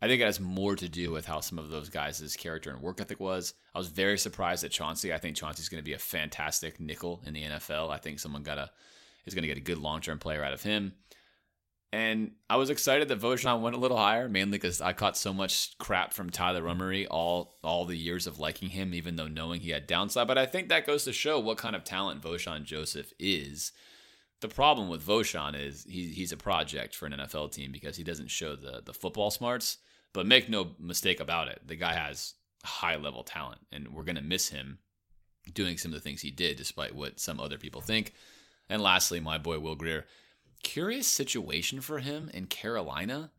[0.00, 2.82] I think it has more to do with how some of those guys' character and
[2.82, 3.54] work ethic was.
[3.74, 5.12] I was very surprised at Chauncey.
[5.12, 7.90] I think Chauncey's going to be a fantastic nickel in the NFL.
[7.90, 8.70] I think someone got a
[9.24, 10.92] is going to get a good long term player out of him.
[11.92, 15.32] And I was excited that Vosean went a little higher, mainly because I caught so
[15.32, 19.60] much crap from Tyler Rummery all all the years of liking him, even though knowing
[19.60, 20.28] he had downside.
[20.28, 23.72] But I think that goes to show what kind of talent Vosean Joseph is.
[24.40, 28.04] The problem with Vosean is he, he's a project for an NFL team because he
[28.04, 29.78] doesn't show the the football smarts.
[30.12, 32.34] But make no mistake about it, the guy has
[32.64, 34.78] high level talent, and we're gonna miss him
[35.52, 38.12] doing some of the things he did, despite what some other people think.
[38.68, 40.06] And lastly, my boy Will Grier,
[40.62, 43.30] curious situation for him in Carolina.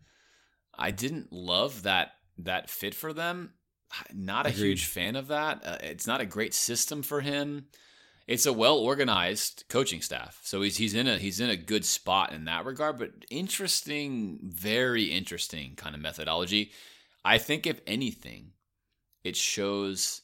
[0.77, 3.53] I didn't love that that fit for them.
[4.13, 4.67] Not a Agreed.
[4.67, 5.65] huge fan of that.
[5.65, 7.67] Uh, it's not a great system for him.
[8.27, 11.85] It's a well organized coaching staff, so he's he's in a he's in a good
[11.85, 12.99] spot in that regard.
[12.99, 16.71] But interesting, very interesting kind of methodology.
[17.23, 18.51] I think if anything,
[19.23, 20.23] it shows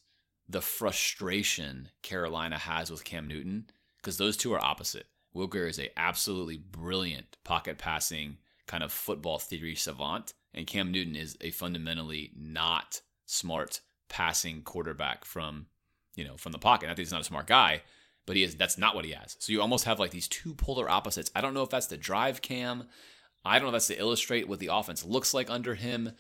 [0.50, 3.68] the frustration Carolina has with Cam Newton
[3.98, 5.08] because those two are opposite.
[5.34, 10.92] Will Grier is a absolutely brilliant pocket passing kind of football theory savant, and Cam
[10.92, 15.68] Newton is a fundamentally not smart passing quarterback from
[16.16, 16.88] you know from the pocket.
[16.88, 17.82] I think he's not a smart guy,
[18.26, 18.56] but he is.
[18.56, 19.36] That's not what he has.
[19.40, 21.32] So you almost have like these two polar opposites.
[21.36, 22.86] I don't know if that's the drive Cam.
[23.46, 26.12] I don't know if that's to illustrate what the offense looks like under him.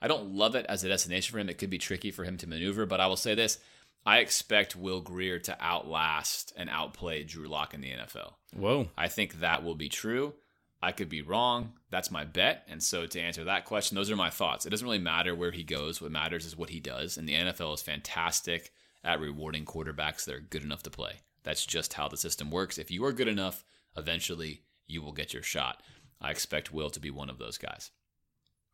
[0.00, 1.48] I don't love it as a destination for him.
[1.48, 3.58] It could be tricky for him to maneuver, but I will say this.
[4.04, 8.34] I expect Will Grier to outlast and outplay Drew Lock in the NFL.
[8.54, 8.88] Whoa.
[8.96, 10.34] I think that will be true.
[10.82, 11.72] I could be wrong.
[11.90, 12.64] That's my bet.
[12.68, 14.66] And so to answer that question, those are my thoughts.
[14.66, 16.00] It doesn't really matter where he goes.
[16.00, 17.16] What matters is what he does.
[17.16, 18.72] And the NFL is fantastic
[19.06, 21.20] at rewarding quarterbacks that are good enough to play.
[21.44, 22.76] That's just how the system works.
[22.76, 23.64] If you are good enough,
[23.96, 25.82] eventually you will get your shot.
[26.20, 27.92] I expect Will to be one of those guys.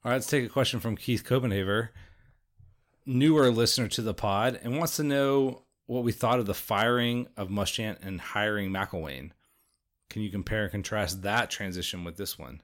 [0.05, 1.91] All right, let's take a question from Keith Copenhaver,
[3.05, 7.29] newer listener to the pod, and wants to know what we thought of the firing
[7.37, 9.31] of Muschamp and hiring McElwain.
[10.09, 12.63] Can you compare and contrast that transition with this one?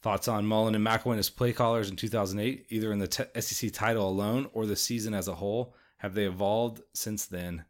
[0.00, 3.72] Thoughts on Mullen and McElwain as play callers in 2008, either in the t- SEC
[3.72, 5.74] title alone or the season as a whole?
[6.02, 7.64] Have they evolved since then?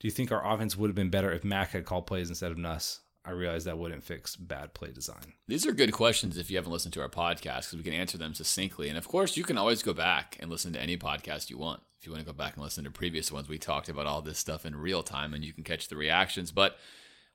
[0.00, 2.50] Do you think our offense would have been better if Mac had called plays instead
[2.50, 3.00] of Nuss?
[3.22, 5.34] I realize that wouldn't fix bad play design.
[5.46, 8.16] These are good questions if you haven't listened to our podcast because we can answer
[8.16, 8.88] them succinctly.
[8.88, 11.82] And of course, you can always go back and listen to any podcast you want.
[12.00, 14.22] If you want to go back and listen to previous ones, we talked about all
[14.22, 16.52] this stuff in real time and you can catch the reactions.
[16.52, 16.78] But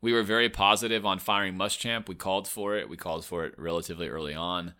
[0.01, 2.07] we were very positive on firing Muschamp.
[2.07, 2.89] We called for it.
[2.89, 4.73] We called for it relatively early on.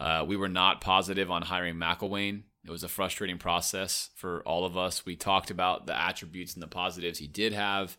[0.00, 2.44] Uh, we were not positive on hiring McElwain.
[2.64, 5.04] It was a frustrating process for all of us.
[5.04, 7.98] We talked about the attributes and the positives he did have,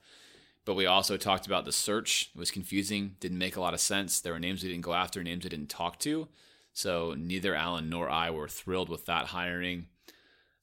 [0.66, 2.32] but we also talked about the search.
[2.34, 4.20] It was confusing, didn't make a lot of sense.
[4.20, 6.28] There were names we didn't go after, names we didn't talk to.
[6.74, 9.86] So neither Alan nor I were thrilled with that hiring.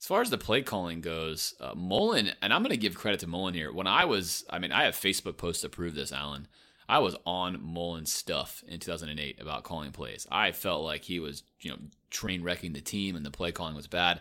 [0.01, 3.20] As far as the play calling goes, uh, Mullen, and I'm going to give credit
[3.20, 3.73] to Mullen here.
[3.73, 6.49] When I was, I mean, I have Facebook posts to prove this, Alan.
[6.93, 10.27] I was on Mullen's stuff in 2008 about calling plays.
[10.31, 11.78] I felt like he was, you know,
[12.10, 14.20] train wrecking the team and the play calling was bad.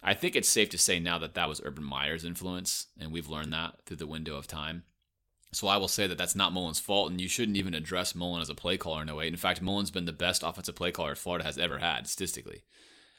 [0.00, 3.28] I think it's safe to say now that that was Urban Meyer's influence, and we've
[3.28, 4.84] learned that through the window of time.
[5.50, 8.42] So I will say that that's not Mullen's fault, and you shouldn't even address Mullen
[8.42, 9.26] as a play caller in 08.
[9.26, 12.62] In fact, Mullen's been the best offensive play caller Florida has ever had statistically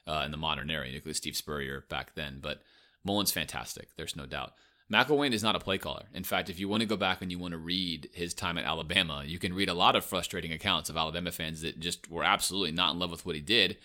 [0.08, 0.88] uh, in the modern era.
[0.88, 2.62] You Steve Spurrier back then, but
[3.04, 3.90] Mullen's fantastic.
[3.98, 4.54] There's no doubt.
[4.92, 6.06] McElwain is not a play caller.
[6.14, 8.58] In fact, if you want to go back and you want to read his time
[8.58, 12.10] at Alabama, you can read a lot of frustrating accounts of Alabama fans that just
[12.10, 13.78] were absolutely not in love with what he did.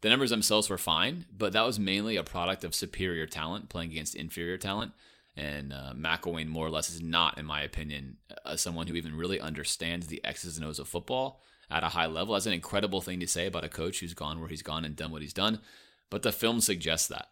[0.00, 3.90] The numbers themselves were fine, but that was mainly a product of superior talent playing
[3.90, 4.92] against inferior talent.
[5.36, 8.16] And uh, McElwain, more or less, is not, in my opinion,
[8.46, 12.06] uh, someone who even really understands the X's and O's of football at a high
[12.06, 12.32] level.
[12.32, 14.96] That's an incredible thing to say about a coach who's gone where he's gone and
[14.96, 15.60] done what he's done.
[16.08, 17.28] But the film suggests that.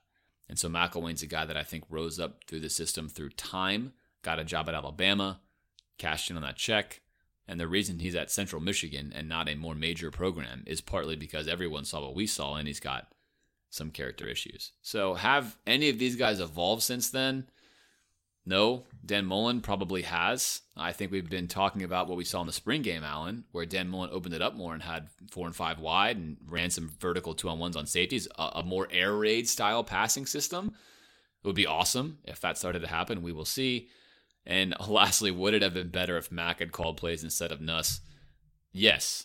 [0.49, 3.93] And so McElwain's a guy that I think rose up through the system through time,
[4.23, 5.41] got a job at Alabama,
[5.99, 7.01] cashed in on that check.
[7.47, 11.17] And the reason he's at Central Michigan and not a more major program is partly
[11.17, 13.09] because everyone saw what we saw and he's got
[13.69, 14.73] some character issues.
[14.83, 17.49] So, have any of these guys evolved since then?
[18.47, 20.61] No, Dan Mullen probably has.
[20.77, 23.65] I think we've been talking about what we saw in the spring game, Alan, where
[23.65, 26.91] Dan Mullen opened it up more and had four and five wide and ran some
[27.01, 30.75] vertical two on ones on safeties, a, a more air raid style passing system.
[31.43, 33.23] It would be awesome if that started to happen.
[33.23, 33.89] We will see.
[34.45, 38.01] And lastly, would it have been better if Mac had called plays instead of Nuss?
[38.73, 39.25] Yes.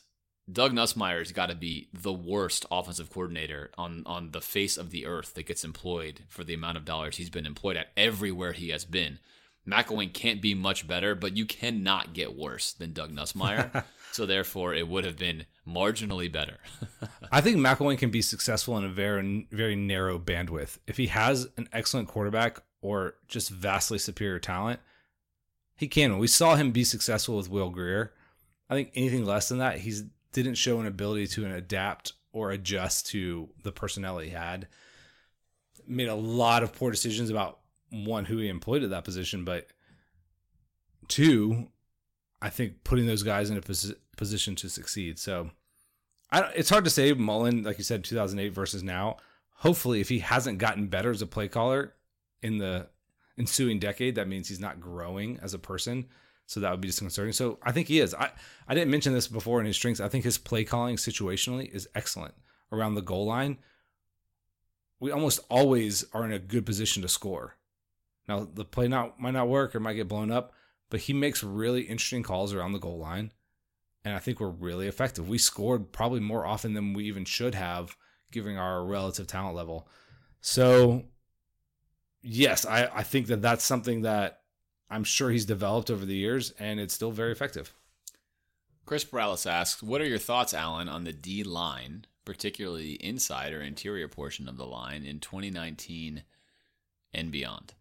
[0.52, 5.06] Doug Nussmeier's got to be the worst offensive coordinator on, on the face of the
[5.06, 8.70] earth that gets employed for the amount of dollars he's been employed at everywhere he
[8.70, 9.20] has been.
[9.68, 13.84] McElwain can't be much better, but you cannot get worse than Doug Nussmeier.
[14.12, 16.58] so therefore, it would have been marginally better.
[17.32, 20.80] I think McElwain can be successful in a very very narrow bandwidth.
[20.88, 24.80] If he has an excellent quarterback or just vastly superior talent,
[25.76, 26.18] he can.
[26.18, 28.14] We saw him be successful with Will Grier.
[28.70, 30.04] I think anything less than that, he's
[30.34, 34.68] didn't show an ability to adapt or adjust to the personnel he had.
[35.88, 39.68] Made a lot of poor decisions about one who he employed at that position, but
[41.08, 41.70] two,
[42.42, 45.18] I think putting those guys in a pos- position to succeed.
[45.18, 45.50] So
[46.32, 49.18] it's hard to say Mullen, like you said, 2008 versus now.
[49.56, 51.96] Hopefully, if he hasn't gotten better as a play caller
[52.42, 52.88] in the
[53.38, 56.08] ensuing decade, that means he's not growing as a person.
[56.50, 57.32] So that would be disconcerting.
[57.32, 58.16] So I think he is.
[58.16, 58.32] I,
[58.68, 60.00] I didn't mention this before in his strengths.
[60.00, 62.34] I think his play calling situationally is excellent
[62.72, 63.60] around the goal line.
[65.00, 67.56] We almost always are in a good position to score.
[68.28, 70.52] Now the play not might not work or might get blown up,
[70.90, 73.32] but he makes really interesting calls around the goal line.
[74.04, 75.30] And I think we're really effective.
[75.30, 77.96] We scored probably more often than we even should have,
[78.32, 79.88] given our relative talent level.
[80.42, 81.04] So,
[82.24, 84.39] yes, I, I think that that's something that
[84.90, 87.74] I'm sure he's developed over the years, and it's still very effective.
[88.86, 93.62] Chris Morales asks, "What are your thoughts, Alan, on the D line, particularly inside or
[93.62, 96.24] interior portion of the line in 2019
[97.14, 97.76] and beyond?"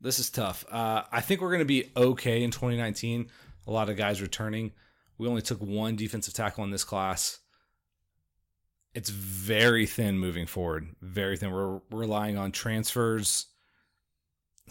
[0.00, 0.64] This is tough.
[0.70, 3.30] Uh, I think we're going to be okay in 2019.
[3.66, 4.72] A lot of guys returning.
[5.18, 7.38] We only took one defensive tackle in this class.
[8.94, 10.88] It's very thin moving forward.
[11.02, 11.52] Very thin.
[11.52, 13.46] We're relying on transfers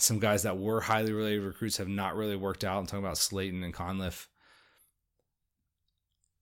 [0.01, 2.79] some guys that were highly related recruits have not really worked out.
[2.79, 4.27] I'm talking about Slaton and Conliffe.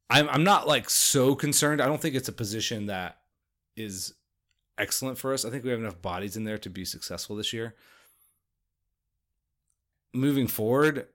[0.10, 1.82] I'm I'm not like so concerned.
[1.82, 3.18] I don't think it's a position that
[3.76, 4.14] is
[4.78, 5.44] excellent for us.
[5.44, 7.76] I think we have enough bodies in there to be successful this year.
[10.14, 11.08] Moving forward,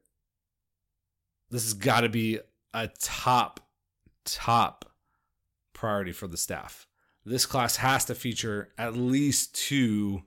[1.50, 2.40] this has got to be
[2.74, 3.60] a top
[4.24, 4.84] top
[5.72, 6.86] priority for the staff.
[7.24, 10.22] This class has to feature at least two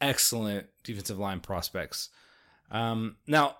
[0.00, 2.10] excellent defensive line prospects.
[2.70, 3.56] Um, now,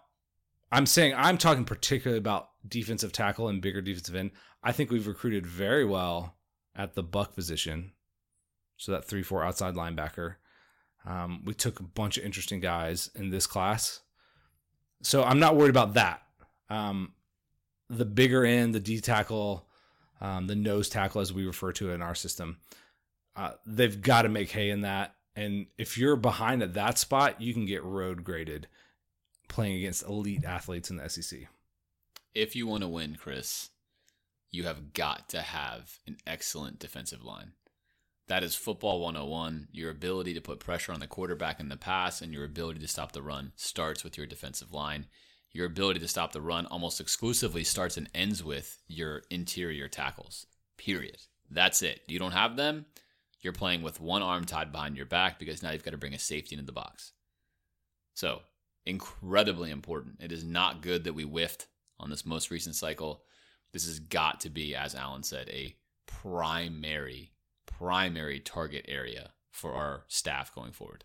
[0.73, 4.33] I'm saying I'm talking particularly about defensive tackle and bigger defensive end.
[4.63, 6.37] I think we've recruited very well
[6.75, 7.93] at the buck position,
[8.77, 10.37] so that three four outside linebacker.
[11.05, 14.01] Um, we took a bunch of interesting guys in this class,
[15.03, 16.23] so I'm not worried about that.
[16.69, 17.13] Um,
[17.89, 19.69] the bigger end, the D tackle,
[20.21, 22.59] um, the nose tackle, as we refer to it in our system,
[23.37, 25.15] uh, they've got to make hay in that.
[25.37, 28.67] And if you're behind at that spot, you can get road graded
[29.49, 31.41] playing against elite athletes in the SEC.
[32.35, 33.71] If you want to win, Chris,
[34.51, 37.53] you have got to have an excellent defensive line.
[38.29, 39.69] That is football 101.
[39.73, 42.89] Your ability to put pressure on the quarterback in the pass and your ability to
[42.89, 45.07] stop the run starts with your defensive line.
[45.53, 50.47] Your ability to stop the run almost exclusively starts and ends with your interior tackles.
[50.77, 51.19] Period.
[51.51, 52.01] That's it.
[52.09, 52.87] You don't have them,
[53.47, 56.14] you're playing with one arm tied behind your back because now you've got to bring
[56.14, 57.12] a safety into the box.
[58.12, 58.43] So,
[58.85, 60.16] incredibly important.
[60.20, 61.68] It is not good that we whiffed
[62.01, 63.23] on this most recent cycle.
[63.73, 67.31] This has got to be, as Alan said, a primary,
[67.66, 71.05] primary target area for our staff going forward.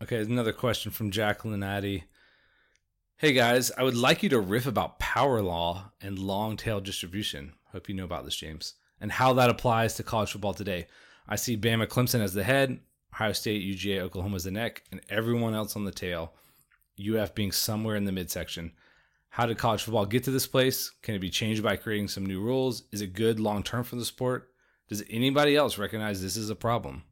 [0.00, 2.04] Okay, another question from Jacqueline Addy.
[3.16, 7.54] Hey guys, I would like you to riff about power law and long tail distribution.
[7.72, 10.86] Hope you know about this, James and how that applies to college football today.
[11.28, 12.80] I see Bama Clemson as the head,
[13.12, 16.32] Ohio State, UGA, Oklahoma as the neck, and everyone else on the tail.
[16.98, 18.72] UF being somewhere in the midsection.
[19.30, 20.90] How did college football get to this place?
[21.02, 22.84] Can it be changed by creating some new rules?
[22.92, 24.50] Is it good long term for the sport?
[24.88, 27.02] Does anybody else recognize this is a problem?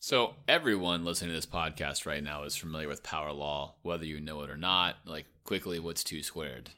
[0.00, 4.20] So, everyone listening to this podcast right now is familiar with power law, whether you
[4.20, 4.96] know it or not.
[5.04, 6.70] Like, quickly, what's two squared?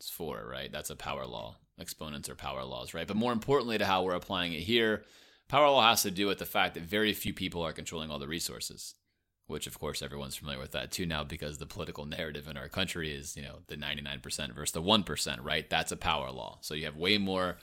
[0.00, 0.72] It's four, right?
[0.72, 3.06] That's a power law exponents or power laws, right?
[3.06, 5.04] But more importantly to how we're applying it here,
[5.48, 8.18] power law has to do with the fact that very few people are controlling all
[8.18, 8.94] the resources,
[9.46, 12.68] which of course everyone's familiar with that too now because the political narrative in our
[12.68, 15.68] country is, you know, the 99% versus the 1%, right?
[15.68, 16.58] That's a power law.
[16.60, 17.56] So you have way more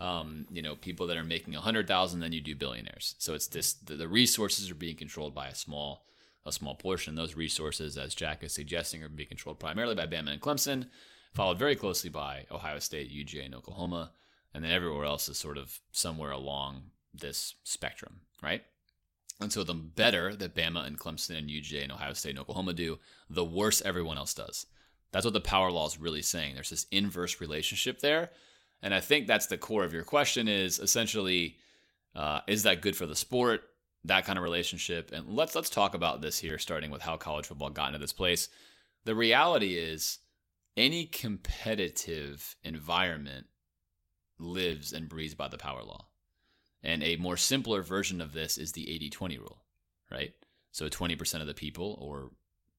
[0.00, 3.14] um, you know, people that are making a hundred thousand than you do billionaires.
[3.18, 6.04] So it's this the, the resources are being controlled by a small
[6.46, 7.14] a small portion.
[7.14, 10.86] Those resources, as Jack is suggesting, are being controlled primarily by Bama and Clemson,
[11.38, 14.10] followed very closely by Ohio State, UGA, and Oklahoma.
[14.52, 18.64] And then everywhere else is sort of somewhere along this spectrum, right?
[19.40, 22.72] And so the better that Bama and Clemson and UGA and Ohio State and Oklahoma
[22.72, 22.98] do,
[23.30, 24.66] the worse everyone else does.
[25.12, 26.54] That's what the power law is really saying.
[26.54, 28.30] There's this inverse relationship there.
[28.82, 31.56] And I think that's the core of your question is essentially,
[32.16, 33.62] uh, is that good for the sport?
[34.02, 35.12] That kind of relationship.
[35.12, 38.12] And let's let's talk about this here, starting with how college football got into this
[38.12, 38.48] place.
[39.04, 40.18] The reality is
[40.78, 43.46] any competitive environment
[44.38, 46.06] lives and breathes by the power law.
[46.82, 49.64] And a more simpler version of this is the 80 20 rule,
[50.10, 50.32] right?
[50.70, 52.30] So 20% of the people or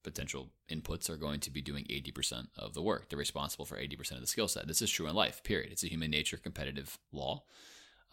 [0.04, 3.10] potential inputs are going to be doing 80% of the work.
[3.10, 4.66] They're responsible for 80% of the skill set.
[4.66, 5.74] This is true in life, period.
[5.74, 7.44] It's a human nature competitive law.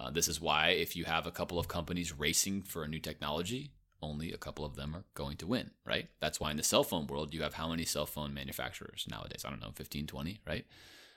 [0.01, 2.99] Uh, this is why if you have a couple of companies racing for a new
[2.99, 3.71] technology,
[4.02, 6.09] only a couple of them are going to win, right?
[6.20, 9.44] That's why in the cell phone world, you have how many cell phone manufacturers nowadays?
[9.44, 10.66] I don't know, 15, 20, right?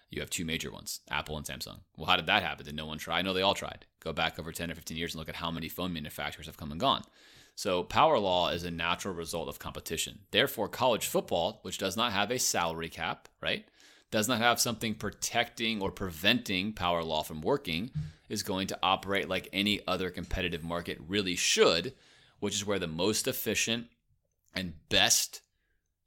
[0.10, 1.80] You have two major ones, Apple and Samsung.
[1.96, 2.66] Well, how did that happen?
[2.66, 3.22] Did no one try?
[3.22, 3.86] No, they all tried.
[4.00, 6.58] Go back over 10 or 15 years and look at how many phone manufacturers have
[6.58, 7.04] come and gone.
[7.56, 10.20] So, power law is a natural result of competition.
[10.32, 13.66] Therefore, college football, which does not have a salary cap, right,
[14.12, 17.92] does not have something protecting or preventing power law from working,
[18.30, 21.94] is going to operate like any other competitive market really should,
[22.40, 23.88] which is where the most efficient
[24.54, 25.42] and best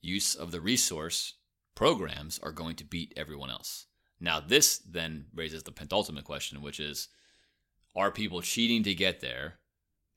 [0.01, 1.35] use of the resource
[1.75, 3.87] programs are going to beat everyone else.
[4.21, 7.09] Now, this then raises the penultimate question, which is
[7.95, 9.55] are people cheating to get there?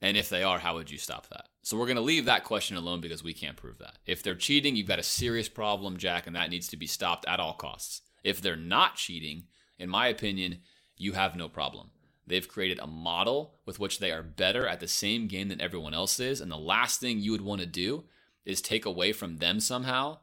[0.01, 1.45] And if they are, how would you stop that?
[1.63, 3.97] So we're going to leave that question alone because we can't prove that.
[4.05, 7.25] If they're cheating, you've got a serious problem, Jack, and that needs to be stopped
[7.27, 8.01] at all costs.
[8.23, 9.45] If they're not cheating,
[9.79, 10.59] in my opinion,
[10.97, 11.89] you have no problem.
[12.27, 15.93] They've created a model with which they are better at the same game than everyone
[15.93, 16.41] else is.
[16.41, 18.05] And the last thing you would want to do
[18.45, 20.19] is take away from them somehow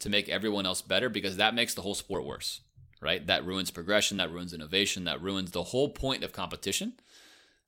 [0.00, 2.60] to make everyone else better because that makes the whole sport worse
[3.00, 3.26] right?
[3.26, 6.94] That ruins progression, that ruins innovation, that ruins the whole point of competition.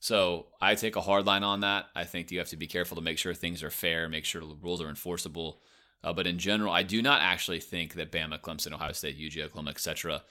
[0.00, 1.86] So I take a hard line on that.
[1.94, 4.40] I think you have to be careful to make sure things are fair, make sure
[4.40, 5.60] the rules are enforceable.
[6.04, 9.46] Uh, but in general, I do not actually think that Bama, Clemson, Ohio State, UGA,
[9.46, 10.22] Oklahoma, etc.,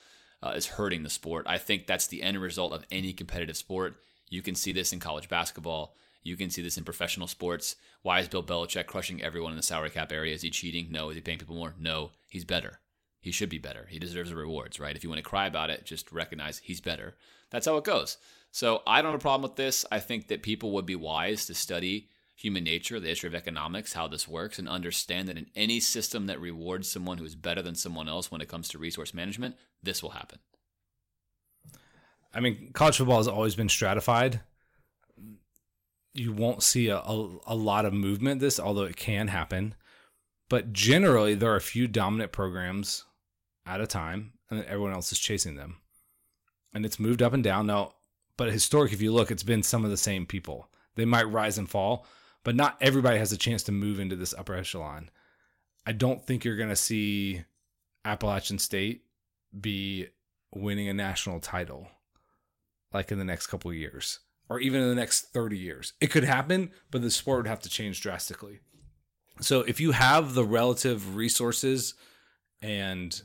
[0.43, 1.45] uh, is hurting the sport.
[1.47, 3.97] I think that's the end result of any competitive sport.
[4.30, 5.95] You can see this in college basketball.
[6.23, 7.76] You can see this in professional sports.
[8.01, 10.34] Why is Bill Belichick crushing everyone in the salary cap area?
[10.34, 10.88] Is he cheating?
[10.91, 11.09] No.
[11.09, 11.73] Is he paying people more?
[11.80, 12.11] No.
[12.30, 12.80] He's better.
[13.22, 13.88] He should be better.
[13.89, 14.95] He deserves the rewards, right?
[14.95, 17.15] If you want to cry about it, just recognize he's better.
[17.49, 18.18] That's how it goes.
[18.51, 19.85] So I don't have a problem with this.
[19.91, 23.93] I think that people would be wise to study human nature, the history of economics,
[23.93, 27.64] how this works, and understand that in any system that rewards someone who is better
[27.64, 30.38] than someone else when it comes to resource management, this will happen.
[32.34, 34.41] I mean, college football has always been stratified.
[36.14, 39.73] You won't see a, a, a lot of movement this, although it can happen.
[40.47, 43.03] But generally, there are a few dominant programs
[43.65, 45.77] at a time, and then everyone else is chasing them.
[46.72, 47.65] And it's moved up and down.
[47.65, 47.93] Now,
[48.38, 50.69] but historic, if you look, it's been some of the same people.
[50.95, 52.05] They might rise and fall,
[52.48, 55.10] but not everybody has a chance to move into this upper echelon.
[55.86, 57.44] I don't think you're going to see
[58.06, 59.03] Appalachian State
[59.60, 60.07] be
[60.56, 61.90] winning a national title
[62.94, 65.91] like in the next couple years or even in the next 30 years.
[65.99, 68.61] It could happen, but the sport would have to change drastically.
[69.41, 71.95] So if you have the relative resources
[72.61, 73.22] and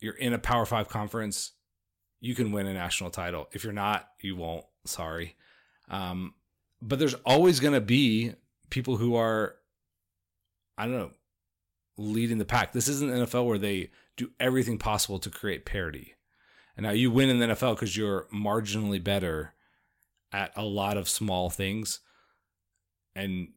[0.00, 1.52] you're in a Power Five conference,
[2.20, 3.48] you can win a national title.
[3.52, 4.66] If you're not, you won't.
[4.84, 5.36] Sorry.
[5.88, 6.34] Um,
[6.82, 8.34] but there's always going to be
[8.70, 9.56] people who are,
[10.78, 11.10] I don't know,
[11.96, 12.72] leading the pack.
[12.72, 16.14] This isn't NFL where they do everything possible to create parity.
[16.76, 19.54] And now you win in the NFL because you're marginally better
[20.32, 22.00] at a lot of small things.
[23.14, 23.48] And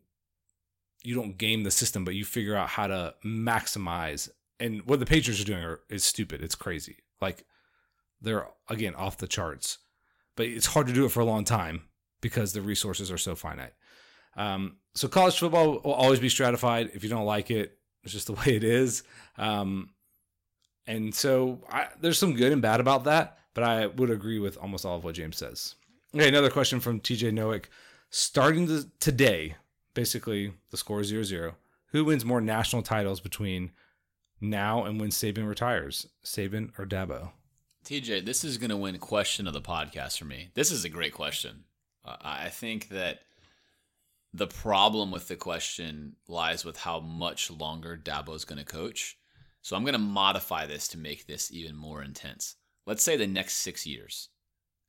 [1.04, 4.30] you don't game the system, but you figure out how to maximize.
[4.60, 6.42] And what the Patriots are doing are, is stupid.
[6.42, 6.98] It's crazy.
[7.22, 7.46] Like
[8.22, 9.80] they're again off the charts,
[10.36, 11.84] but it's hard to do it for a long time
[12.22, 13.74] because the resources are so finite.
[14.36, 16.92] Um, so college football will always be stratified.
[16.94, 19.04] If you don't like it, it's just the way it is.
[19.38, 19.90] Um,
[20.86, 24.58] and so I, there's some good and bad about that, but I would agree with
[24.58, 25.76] almost all of what James says.
[26.14, 27.66] Okay, another question from TJ Nowick.
[28.10, 29.56] Starting the, today,
[29.94, 31.56] basically the score is 0 0.
[31.88, 33.72] Who wins more national titles between
[34.42, 36.08] now and when Saban retires?
[36.24, 37.30] Saban or Dabo?
[37.86, 40.50] TJ, this is going to win question of the podcast for me.
[40.54, 41.64] This is a great question.
[42.06, 43.20] Uh, I think that
[44.34, 49.18] the problem with the question lies with how much longer Dabo is going to coach.
[49.62, 52.56] So I'm going to modify this to make this even more intense.
[52.86, 54.30] Let's say the next six years,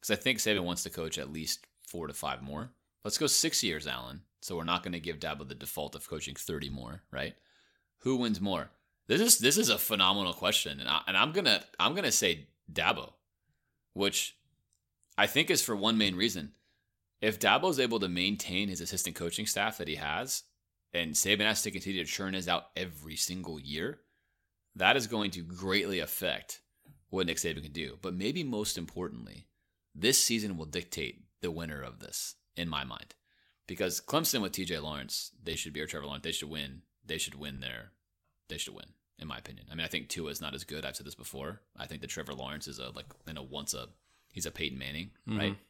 [0.01, 2.71] because I think Saban wants to coach at least four to five more.
[3.05, 4.23] Let's go six years, Alan.
[4.41, 7.35] So we're not going to give Dabo the default of coaching 30 more, right?
[7.99, 8.71] Who wins more?
[9.07, 12.49] This is this is a phenomenal question, and I, and I'm gonna I'm gonna say
[12.73, 13.13] Dabo,
[13.93, 14.37] which
[15.19, 16.53] I think is for one main reason.
[17.21, 20.43] If Dabo is able to maintain his assistant coaching staff that he has,
[20.93, 24.01] and Saban has to continue to churn his out every single year,
[24.77, 26.61] that is going to greatly affect
[27.11, 27.99] what Nick Saban can do.
[28.03, 29.47] But maybe most importantly,
[29.95, 33.15] this season will dictate the winner of this, in my mind.
[33.67, 36.83] Because Clemson with TJ Lawrence, they should be, or Trevor Lawrence, they should win.
[37.07, 37.93] They should win their,
[38.49, 38.87] they should win,
[39.19, 39.67] in my opinion.
[39.71, 40.85] I mean, I think Tua is not as good.
[40.85, 41.61] I've said this before.
[41.77, 43.89] I think that Trevor Lawrence is a, like, you know, once a,
[44.33, 45.53] he's a Peyton Manning, right?
[45.53, 45.63] Mm-hmm.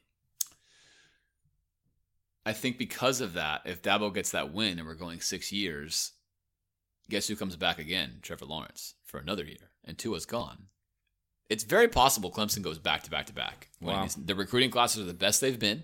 [2.45, 6.11] I think because of that, if Dabo gets that win and we're going six years,
[7.09, 8.19] guess who comes back again?
[8.21, 10.67] Trevor Lawrence for another year, and Tua's gone.
[11.49, 13.69] It's very possible Clemson goes back to back to back.
[13.81, 14.07] Wow.
[14.17, 15.83] The recruiting classes are the best they've been.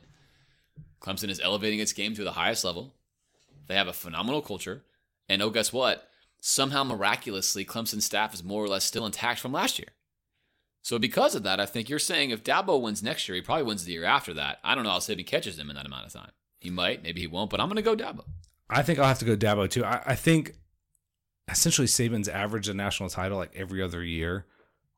[1.01, 2.95] Clemson is elevating its game to the highest level.
[3.67, 4.83] They have a phenomenal culture,
[5.27, 6.07] and oh, guess what?
[6.41, 9.89] Somehow miraculously, Clemson staff is more or less still intact from last year.
[10.83, 13.63] So because of that, I think you're saying if Dabo wins next year, he probably
[13.63, 14.59] wins the year after that.
[14.63, 16.31] I don't know how Saban catches him in that amount of time.
[16.61, 18.23] He might, maybe he won't, but I'm going to go Dabo.
[18.69, 19.83] I think I'll have to go Dabo too.
[19.83, 20.53] I, I think
[21.49, 24.45] essentially Saban's averaged a national title like every other year,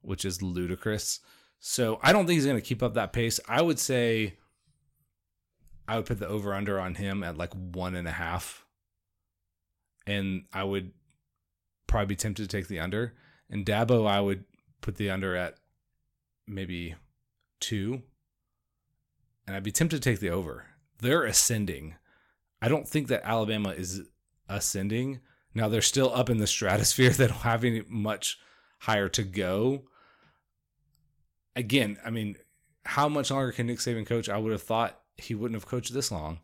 [0.01, 1.21] which is ludicrous.
[1.59, 3.39] So I don't think he's going to keep up that pace.
[3.47, 4.35] I would say
[5.87, 8.65] I would put the over under on him at like one and a half.
[10.05, 10.91] And I would
[11.87, 13.13] probably be tempted to take the under.
[13.49, 14.43] And Dabo, I would
[14.81, 15.55] put the under at
[16.45, 16.95] maybe
[17.61, 18.01] two.
[19.47, 20.65] And I'd be tempted to take the over.
[20.99, 21.95] They're ascending.
[22.61, 24.01] I don't think that Alabama is
[24.47, 25.19] ascending.
[25.53, 27.09] Now they're still up in the stratosphere.
[27.17, 28.39] They don't have much
[28.79, 29.83] higher to go.
[31.55, 32.37] Again, I mean,
[32.85, 34.29] how much longer can Nick Saban coach?
[34.29, 36.39] I would have thought he wouldn't have coached this long.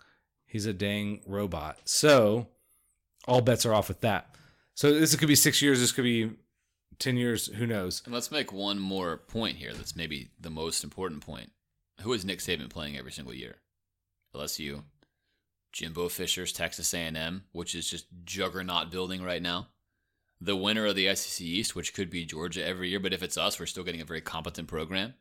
[0.45, 1.79] He's a dang robot.
[1.85, 2.47] So
[3.27, 4.35] all bets are off with that.
[4.73, 5.79] So this could be six years.
[5.79, 6.31] This could be
[6.99, 7.47] ten years.
[7.47, 8.01] Who knows?
[8.05, 11.51] And let's make one more point here that's maybe the most important point.
[12.01, 13.57] Who is Nick Saban playing every single year?
[14.35, 14.83] LSU,
[15.71, 19.67] Jimbo Fisher's Texas A&M, which is just juggernaut building right now.
[20.41, 23.37] The winner of the SEC East, which could be Georgia every year, but if it's
[23.37, 25.15] us, we're still getting a very competent program.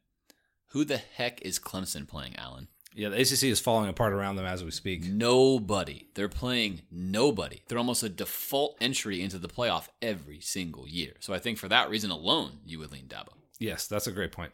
[0.68, 2.68] Who the heck is Clemson playing, Alan?
[2.94, 5.04] Yeah, the ACC is falling apart around them as we speak.
[5.04, 6.08] Nobody.
[6.14, 7.62] They're playing nobody.
[7.68, 11.14] They're almost a default entry into the playoff every single year.
[11.20, 13.28] So I think for that reason alone, you would lean Dabo.
[13.58, 14.52] Yes, that's a great point.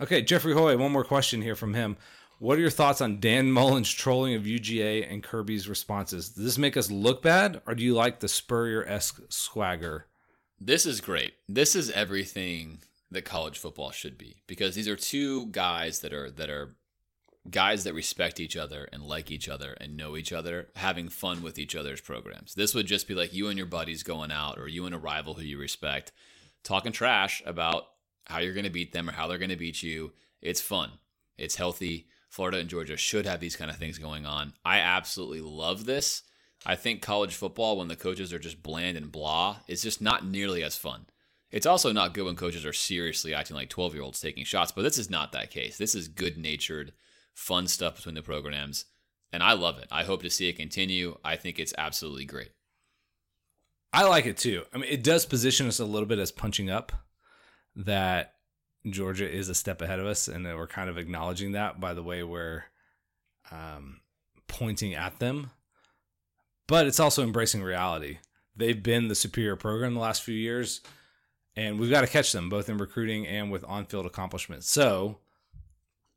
[0.00, 1.96] Okay, Jeffrey Hoy, one more question here from him.
[2.38, 6.28] What are your thoughts on Dan Mullen's trolling of UGA and Kirby's responses?
[6.28, 10.06] Does this make us look bad, or do you like the Spurrier esque swagger?
[10.60, 11.32] This is great.
[11.48, 12.80] This is everything
[13.10, 16.74] that college football should be because these are two guys that are that are
[17.50, 21.42] guys that respect each other and like each other and know each other, having fun
[21.42, 22.54] with each other's programs.
[22.54, 24.98] This would just be like you and your buddies going out or you and a
[24.98, 26.12] rival who you respect
[26.64, 27.84] talking trash about
[28.24, 30.12] how you're going to beat them or how they're going to beat you.
[30.42, 30.90] It's fun.
[31.38, 32.08] It's healthy.
[32.36, 34.52] Florida and Georgia should have these kind of things going on.
[34.62, 36.22] I absolutely love this.
[36.66, 40.26] I think college football, when the coaches are just bland and blah, is just not
[40.26, 41.06] nearly as fun.
[41.50, 44.70] It's also not good when coaches are seriously acting like 12 year olds taking shots,
[44.70, 45.78] but this is not that case.
[45.78, 46.92] This is good natured,
[47.32, 48.84] fun stuff between the programs,
[49.32, 49.88] and I love it.
[49.90, 51.16] I hope to see it continue.
[51.24, 52.50] I think it's absolutely great.
[53.94, 54.64] I like it too.
[54.74, 56.92] I mean, it does position us a little bit as punching up
[57.76, 58.34] that
[58.88, 62.02] Georgia is a step ahead of us, and we're kind of acknowledging that by the
[62.02, 62.64] way we're
[63.50, 64.00] um,
[64.46, 65.50] pointing at them.
[66.66, 68.18] But it's also embracing reality.
[68.56, 70.80] They've been the superior program the last few years,
[71.54, 74.68] and we've got to catch them both in recruiting and with on-field accomplishments.
[74.70, 75.18] So,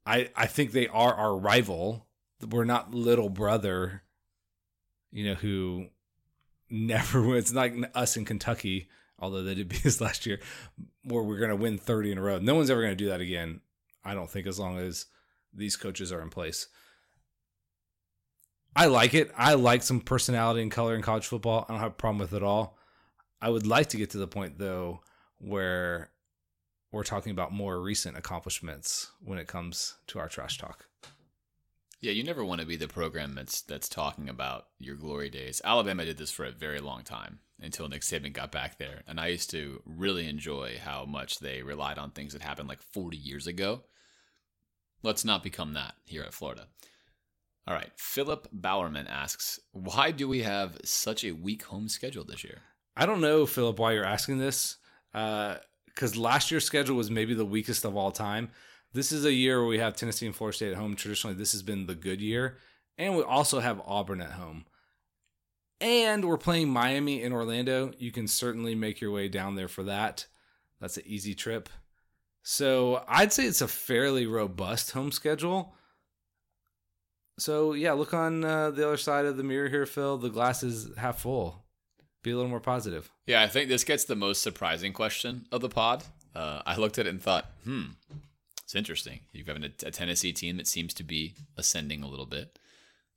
[0.05, 2.07] I I think they are our rival.
[2.47, 4.03] We're not little brother,
[5.11, 5.87] you know, who
[6.69, 7.35] never.
[7.35, 8.89] It's like us in Kentucky,
[9.21, 10.39] although they did beat us last year,
[11.03, 12.39] where we're going to win 30 in a row.
[12.39, 13.61] No one's ever going to do that again,
[14.03, 15.05] I don't think, as long as
[15.53, 16.67] these coaches are in place.
[18.75, 19.31] I like it.
[19.35, 21.65] I like some personality and color in college football.
[21.67, 22.77] I don't have a problem with it all.
[23.41, 25.01] I would like to get to the point, though,
[25.39, 26.11] where
[26.91, 30.85] we're talking about more recent accomplishments when it comes to our trash talk.
[32.01, 35.61] Yeah, you never want to be the program that's that's talking about your glory days.
[35.65, 39.19] Alabama did this for a very long time until Nick Saban got back there, and
[39.19, 43.17] I used to really enjoy how much they relied on things that happened like 40
[43.17, 43.83] years ago.
[45.03, 46.67] Let's not become that here at Florida.
[47.67, 52.43] All right, Philip Bowerman asks, "Why do we have such a weak home schedule this
[52.43, 52.61] year?"
[52.97, 54.77] I don't know, Philip, why you're asking this.
[55.13, 58.51] Uh, because last year's schedule was maybe the weakest of all time.
[58.93, 60.95] This is a year where we have Tennessee and Florida State at home.
[60.95, 62.57] Traditionally, this has been the good year.
[62.97, 64.65] and we also have Auburn at home.
[65.81, 67.91] And we're playing Miami in Orlando.
[67.97, 70.25] You can certainly make your way down there for that.
[70.81, 71.69] That's an easy trip.
[72.43, 75.73] So I'd say it's a fairly robust home schedule.
[77.37, 80.17] So yeah, look on uh, the other side of the mirror here, Phil.
[80.17, 81.63] The glass is half full.
[82.21, 83.09] Be a little more positive.
[83.25, 86.03] Yeah, I think this gets the most surprising question of the pod.
[86.35, 87.83] Uh, I looked at it and thought, hmm,
[88.63, 89.21] it's interesting.
[89.31, 92.58] You have a, a Tennessee team that seems to be ascending a little bit.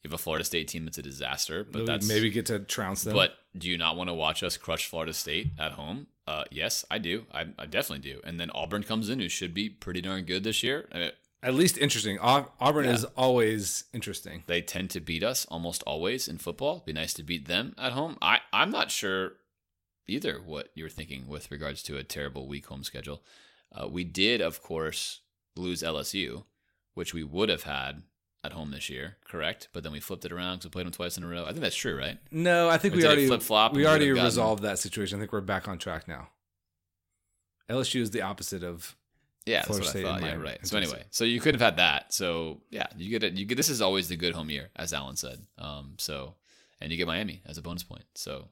[0.02, 2.58] You have a Florida State team that's a disaster, but Maybe- that's maybe get to
[2.58, 3.14] trounce them.
[3.14, 6.08] But do you not want to watch us crush Florida State at home?
[6.26, 7.26] Uh, yes, I do.
[7.32, 8.20] I, I definitely do.
[8.24, 10.88] And then Auburn comes in, who should be pretty darn good this year.
[10.92, 11.10] I mean,
[11.42, 12.18] at least interesting.
[12.20, 12.92] Auburn Yeah.
[12.92, 14.42] is always interesting.
[14.46, 16.82] they tend to beat us almost always in football.
[16.86, 18.16] Be nice to beat them at home.
[18.22, 19.34] I, I'm not sure
[20.08, 23.22] either what you're thinking with regards to a terrible weak home schedule.
[23.72, 25.20] Uh, we did, of course,
[25.56, 26.44] lose LSU,
[26.94, 28.02] which we would have had
[28.44, 29.68] at home this year, correct?
[29.72, 31.44] But then we flipped it around because we played them twice in a row.
[31.44, 32.18] I think that's true, right?
[32.30, 35.18] No, I think Or we already flip-flop we already resolved that situation.
[35.18, 36.28] I think we're back on track now.
[37.70, 38.96] LSU is the opposite of
[39.46, 40.22] Yeah, that's what State I thought.
[40.22, 40.66] Yeah, right.
[40.66, 42.12] So anyway, so you could have had that.
[42.12, 43.34] So yeah, you get it.
[43.34, 45.40] You get this is always the good home year, as Alan said.
[45.58, 46.34] Um, so
[46.80, 48.04] and you get Miami as a bonus point.
[48.14, 48.48] So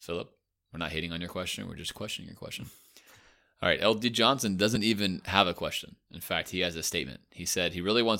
[0.00, 0.30] Philip,
[0.72, 1.68] we're not hating on your question.
[1.68, 2.66] We're just questioning your question.
[3.62, 5.96] All right, LD Johnson doesn't even have a question.
[6.14, 7.20] In fact, he has a statement.
[7.30, 8.18] He said he really wants